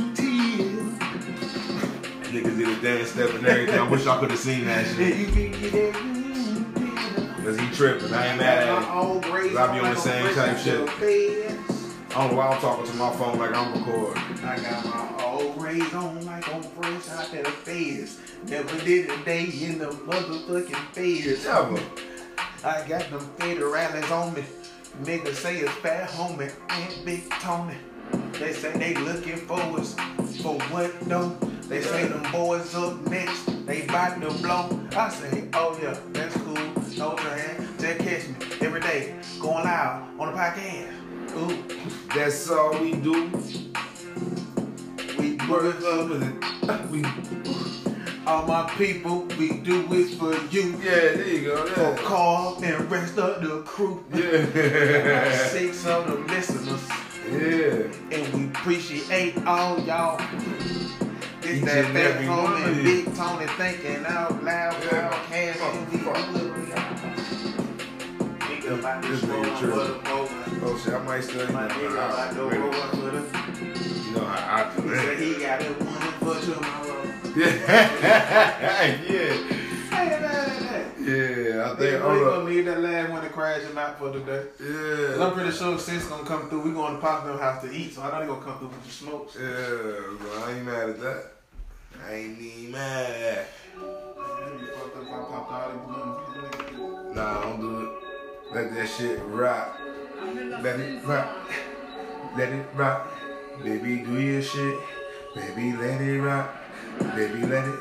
[2.28, 3.78] Niggas did a dance step and everything.
[3.78, 5.16] I wish I could have seen that shit.
[5.16, 6.18] you can get that.
[7.42, 8.12] Cause he tripping.
[8.12, 8.90] I ain't mad at him.
[8.90, 10.78] old I be on the same type shit.
[10.80, 11.94] out the beds.
[12.10, 14.22] I don't know why I'm talking to my phone like I'm recording.
[14.44, 18.18] I got my old grades on like I'm fresh out of the feds.
[18.46, 21.44] Never did a day in the motherfucking feds.
[21.44, 21.80] Never.
[22.62, 24.44] I got them federales on me.
[25.02, 27.76] Niggas say it's Fat Homie and Big Tony.
[28.38, 29.94] They say they looking for us.
[30.42, 31.30] For what though?
[31.68, 33.44] They say them boys up next.
[33.66, 34.80] They bout to blow.
[34.96, 36.54] I say, oh yeah, that's cool.
[36.96, 37.68] No train.
[37.78, 38.34] Just catch me
[38.66, 39.14] every day.
[39.40, 40.92] Going loud on the podcast.
[41.36, 41.62] Ooh,
[42.14, 43.30] That's all we do.
[45.18, 46.68] we do Work up with it.
[46.68, 47.04] Uh, we,
[48.26, 50.78] All my people, we do it for you.
[50.82, 51.66] yeah, there you go.
[51.66, 51.96] For Yeah.
[52.02, 54.02] Carl and rest of the crew.
[54.12, 55.32] Yeah.
[55.48, 56.82] Six of the listeners.
[57.30, 58.16] Yeah.
[58.16, 60.18] And we appreciate all y'all.
[61.40, 62.84] This Each that Fat every Homie one of and.
[62.84, 64.76] Big Tony thinking out loud.
[64.84, 65.10] Yeah.
[65.10, 66.78] Podcast Fuck, and we it.
[68.38, 70.00] Nigga about to This roll nigga true.
[70.64, 73.22] Oh shit, I might still My nigga about to roll for the.
[74.08, 75.18] You know how I do it.
[75.18, 76.84] he got it one for tomorrow.
[77.36, 79.02] Yeah.
[79.08, 80.67] yeah.
[81.08, 81.54] Hey, man, man.
[81.54, 84.12] Yeah, I think, we hold gonna leave that last one to crash him out for
[84.12, 84.44] today.
[84.58, 86.60] Cause I'm pretty sure Sis gonna come through.
[86.62, 88.84] We to Pop Them House to eat, so I know they gonna come through with
[88.84, 89.36] the smokes.
[89.38, 89.46] Yeah,
[90.18, 91.32] bro, I ain't mad at that.
[92.06, 93.48] I ain't even mad at that.
[93.76, 97.16] Man, you fucked up if I popped all them balloons.
[97.16, 97.90] Nah, don't do it.
[98.54, 99.78] Let that shit rock.
[100.62, 101.50] Let it rock.
[102.36, 103.12] Let it rock.
[103.62, 104.78] Baby, do your shit.
[105.34, 106.54] Baby, let it rock.
[107.14, 107.78] Baby, let it.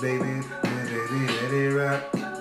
[0.00, 2.37] Baby, baby, let it rock.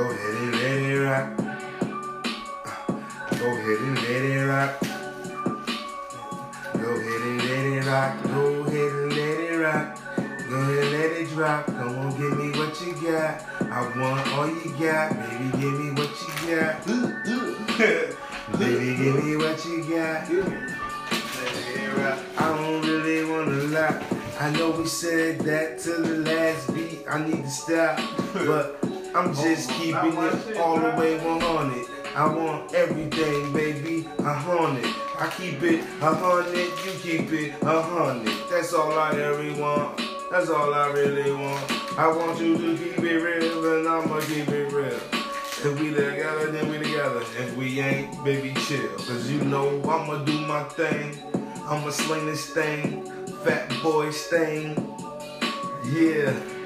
[0.00, 1.28] Go ahead and let it rock.
[3.38, 4.80] Go ahead and let it rock.
[6.72, 8.12] Go ahead and let it rock.
[8.22, 9.86] Go ahead and let it rock.
[10.48, 11.66] Go ahead and let it drop.
[11.66, 13.44] Come on, give me what you got.
[13.60, 15.12] I want all you got.
[15.20, 16.72] Baby, give me what you got.
[18.58, 20.24] Baby, give me what you got.
[22.38, 24.02] I don't really wanna lie.
[24.40, 27.04] I know we said that to the last beat.
[27.06, 28.00] I need to stop,
[28.32, 31.86] but I'm just keeping it all the way 100.
[32.14, 34.84] I want everything, baby, a hundred.
[35.18, 38.34] I keep it a hundred, you keep it a hundred.
[38.50, 40.00] That's all I ever want.
[40.30, 41.98] That's all I really want.
[41.98, 45.00] I want you to keep it real, and I'ma keep it real.
[45.62, 47.20] If we together, then we together.
[47.36, 48.96] If we ain't, baby, chill.
[48.96, 51.18] Cause you know I'ma do my thing.
[51.66, 53.04] I'ma sling this thing.
[53.44, 54.76] Fat boy stain.
[55.92, 56.59] Yeah.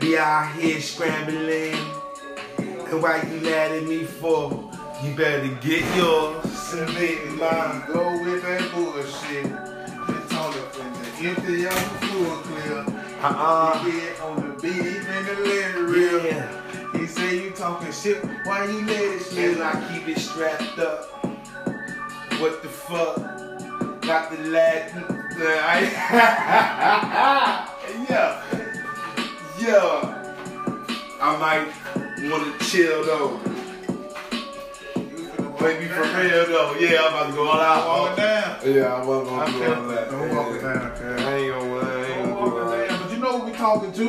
[0.00, 1.74] Be out here scrambling.
[2.58, 4.70] And why you mad at me for?
[5.02, 6.52] You better get yours.
[6.52, 7.82] Submit mine.
[7.86, 9.46] Go with that bullshit.
[10.36, 11.30] All up in there.
[11.30, 12.84] Empty on the floor clear.
[13.20, 13.84] Uh-uh.
[13.84, 16.24] He get on the beat, even the lyric real.
[16.24, 16.46] Yeah.
[16.96, 19.54] He say you talking shit, why you let it slip?
[19.54, 21.10] And I keep it strapped up.
[22.40, 23.16] What the fuck?
[24.02, 24.92] Got the lad.
[28.08, 28.47] yeah.
[29.60, 30.14] Yeah.
[31.20, 33.40] I might want to chill though.
[35.60, 36.76] Maybe for real though.
[36.78, 37.86] Yeah, I'm about to go all out.
[37.88, 38.74] Walk it down.
[38.74, 40.10] Yeah, I wasn't I gonna do all that.
[40.10, 41.02] Don't walk it down, cuz.
[41.02, 42.88] I ain't gonna, I ain't gonna walk do all that.
[42.88, 43.02] down.
[43.02, 44.04] But you know what we talking to?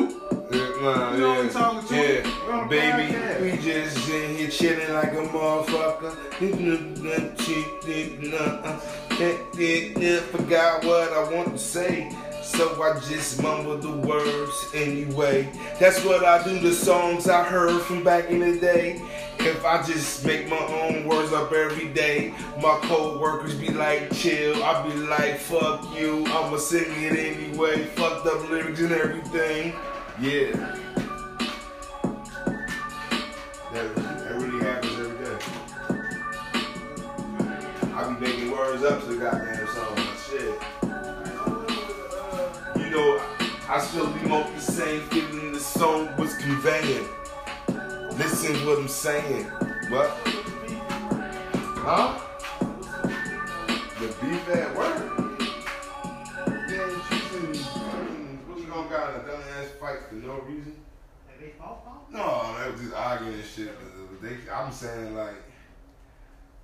[0.52, 1.42] Yeah, nah, You know yeah.
[1.42, 1.94] we talking to?
[1.94, 3.40] Yeah, We on the baby, podcast.
[3.42, 6.16] we just in here chilling like a motherfucker.
[10.30, 12.10] Forgot what I want to say,
[12.42, 15.50] so I just mumble the words anyway.
[15.78, 16.58] That's what I do.
[16.58, 19.02] The songs I heard from back in the day.
[19.38, 24.62] If I just make my own words up every day, my co-workers be like, chill.
[24.62, 26.26] I be like, fuck you.
[26.26, 27.84] I'ma sing it anyway.
[27.86, 29.74] Fucked up lyrics and everything.
[30.20, 30.52] Yeah.
[33.72, 35.38] That, that really happens every day.
[37.94, 39.66] I be making words up to the goddamn
[42.90, 43.22] You know,
[43.68, 47.06] I still be most the same feeling the song was conveying.
[48.18, 49.44] Listen what I'm saying.
[49.90, 50.10] What?
[51.78, 52.18] Huh?
[54.00, 54.98] The beef at work?
[56.68, 57.58] Yeah, she's
[58.58, 60.74] you gonna got in a dumbass fight for no reason?
[62.10, 63.70] No, they was just arguing and shit.
[64.20, 65.36] They, I'm saying like,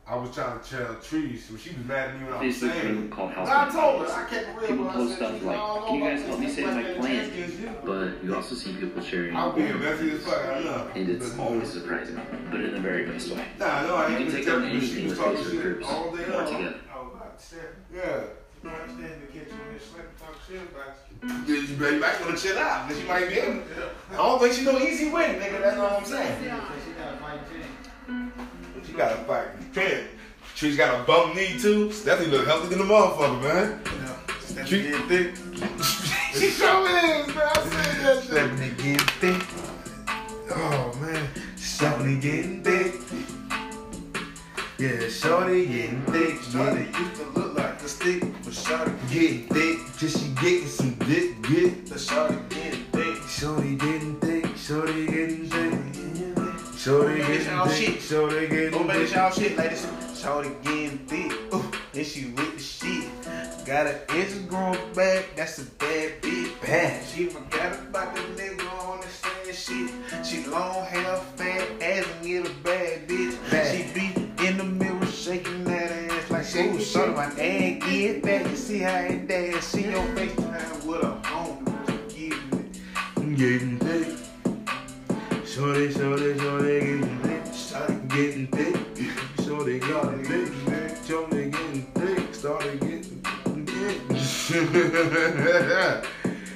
[0.09, 2.55] I was trying to tell Trees, so she was mad at me when I was
[2.55, 2.95] Facebook saying.
[2.95, 3.11] group it.
[3.11, 4.67] called House I of told her, I kept it real.
[4.69, 6.67] People post stuff "You like, know, I don't "Can you guys help me this save
[6.67, 10.11] my man plan?" against you." But you also see people sharing I'll be horror messy
[10.13, 10.47] as fuck.
[10.47, 10.91] I know.
[10.95, 12.21] and it's always surprising,
[12.53, 13.45] but in the very best way.
[13.59, 15.87] Nah, no, I You can take tell on anything with Facebook groups.
[15.89, 16.47] all day long.
[16.55, 16.77] together.
[16.95, 17.61] Oh, about Steph.
[17.93, 18.03] Yeah.
[18.63, 20.95] You know, I stand to catch you in the slip and talk shit about
[21.49, 21.55] you.
[21.57, 23.55] Yeah, you better back want to chill out, cause she might be able.
[23.57, 23.89] Yeah.
[24.13, 25.61] I don't think she know easy win, nigga.
[25.63, 26.53] That's all I'm saying.
[28.87, 29.49] She got a fight.
[29.73, 30.05] Trent.
[30.55, 31.93] Tree's got a bum knee too.
[31.93, 33.81] Stephanie look healthy than a motherfucker, man.
[33.85, 35.37] You know, Steph getting thick.
[36.33, 37.39] she sure is, man.
[37.39, 38.25] I said that shit.
[38.25, 39.43] Stephanie getting thick.
[40.51, 41.29] Oh man.
[41.57, 42.95] Stephanie getting thick.
[44.79, 49.49] Yeah, shorty getting thick, Shorty getting, used to look like a stick, but Shorty getting
[49.49, 51.87] thick, just she getting some dick, get.
[51.87, 53.17] the Shorty getting thick.
[53.27, 55.86] Shorty getting thick, shorty getting thick,
[56.87, 59.13] shorty getting thick, shorty getting thick.
[59.13, 59.87] y'all shit, ladies.
[60.15, 61.33] Shorty getting thick.
[61.53, 63.67] Ooh, and she with the shit.
[63.67, 66.61] Got an Instagram back, that's a bad bitch.
[66.63, 67.05] Bad.
[67.09, 70.25] She forgot about the nigga on the same shit.
[70.25, 73.51] She long hair, fat ass, and get a bad bitch.
[73.51, 73.75] Bad.
[73.75, 76.87] She be in the mirror shaking that ass like ooh, shit.
[76.87, 78.49] son, my ass get back.
[78.49, 79.65] You see how it dance.
[79.65, 81.65] See your face FaceTime with a home.
[82.09, 82.71] Getting
[83.27, 83.37] it.
[83.37, 84.26] Getting thick.
[85.57, 87.55] Shorty, shorty, shorty getting thick.
[87.55, 88.77] Shorty Getting thick.
[89.43, 90.23] Shorty getting
[90.67, 91.07] thick.
[91.07, 92.35] Shorty getting thick.
[92.35, 94.03] Started getting thick.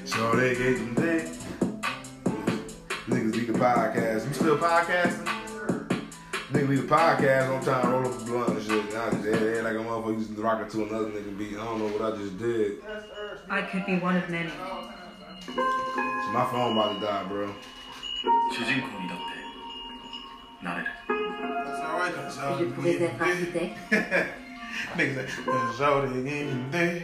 [0.05, 1.29] Shorty getting thick.
[3.09, 4.29] Niggas leave the podcast.
[4.29, 5.25] You still podcasting?
[6.53, 7.57] Nigga leave the podcast.
[7.57, 8.93] I'm trying to roll up a blunt and shit.
[8.93, 11.39] Now I just head head like a motherfucker used to rock it to another nigga
[11.39, 11.57] beat.
[11.57, 12.83] I don't know what I just did.
[13.49, 14.51] I could be one of many.
[16.35, 17.55] My phone about to die, bro.
[18.52, 23.22] 主人公にだってなれる That's alright, cause Je Shorty pouvais getting être thick.
[23.22, 23.78] architecte.
[24.98, 27.04] Niggas say, cause Shorty getting thick.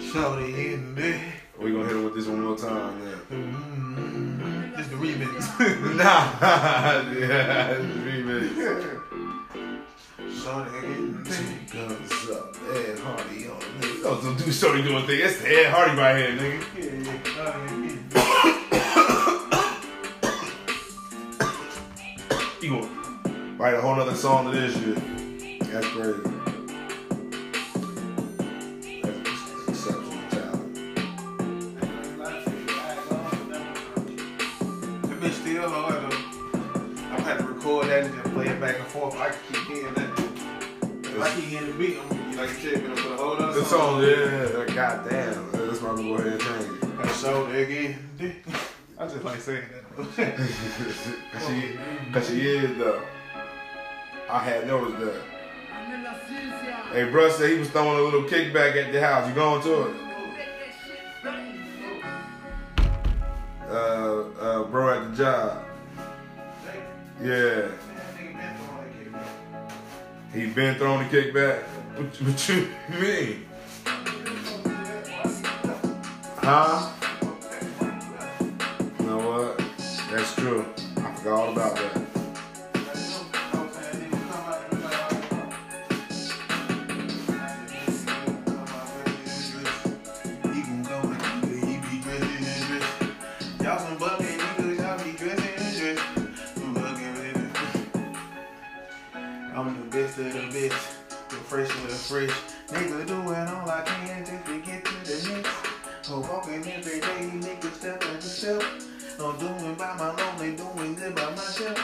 [0.00, 1.20] Shorty getting thick.
[1.58, 3.18] We gonna hit him with this one more time, man.
[3.30, 4.76] Mm-hmm.
[4.76, 5.48] Just the remix.
[5.96, 6.04] Nah,
[7.12, 8.48] yeah, it's remix.
[10.42, 11.72] Shorty getting thick.
[11.72, 14.02] Guns up, Ed Hardy on the nigga.
[14.02, 15.20] Don't, don't do Shorty doing thing.
[15.20, 16.58] That's the Ed Hardy right here, nigga.
[16.78, 17.12] Yeah,
[18.14, 18.61] yeah.
[23.63, 25.69] Write a whole other song to this shit.
[25.71, 26.19] That's crazy.
[29.01, 30.75] That's exceptional talent.
[35.03, 36.17] That bitch still hard though.
[37.13, 39.15] I'm gonna record that and just play it back and forth.
[39.15, 40.19] I can keep hearing that.
[41.05, 43.15] If I keep hearing the beat, I'm gonna be like you said, gonna put a
[43.15, 45.51] whole other The song, yeah, goddamn.
[45.53, 46.89] That's why I'm gonna go ahead and change it.
[46.99, 48.43] And Shorty again.
[48.99, 49.83] I just like saying that.
[51.31, 51.77] Cause she,
[52.11, 53.01] cause she is though.
[54.33, 55.21] I had noticed that.
[56.91, 59.29] Hey, bruh said he was throwing a little kickback at the house.
[59.29, 59.95] You going to it?
[63.69, 65.65] Uh, uh, bro at the job.
[67.21, 67.67] Yeah,
[70.33, 71.61] he been throwing the kickback.
[71.95, 72.69] What, what you
[72.99, 73.45] mean?
[76.37, 76.91] Huh?
[78.99, 79.57] You know what?
[80.09, 80.65] That's true.
[80.97, 82.02] I forgot all about that.
[102.13, 102.29] Fresh.
[102.67, 105.49] Nigga doing all I can just to get to the next.
[106.11, 108.61] I'm walking every day, nigga step after step.
[109.19, 111.75] I'm doing by my lonely, doing good by myself.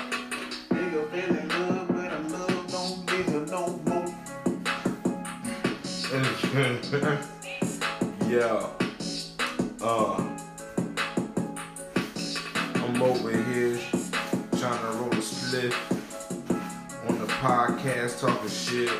[0.69, 4.05] Nigga feeling good, but I'm love don't give a no more.
[8.29, 8.69] yeah.
[9.81, 10.21] Uh.
[12.75, 13.79] I'm over here
[14.59, 15.73] trying to roll a split
[17.07, 18.91] on the podcast talking shit.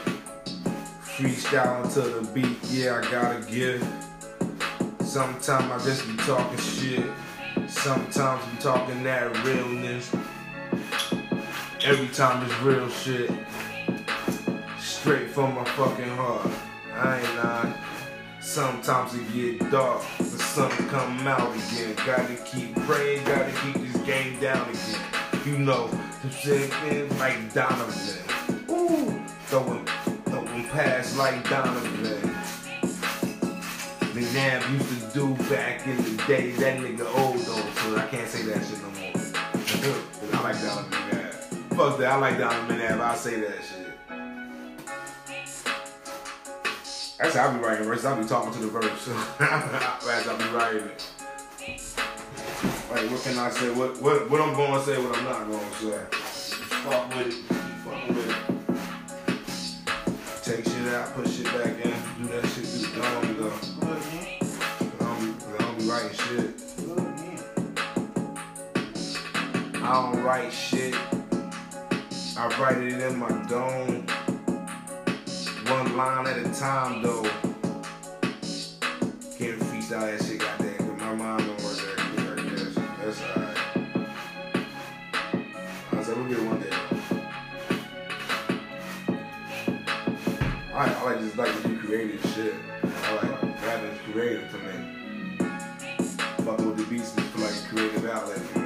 [1.19, 3.85] Freestyling to the beat, yeah, I gotta gift.
[5.01, 7.03] Sometimes I just be talking shit.
[7.67, 10.15] Sometimes I'm talking that realness.
[11.83, 13.29] Every time it's real shit.
[14.79, 16.47] Straight from my fucking heart.
[16.95, 17.73] I ain't lying.
[18.39, 21.95] Sometimes it get dark, the sun come out again.
[22.05, 25.01] Gotta keep praying, gotta keep this game down again.
[25.45, 25.89] You know,
[26.23, 26.71] the shit
[27.19, 28.69] like Donovan.
[28.69, 29.85] Ooh, throwing,
[30.69, 31.89] past like Donovan.
[34.13, 36.51] McNabb used to do back in the day.
[36.51, 39.13] That nigga old though, so I can't say that shit no more.
[40.33, 41.75] I like Donovan McNabb.
[41.75, 42.99] Fuck that, I like Donovan McNabb.
[42.99, 43.85] I'll say that shit.
[47.17, 48.05] That's how I be writing verses.
[48.05, 49.07] I be talking to the verse.
[49.39, 51.11] As I be writing it.
[52.91, 53.71] Like, what can I say?
[53.71, 54.97] What what what I'm going to say?
[55.03, 56.05] What I'm not going to say?
[56.11, 57.33] Fuck with it.
[57.83, 58.58] Fuck with it.
[60.79, 62.63] Shit out, put shit back in, do that shit.
[62.63, 63.49] Do don't be go.
[63.81, 64.39] Good again,
[64.81, 66.49] I don't be, I don't be writing shit.
[69.75, 70.95] I don't write shit.
[72.37, 74.05] I write it in my dome.
[75.67, 77.23] One line at a time though.
[79.37, 80.58] Can't freestyle that shit goddamn
[90.79, 92.53] I, I like just like to do creative shit.
[93.03, 94.71] I like rapping's creative to me.
[96.45, 98.58] Fucking with the beats feel like a creative outlet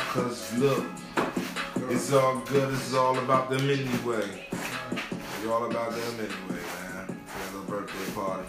[0.00, 0.84] cause look,
[1.90, 4.46] it's all good, it's all about them anyway.
[4.90, 7.20] It's all about them anyway, man.
[7.26, 8.48] For a birthday party.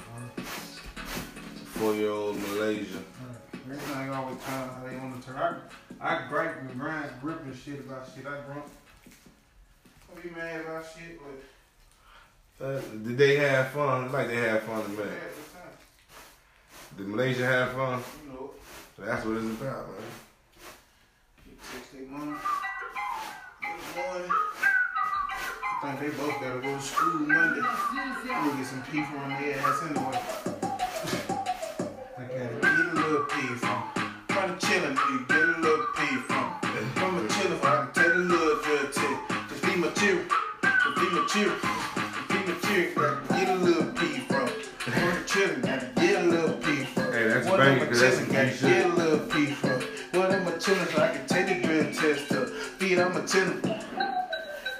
[1.75, 2.99] Four year old Malaysia.
[3.69, 5.37] Everything always turn how they want to turn.
[5.99, 8.25] I, I gripe and grind, grip and shit about shit.
[8.27, 8.65] I grump.
[10.15, 14.11] I be mad about shit, but Uh, Did they have fun?
[14.11, 15.11] Like they had fun the time,
[16.97, 18.01] Did Malaysia have fun?
[18.23, 18.51] you know,
[18.97, 20.07] that's what it's about, man.
[21.73, 22.39] You text their mom.
[23.61, 24.31] Good morning.
[25.83, 27.61] I think they both gotta go to school Monday.
[27.61, 30.19] I'm gonna get some pee from their ass anyway.
[32.17, 33.83] I gotta get a little pee from.
[34.29, 36.45] Trying to chillin', you get a little pee from.
[36.95, 39.49] From a chillin', I can take a little drug test.
[39.49, 40.23] Just be material,
[40.63, 42.91] just be material, just be material.
[42.95, 44.47] Gotta get a little pee from.
[44.47, 47.11] From a chillin', gotta get a little pee from.
[47.13, 48.69] Hey, that's What banging, am I 'cause that's chillin', some gotta good shit.
[48.69, 49.81] get a little pee from.
[50.19, 51.24] What am I chillin' so I can
[52.85, 53.65] feed on my chillin'.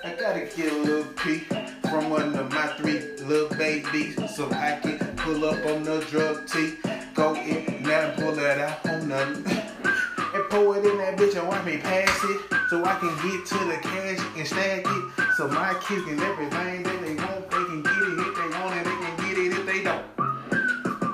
[0.04, 1.40] I gotta get a little pee
[1.90, 6.48] from one of my three little babies so I can pull up on the drug
[6.48, 6.76] T.
[7.16, 9.44] Go in now and pull it out on nothing.
[10.36, 13.46] and pour it in that bitch and watch me pass it so I can get
[13.48, 15.34] to the cash and stack it.
[15.38, 18.76] So my kids can everything that they want, they can get it if they want
[18.78, 20.06] it, they can get it if they don't.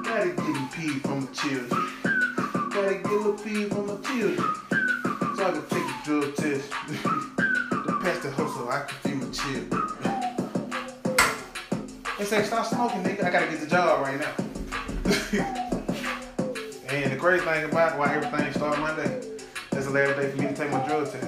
[0.04, 1.70] Gotta get a pee from the children.
[2.70, 4.72] Gotta get a pee from the children.
[5.38, 6.41] So I can take a drug
[9.52, 9.82] my chill.
[12.18, 13.24] They say stop smoking, nigga.
[13.24, 14.34] I gotta get the job right now.
[16.90, 19.22] and the crazy thing about why everything start Monday,
[19.72, 21.28] that's the last day for me to take my drug test.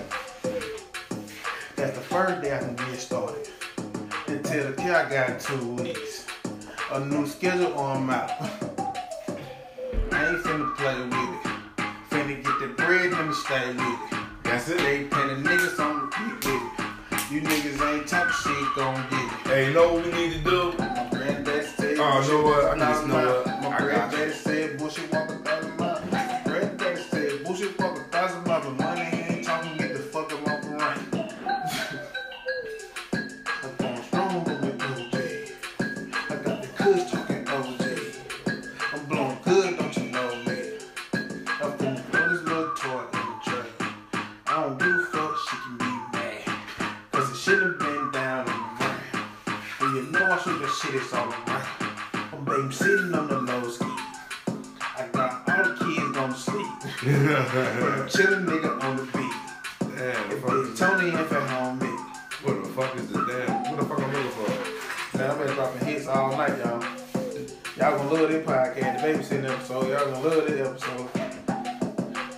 [1.75, 3.49] That's the first day I can get started.
[4.27, 6.27] Until the till I got two weeks.
[6.91, 8.29] A new schedule on I'm.
[10.11, 11.41] I ain't finna play with it.
[12.09, 14.19] Finna get the bread, let me stay with it.
[14.43, 14.77] That's it.
[14.77, 16.82] They pay the niggas on the beat with it.
[17.33, 19.47] You niggas ain't talking shit, gon' get it.
[19.47, 20.71] Hey, you know what we need to do?
[20.77, 22.79] My granddad said, Oh, you know what?
[22.79, 23.47] I just know what?
[23.73, 24.12] I got
[57.51, 59.33] Damn, Chillin' nigga on the beat.
[60.31, 61.87] If fuck Tony and for home me.
[62.41, 63.63] what the fuck is the damn?
[63.63, 65.17] What the fuck I'm looking for?
[65.17, 66.81] Man, I've been dropping hits all night, y'all.
[67.77, 69.89] Y'all gonna love this podcast, the babysitting episode.
[69.89, 71.09] Y'all gonna love this episode.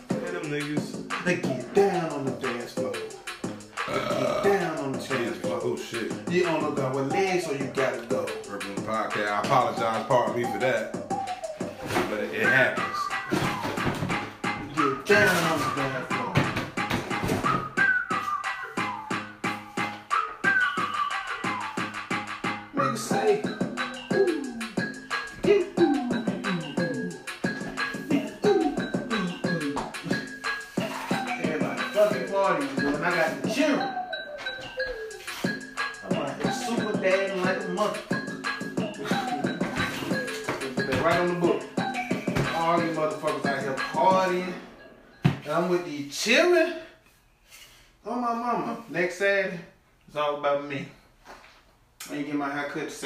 [0.09, 1.23] Hey, them niggas.
[1.23, 2.91] They get down on the dance floor.
[2.91, 5.59] They get uh, down on the dance floor.
[5.63, 6.11] Oh shit.
[6.29, 8.27] You on the gun with legs, so you gotta go.
[8.49, 9.31] Urban Podcast.
[9.31, 10.93] I apologize, pardon me for that.
[12.09, 13.04] But it happens.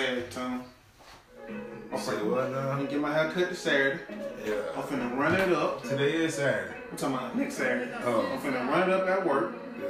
[0.10, 0.64] Saturday, Tom.
[1.94, 2.76] I say what I'm now?
[2.76, 4.00] gonna get my hair cut this Saturday.
[4.44, 4.56] Yeah.
[4.76, 5.84] I'm finna run it up.
[5.84, 6.74] Today is Saturday.
[6.90, 7.92] I'm talking about next Saturday.
[8.04, 8.26] Oh.
[8.26, 9.54] I'm finna run it up at work.
[9.80, 9.88] Yeah.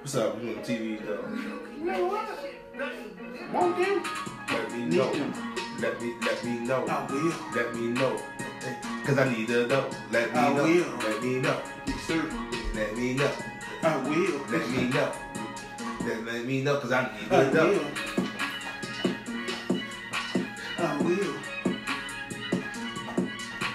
[0.00, 0.40] What's up?
[0.40, 1.24] You on TV though?
[1.78, 3.52] You know what?
[3.52, 4.04] Want them?
[4.52, 5.10] Let me know.
[5.80, 6.86] Let me let me know.
[6.86, 7.34] I will.
[7.56, 8.20] Let me know.
[9.04, 9.90] Cause I need to know.
[10.12, 10.62] Let me I know.
[10.62, 10.96] will.
[10.98, 11.60] Let me know.
[11.88, 12.30] Yes, sir.
[12.74, 13.32] Let me know.
[13.82, 14.40] I will.
[14.48, 15.12] Let me know.
[16.06, 17.66] Let, let me know cause I need I to know.
[17.68, 18.28] will.
[21.08, 21.34] Will.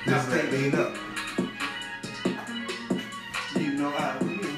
[0.05, 0.93] Just let me know.
[3.55, 4.55] You know I will.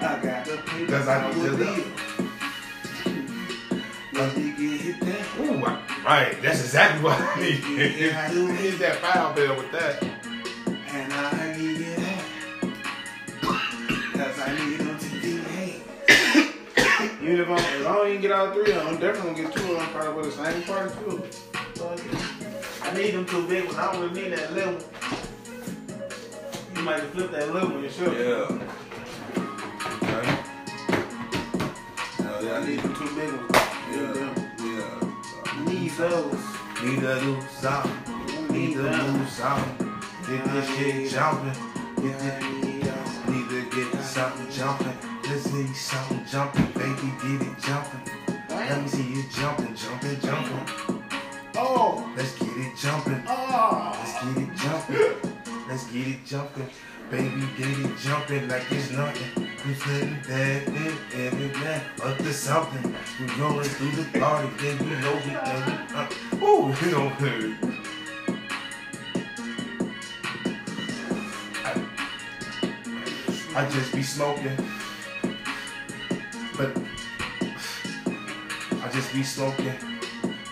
[0.00, 0.92] I got the paper.
[0.92, 1.84] Cause I need to know.
[4.12, 5.46] Let me get it down.
[5.60, 6.40] Ooh, I- right.
[6.40, 7.64] That's exactly what I need.
[7.64, 10.00] Hit that foul bill with that.
[10.00, 11.98] And I give it.
[14.12, 14.87] Cause I need them to get hey.
[17.28, 19.42] Even if, I'm, if I don't even get all three of them, I'm definitely gonna
[19.42, 21.22] get two of them probably with the same part too.
[21.74, 22.48] So, yeah.
[22.84, 23.76] I need them too big ones.
[23.76, 24.82] I don't really need that little one.
[26.74, 28.14] You might have flipped that little one yourself.
[28.14, 28.48] Yeah.
[30.08, 30.26] Okay.
[32.22, 33.50] Hell yeah, I I need need them two big ones.
[33.92, 34.32] Yeah, them.
[34.64, 35.64] Yeah.
[35.64, 36.44] Need those.
[36.82, 37.92] Need to do something.
[38.48, 39.18] Need Need to them.
[39.18, 39.76] do something.
[40.26, 41.56] Get this shit jumping.
[42.02, 42.38] Get this.
[43.28, 45.07] Need to get something jumping.
[45.38, 47.12] Let's see something jumping, baby.
[47.22, 48.00] Get it jumping.
[48.48, 51.02] Let me see you jumping, jumping, jumping.
[51.54, 53.22] Oh, Let's get it jumping.
[53.28, 53.92] oh.
[54.00, 55.68] Let's get it jumping.
[55.68, 56.68] Let's get it jumping.
[57.08, 59.48] Baby, get it jumping like it's nothing.
[59.64, 62.96] We putting that in every man up to something.
[63.20, 65.86] We going through the party, then you know we done.
[65.94, 66.08] Uh,
[66.42, 67.12] ooh, you know.
[71.64, 71.84] I,
[73.54, 74.58] I just be smoking.
[76.58, 76.76] But
[78.82, 79.74] I just be smoking.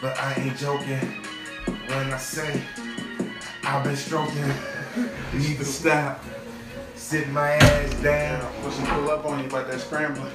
[0.01, 1.01] But I ain't joking
[1.89, 2.63] when I say
[3.65, 4.53] I've been stroking.
[5.35, 6.23] Need to stop.
[6.95, 8.41] Sit my ass down.
[8.63, 10.33] What's some pull up on you about that scrambling?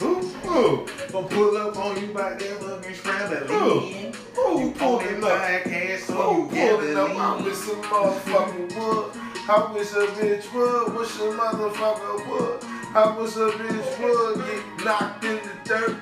[0.00, 3.50] Ooh, ooh, Gonna pull up on you about that fucking scrambling.
[3.50, 3.80] Ooh.
[3.84, 4.08] You
[4.38, 7.10] ooh, pull pulling podcast so Oh, you pulling up.
[7.10, 9.12] I wish some motherfucking wood.
[9.46, 10.96] I wish a bitch would.
[10.96, 12.73] Wish a motherfucker would.
[12.96, 15.96] I wish a bitch would get knocked in the dirt.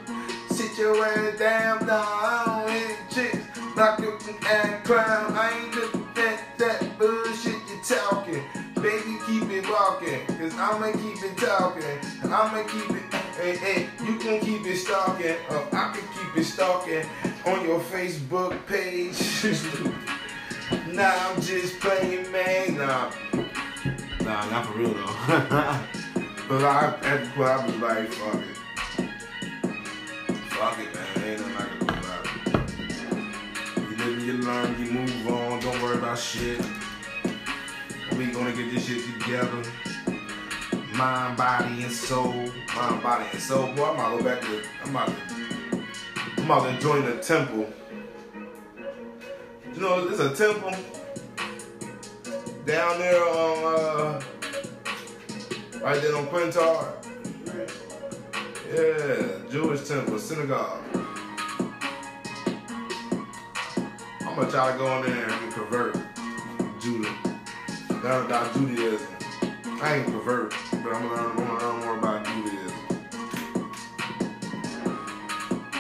[0.50, 1.86] Sit your ass down.
[1.86, 3.58] Nah, I don't hit chicks.
[3.74, 5.32] Knock up and clown.
[5.32, 8.42] I ain't looking at that bullshit you're talking.
[8.74, 10.26] Baby, keep it walking.
[10.36, 11.82] Cause I'ma keep it talking.
[12.24, 13.14] And I'ma keep it.
[13.40, 15.36] Hey, hey, you can keep it stalking.
[15.48, 17.06] Or I can keep it stalking
[17.46, 19.16] on your Facebook page.
[20.92, 22.76] Nah, I'm just playing, man.
[22.76, 23.10] Nah,
[24.20, 25.78] nah, not for real though.
[26.52, 28.56] but I, at the point, I was like, fuck it,
[30.50, 31.06] fuck it, man.
[31.24, 33.80] Ain't nothing I can do about it.
[33.80, 35.60] You live, you learn, you move on.
[35.60, 36.60] Don't worry about shit.
[38.18, 39.62] We gonna get this shit together.
[40.92, 42.34] mind, body, and soul.
[42.76, 43.72] Mind, body, and soul.
[43.72, 44.62] Boy, I'm about to go back to.
[44.84, 45.14] I'm about to.
[46.36, 47.66] I'm about to join the temple.
[49.74, 50.72] You know, there's a temple
[52.66, 54.22] down there on, uh,
[55.82, 56.94] right there on Quintard.
[58.72, 60.80] Yeah, Jewish temple, synagogue.
[64.20, 65.96] I'm gonna try to go in there and convert
[66.80, 67.12] Judah.
[68.02, 69.06] Learn about Judaism.
[69.82, 72.78] I ain't convert, but I'm gonna learn, learn more about Judaism.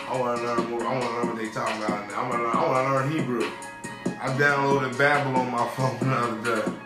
[0.08, 0.82] I wanna learn more.
[0.82, 2.10] I wanna learn what they talking about.
[2.10, 2.22] Now.
[2.22, 2.56] I wanna learn.
[2.56, 3.46] I wanna learn Hebrew.
[4.20, 6.81] I downloaded Babbel on my phone the other day.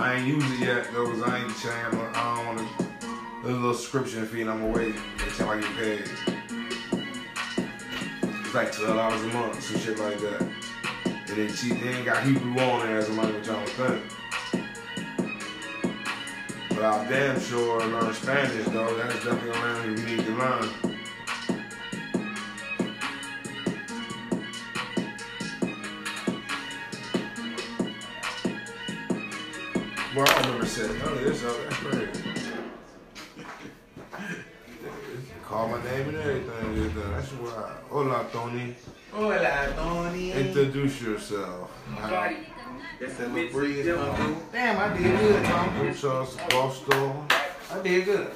[0.00, 2.00] I ain't used it yet though, cause I ain't changing.
[2.00, 2.66] I don't wanna.
[3.42, 6.10] There's a little subscription fee, and I'm gonna wait until I get paid.
[8.22, 10.40] It's like twelve dollars a month, some shit like that.
[11.04, 14.02] And then she they ain't got Hebrew on there as a language I don't think.
[16.70, 18.96] But I'm damn sure learn Spanish though.
[18.96, 20.89] That's definitely a language we need to learn.
[30.14, 30.92] Well, I remember saying,
[31.22, 32.50] this, oh, that's.
[35.44, 36.74] Call my name and everything.
[36.74, 37.72] just, That's why.
[37.88, 38.74] Hola, Tony.
[39.12, 40.32] Hola, Tony.
[40.32, 41.70] Introduce yourself.
[42.00, 42.34] That
[43.32, 44.36] little breeze come through.
[44.52, 45.78] Damn, I did good, Tom.
[45.78, 47.26] Muchos gusto.
[47.72, 48.30] I did good.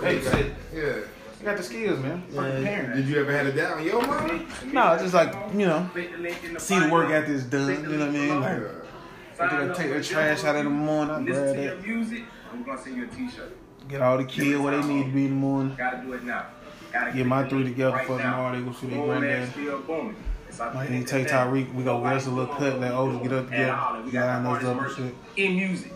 [0.00, 0.54] Hey, shit.
[0.74, 0.96] Yeah.
[1.38, 2.22] You got the skills, man.
[2.30, 2.96] Fucking parent.
[2.96, 3.84] Did you ever have it down?
[3.84, 4.46] Yo, mommy?
[4.72, 5.88] No, just like, you know,
[6.58, 8.40] see the work after it's done, you know what I mean?
[8.40, 8.83] Like,
[9.40, 12.62] I think I take the trash out in the morning, I grab that, music, I'm
[12.62, 13.56] gonna send you a t-shirt.
[13.88, 16.24] get all the kids where they need to be in the morning, Gotta do it
[16.24, 16.46] now.
[16.92, 19.48] Gotta get my three together for tomorrow, they go see their granddad.
[20.72, 23.46] Might need to take Tyreek, we go rest a little cut, let Otis get up
[23.46, 25.14] together, line us up and shit.
[25.36, 25.92] In music,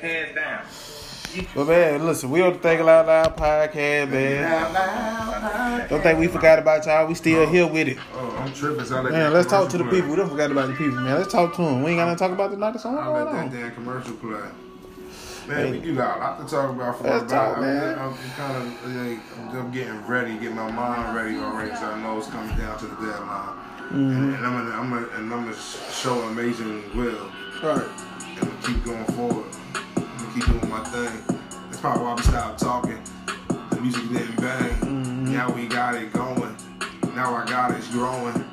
[0.00, 0.64] hands down.
[1.54, 5.88] But man, listen, we on the Think Loud Loud podcast, man.
[5.88, 7.06] Don't think we forgot about y'all.
[7.06, 7.98] We still here with it.
[8.14, 8.88] Oh, I'm tripping.
[9.10, 10.10] Man, let's talk to the people.
[10.10, 11.16] We don't forgot about the people, man.
[11.16, 11.82] Let's talk to them.
[11.82, 12.78] We ain't gotta talk about tonight.
[12.80, 12.98] So play.
[12.98, 14.40] what's I let that damn commercial play.
[15.48, 17.98] Man, we do got a lot to talk about for Let's talk, I'm, man.
[17.98, 22.18] I'm kind of like, I'm getting ready, getting my mind ready already, so I know
[22.18, 23.56] it's coming down to the deadline.
[23.88, 23.96] Mm-hmm.
[23.96, 25.56] And, and I'm gonna, I'm gonna, and I'm gonna
[25.90, 27.30] show amazing will,
[27.62, 27.88] Right.
[28.38, 29.46] and I'm keep going forward.
[30.34, 31.38] Keep doing my thing.
[31.70, 33.02] That's probably why we stopped talking.
[33.70, 34.70] The music didn't bang.
[34.80, 35.32] Mm-hmm.
[35.32, 36.56] Now we got it going.
[37.14, 38.44] Now I got it growing.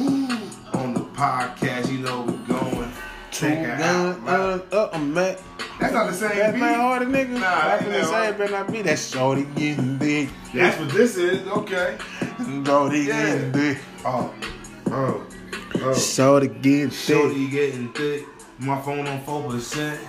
[0.00, 2.90] Ooh, on the podcast, you know we're going.
[3.30, 4.18] Check it out.
[4.26, 5.14] uh, uh, I'm.
[5.14, 5.42] That's
[5.94, 6.60] not the same That beat.
[6.60, 7.38] man harder nigga.
[7.38, 8.38] Nah, ain't the same hard.
[8.38, 10.28] better not be that shorty getting big.
[10.52, 11.46] That's what this is.
[11.46, 11.96] Okay.
[12.64, 13.26] Shorty Yeah.
[13.26, 13.78] getting big.
[14.04, 14.34] Oh,
[14.88, 15.26] oh,
[15.76, 15.94] oh.
[15.94, 17.16] Shorty getting thick.
[17.16, 18.24] Shorty getting thick.
[18.60, 20.00] My phone on four percent.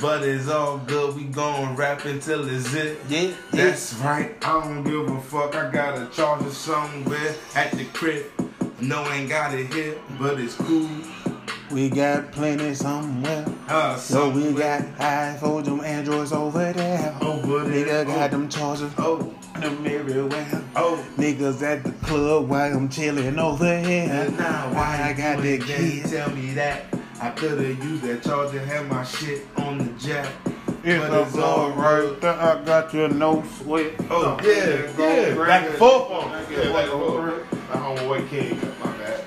[0.00, 1.16] But it's all good.
[1.16, 2.98] We gon' rap until it's it.
[3.08, 4.36] Yeah, That's right.
[4.46, 5.54] I don't give a fuck.
[5.56, 8.26] I got a charger somewhere at the crib.
[8.80, 10.88] No, ain't got it here, but it's cool.
[11.72, 13.44] We got plenty somewhere.
[13.68, 17.14] Uh, So we got iPhones, them Androids over there.
[17.20, 18.04] over there.
[18.04, 20.62] Nigga got them chargers, Oh, them everywhere.
[20.76, 21.04] oh.
[21.18, 24.08] Niggas at the club while I'm chilling over here.
[24.08, 26.06] And now Why I got that ain't?
[26.06, 26.84] Tell me that.
[27.20, 30.32] I could've used that charger, had my shit on the jack.
[30.84, 32.24] It's But it's all right.
[32.24, 33.92] I got your no sweat.
[34.08, 35.34] Oh, yeah, yeah.
[35.34, 36.48] Back and forth on it.
[36.50, 37.52] Yeah, back and forth.
[37.70, 39.24] My homeboy King, my bad.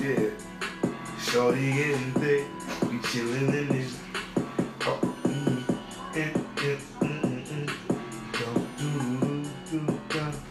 [0.00, 0.30] Yeah.
[1.20, 2.44] Shorty getting thick.
[2.82, 3.98] We chillin' in this.
[4.82, 5.62] Oh, mm,
[6.12, 7.70] mm, mm, mm.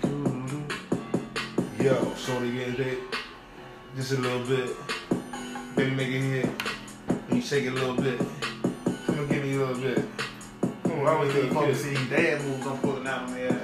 [0.01, 1.83] Doo.
[1.83, 2.99] Yo, Shorty getting thick.
[3.95, 4.69] Just a little bit.
[5.75, 6.49] Baby, make it hit.
[7.07, 8.17] And you shake it a little bit.
[9.05, 10.05] Come on, give me a little bit.
[10.83, 13.61] Come on, I always think you see dad moves on pulling out on the ass.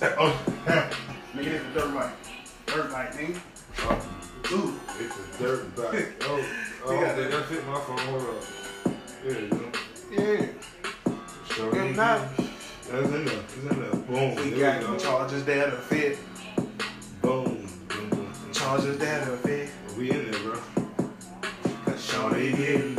[0.18, 0.44] Oh,
[1.34, 2.12] Nigga, it's a dirt bike.
[2.66, 4.52] Dirt bike, nigga.
[4.52, 4.80] Ooh.
[5.00, 6.14] it's a dirt bike.
[6.22, 6.44] Oh,
[6.86, 7.98] oh, You that, that fit my phone.
[7.98, 8.44] Hold up.
[9.24, 9.70] There you go.
[10.12, 10.46] Yeah.
[11.54, 11.92] Show Good me.
[11.96, 12.28] night.
[12.90, 13.34] That's in there.
[13.40, 13.90] It's in there.
[13.90, 14.34] Boom.
[14.36, 14.92] We There got go.
[14.94, 16.18] the chargers there to fit.
[17.22, 17.66] Boom.
[17.88, 18.08] Boom.
[18.10, 18.32] boom.
[18.52, 19.68] Chargers there to fit.
[19.96, 20.60] We in there, bro.
[22.38, 22.97] Cause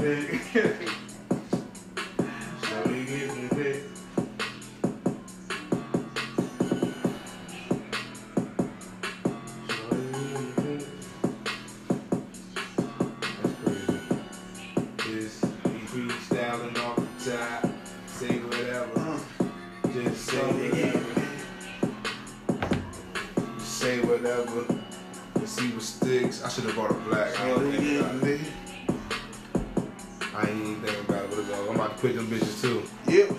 [31.99, 32.81] quit them bitches too.
[33.11, 33.31] Yep.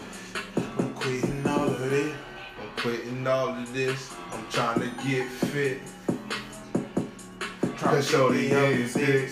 [0.78, 2.14] I'm quitting all of this.
[2.60, 4.12] I'm quitting all of this.
[4.32, 5.80] I'm trying to get fit.
[7.78, 9.30] Trying to me up getting in thick.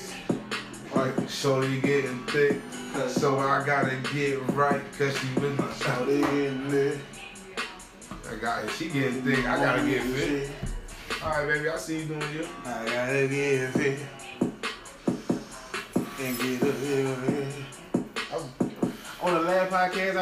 [0.95, 2.57] Right, shorty getting thick.
[3.09, 5.71] So I gotta get right, cause she with my.
[5.75, 6.99] Shorty getting lit.
[8.31, 9.45] I got she getting thick.
[9.45, 10.51] I gotta get fit.
[11.23, 12.49] Alright, baby, I see you doing you.
[12.65, 13.99] I gotta get fit.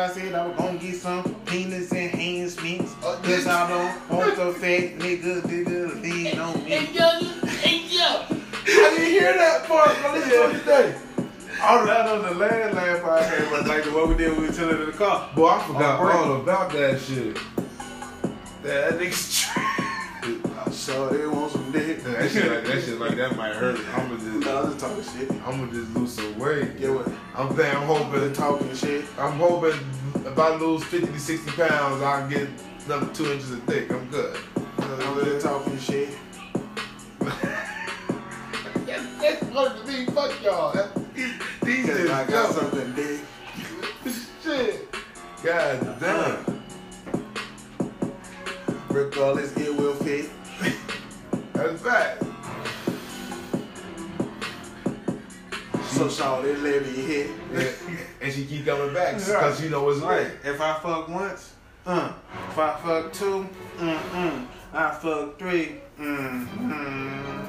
[0.06, 2.94] I said I was gonna get some penis enhancements.
[3.02, 6.70] Oh, Cause did I don't want the fat nigga nigga lean on me.
[6.70, 7.18] Hey yo,
[7.48, 7.88] hey
[8.30, 9.88] I didn't hear that part.
[9.88, 10.98] I listened to it today.
[11.60, 14.46] All that on the last last podcast was like the one we did when we
[14.46, 15.28] were chilling in the car.
[15.34, 16.16] Boy, I forgot Oh, break.
[16.16, 17.34] all about that shit.
[18.62, 19.85] That nigga's I
[20.86, 22.02] sure they want some dick.
[22.04, 23.80] that shit like that shit like that might hurt.
[23.94, 25.30] I'ma just No, I'm just talking shit.
[25.44, 26.78] I'ma just lose some weight.
[26.78, 27.08] Get what?
[27.34, 29.04] I'm thinking, I'm hoping talking shit.
[29.18, 29.78] I'm hoping
[30.14, 32.48] if I lose 50 to 60 pounds, I'll get
[32.84, 33.90] another two inches of thick.
[33.90, 34.38] I'm good.
[34.78, 36.10] I'm just talking shit.
[38.86, 40.06] That's what to me.
[40.06, 40.72] Fuck y'all.
[40.72, 40.94] That,
[41.62, 43.20] these Cause I got something dick.
[44.44, 44.94] Shit.
[45.42, 46.62] God damn.
[48.88, 50.30] Regardless, it will fit.
[51.52, 52.22] That's fact.
[55.88, 57.30] So shorty let me hit.
[57.52, 57.70] Yeah.
[58.20, 60.30] And she keep coming back because you know it's Right.
[60.44, 61.54] If I fuck once,
[61.86, 62.12] uh.
[62.50, 64.46] If I fuck two, mm mm.
[64.72, 67.46] I fuck three, mm mm.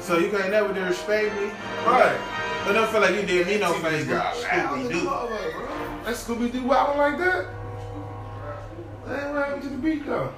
[0.00, 1.50] So you can't never disrespect me.
[1.86, 2.18] Right.
[2.66, 4.14] But don't feel like you did me no favor.
[4.14, 5.06] got loud as a Scooby Doo.
[5.06, 6.04] motherfucker, bro.
[6.04, 7.46] That Scooby Doo wilding like that?
[9.06, 10.32] That ain't what happened to the beat though.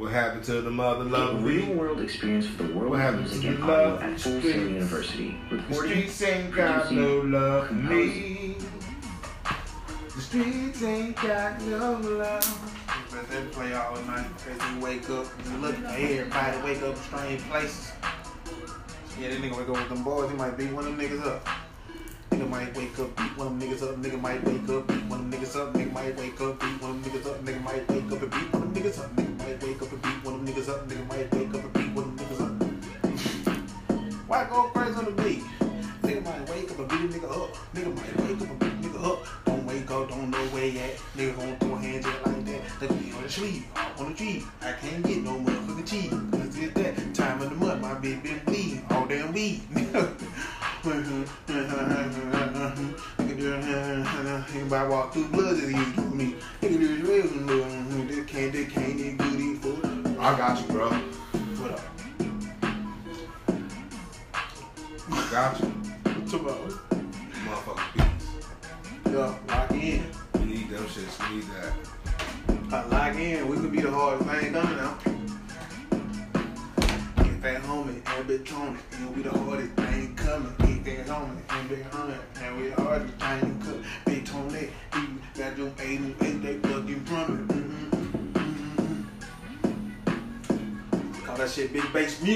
[0.00, 1.58] What happened to the mother A lovely?
[1.58, 4.20] real-world experience for the world What of happened music to and the audio love at
[4.20, 4.56] Full Sail streets?
[4.56, 5.36] University.
[5.50, 8.56] The streets ain't got no love for me.
[10.16, 13.12] The streets ain't got no love.
[13.14, 14.26] Let them play all night.
[14.38, 17.92] Cause you wake up, you look at everybody wake up in strange places.
[19.20, 21.26] Yeah, that nigga wake up with them boys, he might beat one of them niggas
[21.26, 21.46] up.
[22.30, 23.96] Nigga might wake up, beat one of them niggas up.
[23.96, 25.74] Nigga might wake up, beat one of them niggas up.
[25.74, 26.79] Nigga might wake up, beat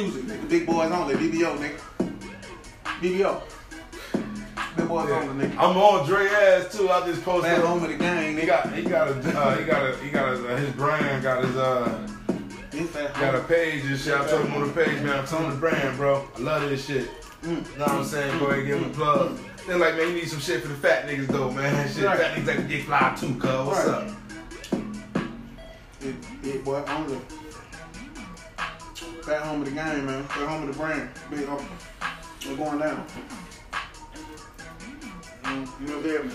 [0.03, 0.23] music.
[0.25, 0.49] Nigga.
[0.49, 1.15] Big boys only.
[1.15, 1.81] BBO, nigga.
[3.01, 3.43] BBO.
[4.77, 5.53] Big boys only, nigga.
[5.59, 6.91] I'm on Dre ass too.
[6.91, 7.45] I just posted.
[7.53, 10.11] Bad home of the gang, He got, he got a, uh, he got a, he
[10.11, 12.09] got a, uh, his brand, got his, uh,
[13.21, 14.15] got a page and shit.
[14.15, 16.27] I told him on the page, man, I'm telling the brand, bro.
[16.37, 17.09] I love this shit.
[17.43, 17.62] Mm.
[17.79, 18.39] Know what I'm saying?
[18.39, 19.39] Go ahead, give him a plug.
[19.66, 21.89] They're like, man, you need some shit for the fat niggas though, man.
[21.93, 22.19] Shit, Right.
[22.19, 23.66] fat niggas like to get fly too, cuz.
[23.66, 24.11] What's Right.
[24.11, 24.15] up?
[26.01, 27.19] Big, big boy only.
[29.26, 30.22] Back home of the game, man.
[30.24, 31.09] Back home of the brand.
[31.30, 31.66] Big home.
[32.46, 33.06] We're going down.
[35.80, 36.30] You know that.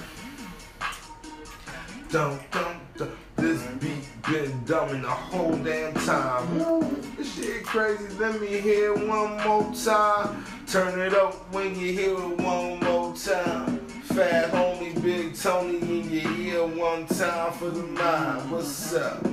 [2.09, 3.11] Dum, dum, dum.
[3.35, 7.05] This beat been dumbing the whole damn time.
[7.15, 8.07] This shit crazy.
[8.17, 10.43] Let me hear it one more time.
[10.65, 13.85] Turn it up when you hear it one more time.
[14.05, 18.51] Fat homie, Big Tony in your ear one time for the mind.
[18.51, 19.23] What's up?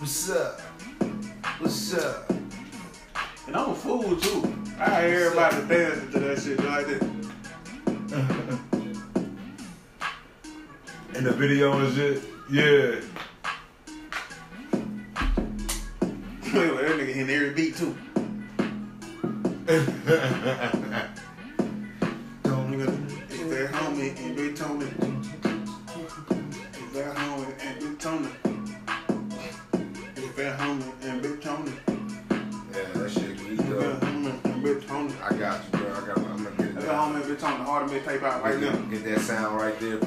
[0.00, 0.71] What's up?
[1.62, 2.28] What's up?
[3.46, 4.52] And I'm a fool too.
[4.80, 7.02] I hear everybody dancing to that shit like this.
[11.16, 12.24] In the video and shit?
[12.50, 12.96] Yeah.
[16.52, 17.96] Wait, wait, that nigga hitting every beat too.
[22.72, 22.88] Nigga,
[23.30, 24.16] it's that homie
[37.42, 38.72] hard to make tape out right now.
[38.90, 39.98] Get that sound right there.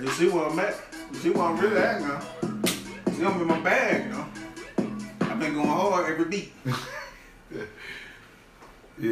[0.00, 0.76] You see where I'm at?
[1.12, 2.20] You see where I'm really at now?
[3.12, 4.26] See, I'm in my bag, you know.
[5.22, 6.52] I've been going hard every beat.
[9.00, 9.10] Yeah.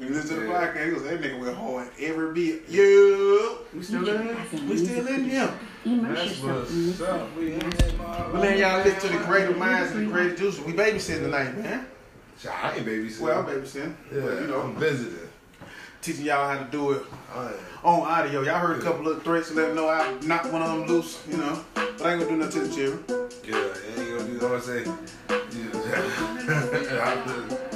[0.00, 0.72] You listen to the Yeah.
[0.74, 2.62] podcast, he goes, that nigga went hard every beat.
[2.68, 3.54] Yeah.
[3.72, 4.36] We still in here?
[4.68, 5.50] We still in here.
[5.86, 7.36] That's what's up.
[7.36, 7.70] We in here,
[8.32, 10.58] But y'all listen to the greater minds and the greater juice.
[10.58, 11.86] We babysitting tonight, man.
[12.38, 13.20] Shit, I ain't babysitting.
[13.20, 13.94] Well, I'm babysitting.
[14.12, 15.18] yeah, But, you know, I'm visiting.
[16.02, 17.02] teaching y'all how to do it
[17.34, 17.54] oh, I am.
[17.84, 18.42] on audio.
[18.42, 20.86] Y'all heard a couple of threats to let them know I knocked one of them
[20.86, 21.64] loose, you know.
[21.74, 23.04] But I ain't gonna do nothing to the children.
[23.46, 23.56] Yeah,
[23.96, 24.84] you ain't gonna do what I say.
[24.84, 26.00] Yeah.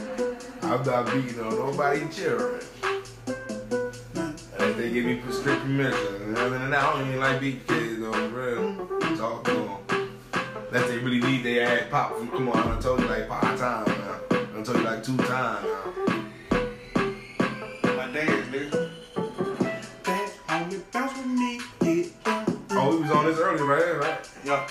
[0.63, 2.61] I'm, not beating on nobody children.
[4.59, 6.23] Unless they give me prescription medicine.
[6.25, 9.17] And other than that, I don't even like beating kids though, for real.
[9.17, 10.11] Talk to them.
[10.69, 12.15] Unless they really need their ass pop.
[12.19, 14.38] Come on, I told you like five times now.
[14.69, 15.83] I told you like two times now.
[17.97, 18.91] My dad, nigga.
[20.05, 22.45] Dad, homie, bounce with me, get down.
[22.73, 23.97] Oh, we was on this earlier, right?
[23.99, 24.29] Right?
[24.45, 24.69] Yeah.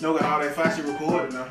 [0.00, 1.50] No, got all that fire shit recorded now.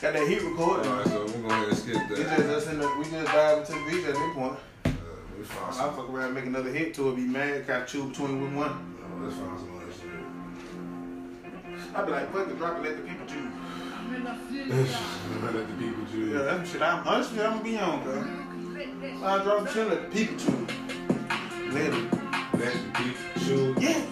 [0.00, 0.86] Got that heat recorded.
[0.86, 2.36] Alright, so we're going to go ahead and skip We that.
[2.38, 4.56] just, us in the, we just dive into the beach at this point.
[4.84, 4.90] Uh,
[5.36, 5.92] let's find I'll some.
[5.96, 8.94] fuck around and make another hit to it, be mad, got two between with one.
[9.24, 10.22] Let's find some other shit.
[11.96, 13.50] I'll be like, fuck it, drop it, let the people choose.
[14.26, 16.32] Let the people choose.
[16.32, 18.24] Yeah, that's some shit I'm, honestly, I'm gonna be on, bro.
[19.24, 21.72] I'll drop shit, let the people choose.
[21.72, 22.10] Let them.
[22.58, 23.82] Let the people choose.
[23.82, 24.02] Yeah.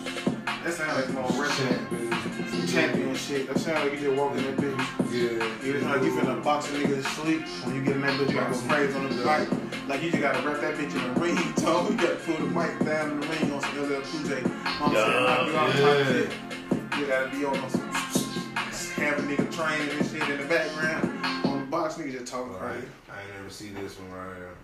[0.62, 2.66] That sounds like more wrestling.
[2.68, 3.48] Champion shit.
[3.48, 4.78] That sounds like you just walking that bitch.
[5.12, 5.66] Yeah.
[5.66, 7.42] You like you finna box a nigga to sleep.
[7.64, 9.88] When you get in that bitch, you gotta go crazy on the mic.
[9.88, 11.36] Like you just gotta wrap that bitch in the ring.
[11.56, 14.42] Toe, you gotta pull the mic down in the ring on some LL Cool J.
[14.64, 16.04] I'm saying, like, you type Yeah.
[16.06, 16.30] shit.
[17.00, 17.90] You gotta be on some
[18.96, 21.44] have a nigga training and shit in the background.
[21.46, 22.86] On the box, nigga just talking crazy.
[23.10, 24.56] I ain't never see this one right here.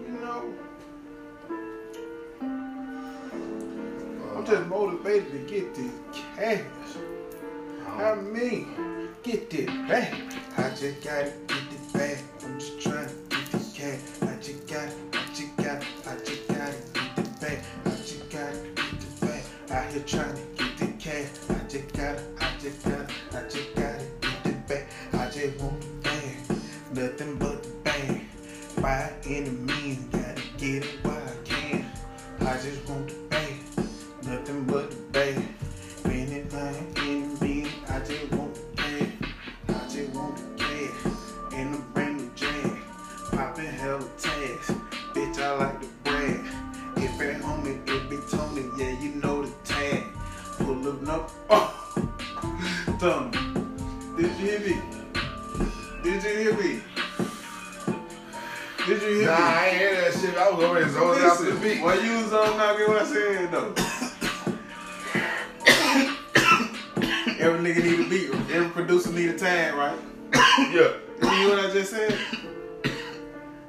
[0.00, 0.54] You know,
[4.36, 5.92] I'm just motivated to get this
[6.44, 6.60] cash.
[7.86, 10.12] I mean, get this back.
[10.58, 12.18] I just gotta get this back.
[12.44, 14.00] I'm just trying to get this cash.
[14.20, 17.64] I just gotta, I just gotta, I just gotta get this back.
[17.86, 19.44] I just gotta get this back.
[19.70, 20.43] Out here trying to
[61.04, 61.82] I was already zoning out to the beat.
[61.82, 62.76] Why you was on now?
[62.76, 63.74] Get what I said though.
[67.38, 68.30] Every nigga need a beat.
[68.54, 69.98] Every producer need a tag, right?
[70.72, 70.94] Yeah.
[71.22, 72.18] You hear what I just said?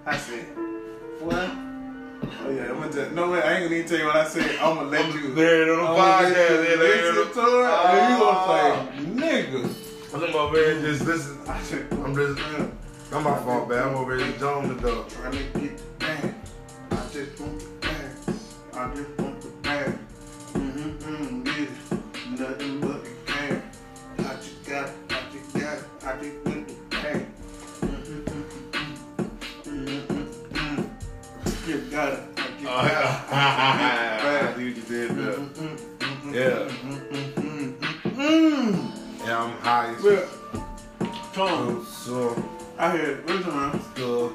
[0.06, 0.46] I said,
[1.20, 1.50] what?
[2.46, 4.28] Oh yeah, I'm gonna just, no way, I ain't gonna even tell you what I
[4.28, 4.56] said.
[4.60, 5.34] I'm gonna let you.
[5.34, 6.36] There it on the I'm gonna let podcast.
[6.36, 7.64] There, there, listen to there.
[7.64, 8.88] it, and you gonna say, ah.
[9.20, 9.62] nigga.
[10.14, 11.38] I'm over here just listen.
[11.48, 12.40] I'm just.
[13.12, 13.80] I'm my fault, man.
[13.84, 15.04] I'm over here just joning though.
[15.04, 15.95] Trying to get the bag.
[15.95, 15.95] I
[17.16, 18.12] just want the bag.
[18.74, 19.98] I just want the bag.
[20.54, 22.38] Mm-hmm, mm, yeah.
[22.38, 23.64] Nothing but the cash.
[24.20, 24.90] I just got.
[25.10, 25.78] I just got.
[26.04, 27.26] I just want the bag.
[27.80, 28.44] Mm-hmm, mm,
[28.74, 28.96] mm,
[29.64, 31.68] mm, mm, mm.
[31.70, 32.20] You got it.
[32.36, 32.86] I just got
[33.32, 33.38] I
[34.18, 34.58] it.
[34.58, 35.34] see what you did there.
[35.36, 36.68] mm, mm, mm, Yeah.
[36.68, 39.26] mm, mm, mm, mm, mm.
[39.26, 40.28] Yeah, I'm high Well,
[41.32, 42.44] Tom, So,
[42.78, 43.26] I hear it.
[43.26, 43.82] Listen, man.
[43.96, 44.34] so,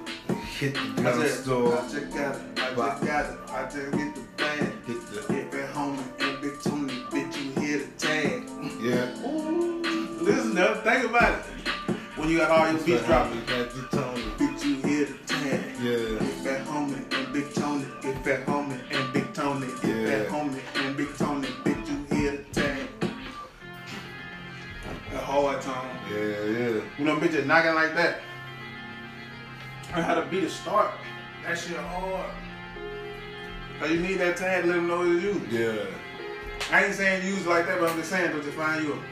[0.61, 1.79] hit the I gun just, store.
[1.79, 2.43] I just got it.
[2.59, 3.39] I just got it.
[3.49, 4.59] I just get the bag.
[4.87, 5.39] Hit the.
[5.39, 8.45] If at home and big Tony, bitch, you hear the tag.
[8.81, 9.07] Yeah.
[10.23, 11.45] Listen up, think about it.
[12.17, 14.23] When you got all your beats dropping, Got the Tony.
[14.37, 15.61] bitch, you hear the tag.
[15.83, 16.29] Yeah.
[16.29, 20.17] If at home and big Tony, if at home and big Tony, if Yeah.
[20.19, 22.89] at home and big Tony, bitch, you hear the tag.
[25.15, 25.75] A hard tone.
[26.13, 26.81] Yeah, yeah.
[26.99, 28.21] You know, bitches knocking like that.
[29.93, 30.93] I had to beat a start.
[31.45, 32.31] That shit hard.
[33.81, 35.41] Cause you need that tag to let them know it's you.
[35.51, 35.87] Yeah.
[36.71, 39.03] I ain't saying use like that, but I'm just saying to find you.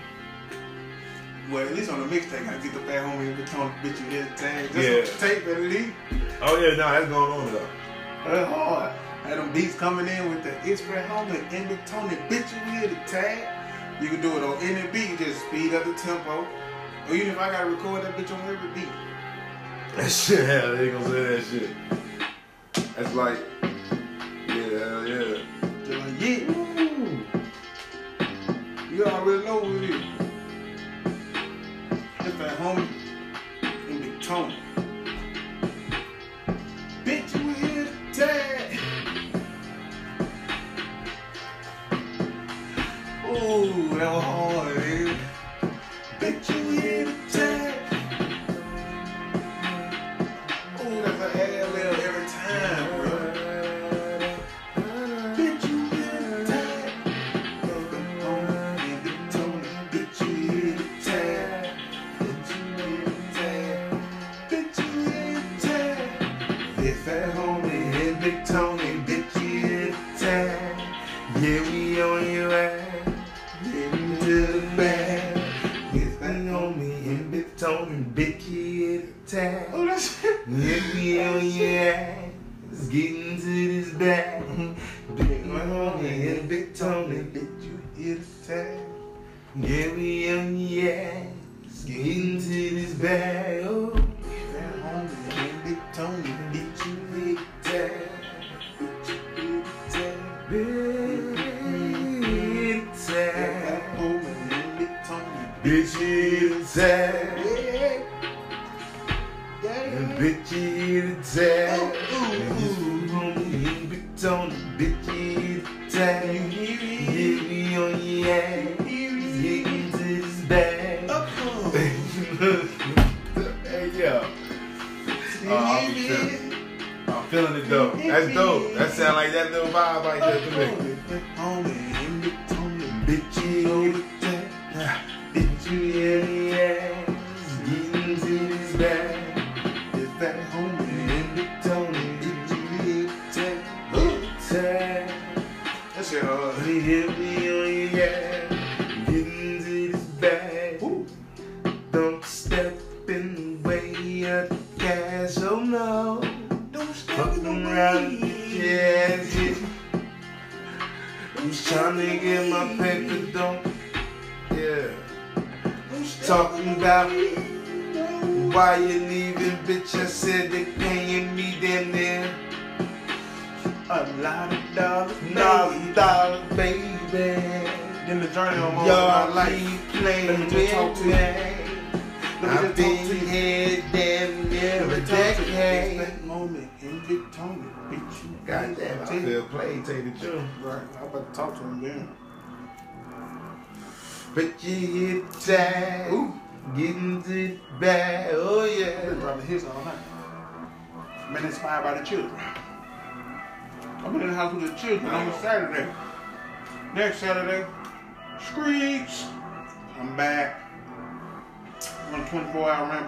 [1.50, 4.20] Well, at least on the mixtape, I get the fat homie and tone bitch you
[4.20, 4.70] hit tag.
[4.70, 5.28] Just Yeah.
[5.28, 5.94] the tape at least.
[6.42, 7.68] Oh yeah, no, that's going on though.
[8.26, 8.92] That's hard.
[9.24, 12.78] Had them beats coming in with the it's fat homie and the Tony bitch you
[12.78, 14.02] hit the tag.
[14.02, 16.46] You can do it on any beat, just speed up the tempo.
[17.08, 18.88] Or even if I gotta record that bitch on every beat.
[19.96, 21.70] That shit, hell, they gonna say that shit.
[22.96, 23.38] That's like,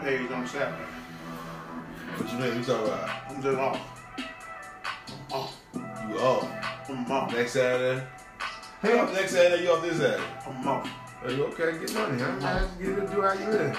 [0.00, 0.84] 24 hour rampage on Saturday.
[2.16, 2.58] What you mean?
[2.58, 3.30] You talking about?
[3.30, 3.80] I'm just off.
[5.08, 5.56] I'm off.
[6.08, 7.32] You off I'm off.
[7.32, 8.06] next Saturday?
[8.82, 9.62] Hey, off next Saturday.
[9.64, 10.24] You off this Saturday?
[10.46, 10.88] I'm off.
[11.22, 11.78] Are you okay?
[11.78, 12.60] Get money, huh?
[12.60, 13.76] Just get to do how you live.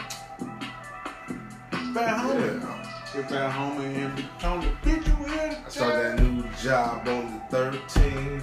[1.94, 2.62] Fat homie.
[2.62, 3.20] Yeah.
[3.20, 5.64] If that homie and Big the bitch, you here?
[5.66, 8.42] I start that new job on the 13th.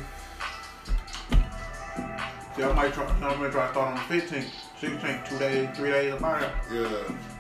[2.59, 3.07] Yeah, I might try.
[3.07, 4.51] I might try to start on the 15th,
[4.81, 7.38] 16th, two days, three days about Yeah.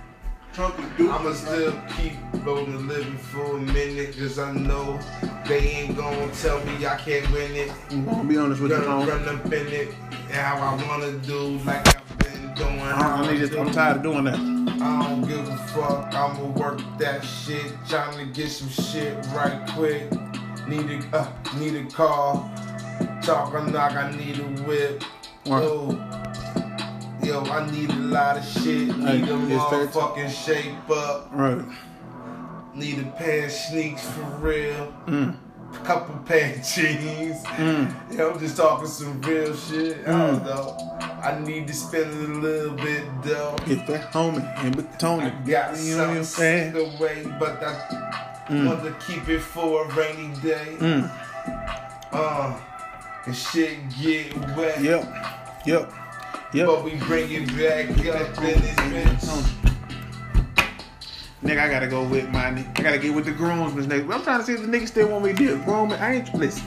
[0.59, 2.14] I'ma still keep
[2.44, 4.98] rolling living for a minute, cause I know
[5.47, 7.72] they ain't gonna tell me I can't win it.
[7.90, 9.94] Gonna be honest with you, Gonna run up in it
[10.32, 12.80] how I wanna do, like I've been doing.
[12.80, 13.55] I, I need this.
[13.55, 14.35] I'm tired of doing that.
[14.35, 19.64] I don't give a fuck, I'ma work that shit, trying to get some shit right
[19.76, 20.10] quick.
[20.66, 22.51] Need a, uh, need a call,
[23.22, 25.05] talk or knock, I need a whip.
[25.47, 25.62] Right.
[25.62, 25.90] Oh,
[27.28, 31.28] yo, I need a lot of shit, Hey, need a it's fair motherfucking shape up,
[31.32, 31.62] Right.
[32.74, 35.36] need a pair of sneaks for real, Mm.
[35.84, 37.44] couple pair of jeans.
[37.44, 37.94] Mm.
[38.10, 39.98] Yeah, I'm just talking some real shit.
[40.06, 40.46] I don't Mm.
[40.46, 40.76] know.
[41.22, 43.56] I need to spend a little bit though.
[43.66, 46.74] Get that homie and Big I got You know what I'm saying?
[46.76, 47.74] away, but I
[48.48, 48.66] Mm.
[48.66, 50.76] want to keep it for a rainy day.
[50.78, 51.10] Mm.
[52.12, 52.55] Uh,
[53.26, 54.80] and shit get wet.
[54.80, 55.05] Yep.
[55.66, 55.92] Yep.
[56.54, 56.66] Yep.
[56.66, 59.54] But we bring it back up in this bitch.
[61.42, 62.78] Nigga, I gotta go with my nigga.
[62.78, 64.12] I gotta get with the groomsmen nigga.
[64.12, 66.00] I'm trying to see if the nigga still want me to be a groomman.
[66.00, 66.64] I ain't listen.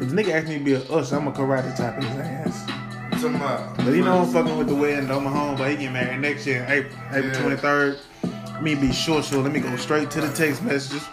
[0.00, 3.20] If the nigga asked me to be a usher, I'm gonna karate chop his ass.
[3.20, 3.72] Tomorrow.
[3.76, 5.20] But you know I'm fucking with the wedding though.
[5.20, 7.56] My home, but he get married next year, April, April Yeah.
[7.56, 8.62] 23rd.
[8.62, 11.04] Me be short, so let me go straight to the text messages.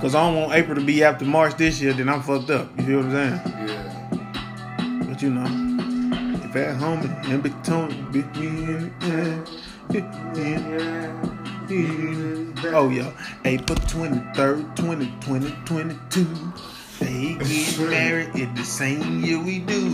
[0.00, 2.70] Cause I don't want April to be after March this year, then I'm fucked up.
[2.78, 3.68] You feel what I'm saying?
[3.68, 5.04] Yeah.
[5.08, 5.67] But you know,
[6.48, 8.92] if at home and between between
[12.74, 13.10] Oh yeah,
[13.44, 16.26] April 23rd, 2020, 22.
[16.98, 19.84] They get married in the same year we do.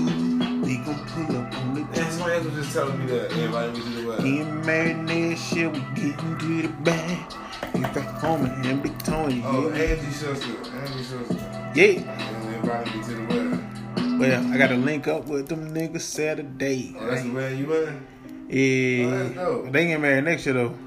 [0.65, 2.13] We gon' pull up on the And jet.
[2.13, 3.31] somebody was just telling me that.
[3.33, 4.37] everybody me to the wedding.
[4.37, 7.33] Getting married next year, we getting to the bag.
[7.75, 9.83] If at home and between, Oh, yeah.
[9.83, 10.57] Angie Schuster.
[10.77, 11.73] Angie Schuster.
[11.75, 11.85] Yeah.
[12.11, 13.74] And invited me to the wedding.
[14.19, 16.95] Well, I gotta link up with them niggas Saturday.
[16.99, 18.07] Oh, that's the wedding you in?
[18.49, 19.07] Yeah.
[19.07, 19.73] Oh, that's dope.
[19.73, 20.79] They get married next year though.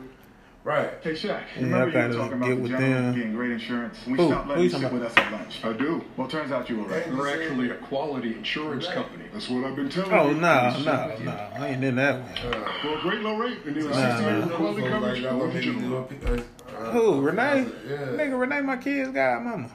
[0.64, 0.90] Right.
[1.02, 3.16] Hey Shaq, Yeah, remember I you gotta were talking get about the with gentleman them.
[3.16, 3.98] getting great insurance?
[4.06, 4.28] We Who?
[4.28, 5.64] stopped Who letting you you sit talking with us at lunch.
[5.64, 6.04] I do.
[6.18, 7.14] Well, turns out you were right.
[7.14, 9.24] We're actually a quality insurance company.
[9.32, 10.18] That's what I've been telling you.
[10.18, 11.50] Oh no, no, no.
[11.58, 12.54] I ain't in that one.
[12.54, 14.56] Uh, For a great low rate, and Nah, nah.
[14.58, 15.22] quality coverage.
[15.24, 15.96] Like, I What want did me you to do do?
[15.96, 16.44] a pi-
[16.78, 17.22] uh, Who?
[17.22, 17.68] Renee?
[17.88, 17.98] Yeah.
[17.98, 19.70] Nigga, Renee, my kid's godmama.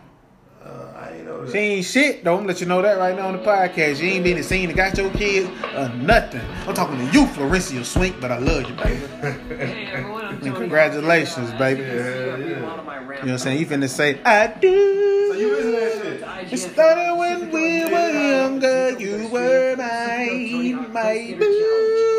[0.64, 2.32] Uh, I ain't know She ain't shit though.
[2.34, 3.98] I'm gonna let you know that right now on the podcast.
[4.00, 6.40] You ain't been to scene and got your kids or nothing.
[6.66, 9.02] I'm talking to you, Florencio Swink, but I love you, baby.
[9.56, 10.56] Hey everyone, I'm And Tony.
[10.56, 11.80] congratulations, baby.
[11.82, 12.60] Yeah, you can see, I've been yeah.
[12.60, 13.58] a lot of my You know what I'm saying?
[13.60, 15.28] You ramp- finna say, I do.
[15.32, 16.52] So you listen to that shit?
[16.52, 18.98] It started when we were younger.
[18.98, 22.11] You were mine, my Oh,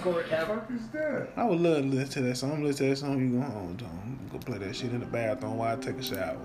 [0.00, 0.60] score ever.
[0.60, 1.28] Who's that?
[1.36, 2.52] I would love to listen to that song.
[2.52, 3.20] I'm listen to that song.
[3.20, 4.18] You go home, Tom.
[4.32, 6.36] Go play that shit in the bathroom while I take a shower.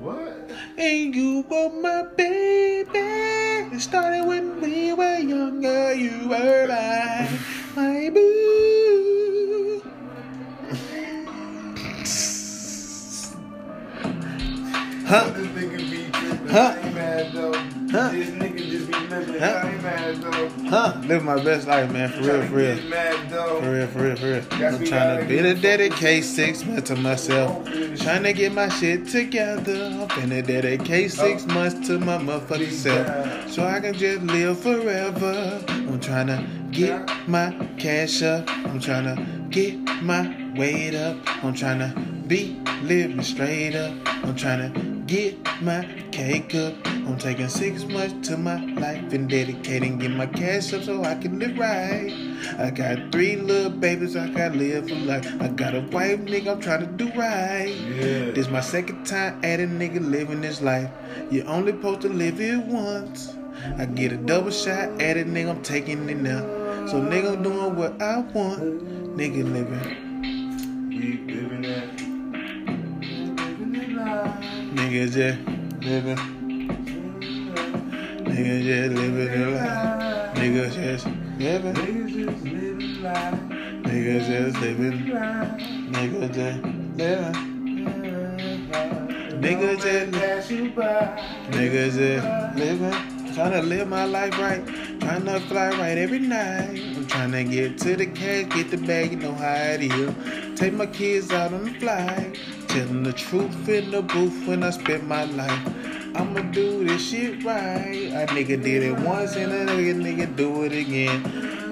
[0.00, 0.50] What?
[0.76, 2.88] And you were my baby.
[3.72, 5.94] It started when we were younger.
[5.94, 7.38] You were mine,
[7.76, 9.82] my boo.
[15.10, 15.32] Huh?
[16.50, 16.76] Huh?
[16.82, 17.52] Ain't mad though.
[17.90, 18.10] Huh?
[18.10, 19.38] This nigga just be living.
[19.40, 19.62] Huh?
[19.64, 20.48] Ain't mad though.
[20.68, 21.20] Huh?
[21.20, 22.08] My best life, man.
[22.08, 22.76] For real, for real.
[22.76, 24.42] For real, for real, for real.
[24.52, 27.64] I'm trying gotta be the the dedicate six months to myself.
[27.98, 29.86] Trying to get my shit together.
[29.86, 33.50] I'm finna dedicate six months to my motherfucking self.
[33.50, 35.64] So I can just live forever.
[35.68, 38.48] I'm trying to get my cash up.
[38.66, 41.16] I'm trying to get my weight up.
[41.44, 43.94] I'm trying to be living straight up.
[44.24, 46.72] I'm trying to get my cake up.
[46.86, 51.16] I'm taking six months to my life and dedicating, get my cash up so I
[51.16, 52.12] can live right.
[52.60, 55.26] I got three little babies, I gotta live for life.
[55.40, 57.74] I got a wife, nigga, I'm trying to do right.
[57.74, 58.30] Yeah.
[58.30, 60.88] This my second time at a nigga living this life.
[61.28, 63.34] You only supposed to live it once.
[63.78, 66.42] I get a double shot at it, nigga, I'm taking it now.
[66.86, 69.16] So nigga, I'm doing what I want.
[69.16, 71.98] Nigga living, Keep living that.
[73.58, 74.59] Living that life.
[74.74, 75.38] Nigga just
[75.84, 76.20] living,
[78.24, 80.34] nigga just living the life.
[80.36, 81.06] Nigga just
[81.38, 83.34] living, Niggas just living life.
[83.84, 84.98] nigga just living,
[85.92, 86.62] nigga just
[86.98, 87.36] living.
[89.40, 91.00] Nigga just pass you by.
[91.50, 92.26] Niggas just
[92.58, 92.98] living,
[93.40, 94.62] trying to live my life right,
[95.00, 96.78] trying to fly right every night.
[96.94, 100.60] I'm trying to get to the cash, get the bag, you know how it is.
[100.60, 102.38] Take my kids out on the flight,
[102.68, 105.58] telling the truth in the booth when I spend my life.
[106.14, 108.12] I'ma do this shit right.
[108.12, 111.24] A nigga did it once and a nigga, nigga do it again.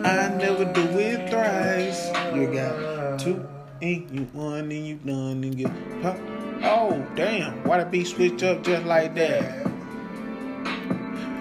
[0.07, 2.09] I never do it thrice.
[2.35, 3.47] You got two,
[3.83, 5.69] and you one, and you done, and you
[6.01, 6.17] pop.
[6.63, 7.63] Oh, damn.
[7.65, 9.78] Why the beat switch up just like that?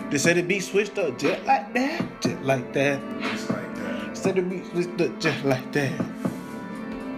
[0.09, 3.01] They said the beat switched up just like that, just like that.
[3.21, 4.17] Just like that.
[4.17, 5.91] Said the beat switched up just like that,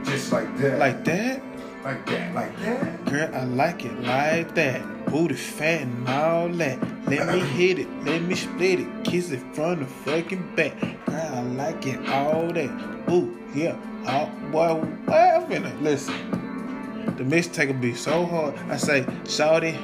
[0.06, 0.80] Just like that.
[0.80, 1.42] like that.
[1.84, 2.34] like that.
[2.34, 3.06] Like that.
[3.06, 5.06] Girl, I like it like that.
[5.06, 6.80] Booty fat and all that.
[7.08, 10.80] Let me hit it, let me split it, kiss it from the fucking back.
[11.06, 12.70] Girl, I like it all that.
[13.12, 13.78] Ooh, yeah.
[14.08, 15.82] Oh, boy, wait a minute.
[15.84, 16.16] Listen,
[17.18, 18.56] the mixtape will be so hard.
[18.70, 19.76] I say, Shawty,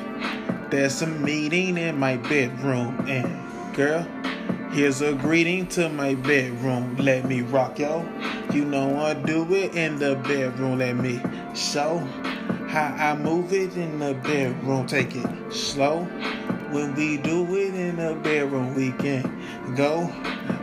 [0.70, 4.08] there's a meeting in my bedroom, and girl,
[4.72, 6.96] here's a greeting to my bedroom.
[6.98, 8.08] Let me rock yo.
[8.54, 10.80] You know I do it in the bedroom.
[10.80, 11.22] Let me
[11.54, 12.00] show
[12.68, 14.88] how I move it in the bedroom.
[14.88, 16.04] Take it slow.
[16.72, 20.08] When we do it in the bedroom, we can go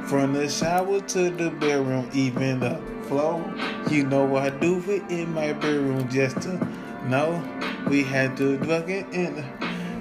[0.07, 3.43] from the shower to the bedroom, even the flow.
[3.91, 6.69] You know I do it in my bedroom just to
[7.07, 7.43] know
[7.89, 9.45] we had to drug it in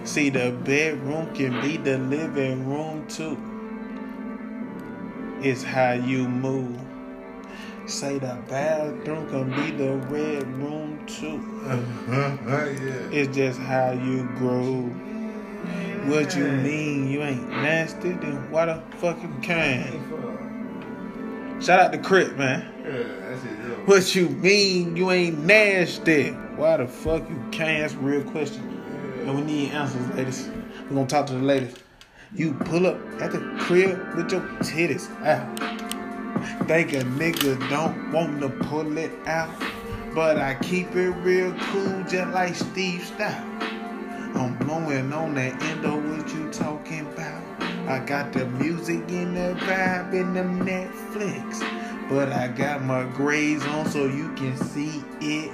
[0.03, 3.37] See, the bedroom can be the living room too.
[5.41, 6.79] It's how you move.
[7.85, 11.37] Say the bathroom can be the red room too.
[11.65, 13.09] Uh-huh, uh, yeah.
[13.11, 14.89] It's just how you grow.
[16.07, 18.11] What you mean you ain't nasty?
[18.13, 20.01] Then why the fuck you came?
[21.61, 22.71] Shout out to Crit, man.
[22.83, 23.87] Yeah, that's it.
[23.87, 26.29] What you mean you ain't nasty?
[26.55, 27.81] Why the fuck you can't?
[27.81, 28.70] That's a real question.
[29.21, 30.49] And we need answers, ladies.
[30.89, 31.75] We're gonna talk to the ladies.
[32.33, 35.59] You pull up at the crib with your titties out.
[36.67, 39.53] Think a nigga don't want to pull it out.
[40.15, 43.45] But I keep it real cool just like Steve Style.
[44.35, 47.43] I'm blowing on the end of what you talking about.
[47.87, 51.59] I got the music and the vibe in the Netflix.
[52.09, 55.51] But I got my grades on so you can see it.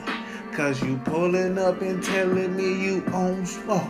[0.58, 3.84] Cause you pulling up and telling me you on smoke.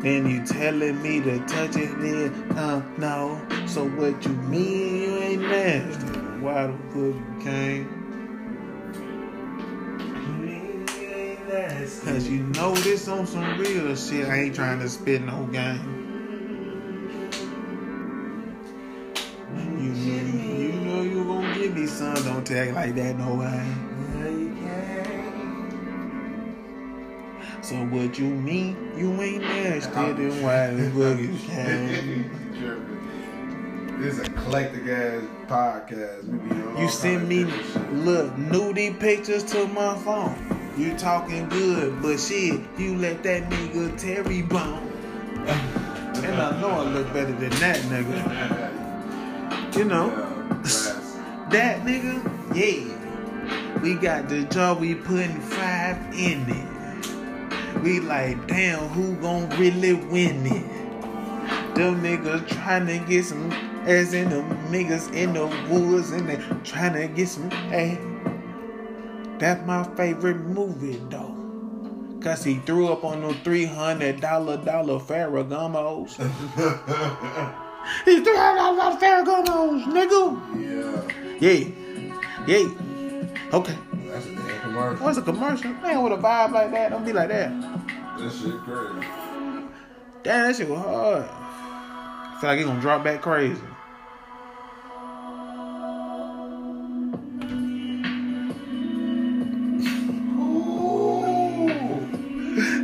[0.00, 3.38] Then you telling me to touch it, then uh no.
[3.66, 6.20] So what you mean you ain't nasty?
[6.40, 8.00] Why the fuck you came?
[12.02, 14.26] Cause you know this on some real shit.
[14.26, 15.98] I ain't trying to spit no game.
[19.54, 22.14] You know, you know you gonna give me some.
[22.14, 23.89] Don't tag like that, no way.
[27.70, 28.76] So what you mean?
[28.96, 32.36] You ain't nasty, then why the fuck you came?
[34.00, 36.24] This is a eclectic ass podcast.
[36.24, 37.44] We be on You send me
[37.92, 40.34] look nudie pictures to my phone.
[40.76, 44.90] You talking good, but shit, you let that nigga Terry bone.
[45.46, 48.18] And I know I look better than that nigga.
[49.78, 50.08] You know,
[51.50, 52.18] that nigga,
[52.52, 53.80] yeah.
[53.80, 56.79] We got the job, we putting five in it.
[57.82, 61.74] We like, damn, who gon' really win it?
[61.74, 63.50] Them niggas trying to get some
[63.86, 67.96] ass in them niggas in the woods and they trying to get some ass.
[69.38, 71.36] That's my favorite movie though.
[72.20, 76.10] Cause he threw up on them three hundred dollar dollar Ferragamos.
[78.04, 81.40] he threw up on dollar Ferragamos, nigga.
[81.40, 81.70] Yeah, Yeah.
[82.46, 82.68] Yeah.
[83.54, 83.76] Okay.
[84.06, 85.04] that's a damn commercial.
[85.04, 85.72] What's a commercial?
[85.74, 87.50] Man, with a vibe like that, don't be like that.
[88.18, 89.08] That shit crazy.
[90.22, 91.24] Damn, that shit was hard.
[91.24, 93.60] I feel like he gonna drop back crazy.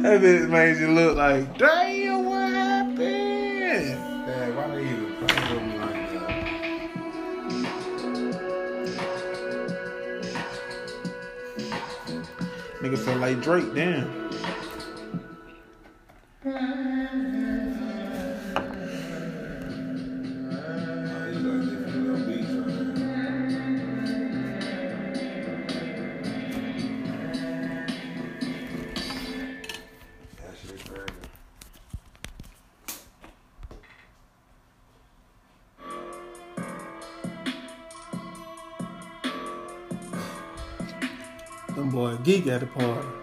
[0.02, 4.05] That bitch made you look like, damn, what happened?
[12.86, 14.06] Nigga feel like Drake, damn.
[42.06, 43.08] Boy geek at the party.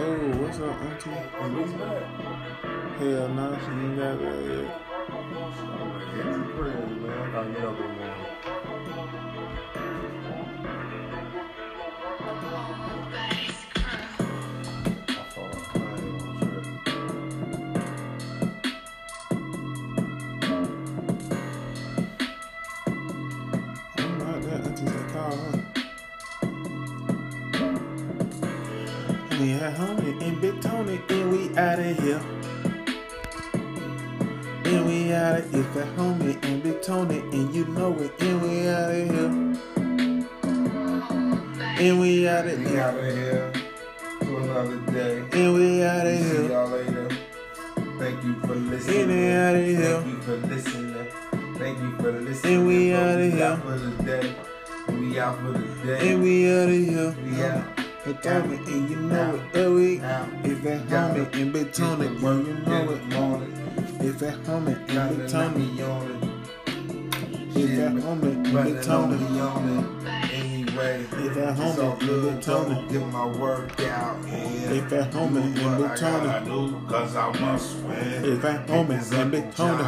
[0.00, 1.10] Oh, what's up, auntie?
[2.98, 4.38] Hell no, she ain't got that
[8.14, 8.27] yet.
[29.68, 32.22] We at home in Big Tony and we out of here.
[34.64, 38.40] And we out of if at home in Big Tony and you know it and
[38.40, 39.28] we out of here.
[41.60, 42.80] And we out of We here.
[42.80, 43.52] out of here
[44.20, 45.18] to another day.
[45.32, 46.48] And we out of See here.
[46.48, 47.08] y'all later.
[47.98, 49.10] Thank you for listening.
[49.10, 50.00] And outta here.
[50.00, 51.06] Thank you for listening.
[51.58, 52.54] Thank you for listening.
[52.54, 53.44] And we outta we here.
[53.44, 54.34] out for the day.
[54.88, 56.10] We out for the day.
[56.12, 57.16] And we out of here.
[57.22, 57.87] We out.
[58.22, 59.56] Tony and you know it.
[59.56, 60.28] And Out.
[60.44, 63.04] if at home in Big Tony and you know it.
[63.06, 63.52] Morning.
[64.00, 65.58] If at home in Gotta Big let Tony.
[65.66, 66.24] me on it.
[67.56, 69.16] If at home in Big Running Tony.
[69.40, 70.08] on me it.
[70.32, 72.34] Anyway, If at home it's all in good.
[72.34, 72.88] Big Tony.
[72.88, 74.30] Get my workout in.
[74.72, 76.86] If at home in Do what Big Tony.
[76.88, 78.24] Cause I must win.
[78.24, 79.80] If at home in Niggas up Big and job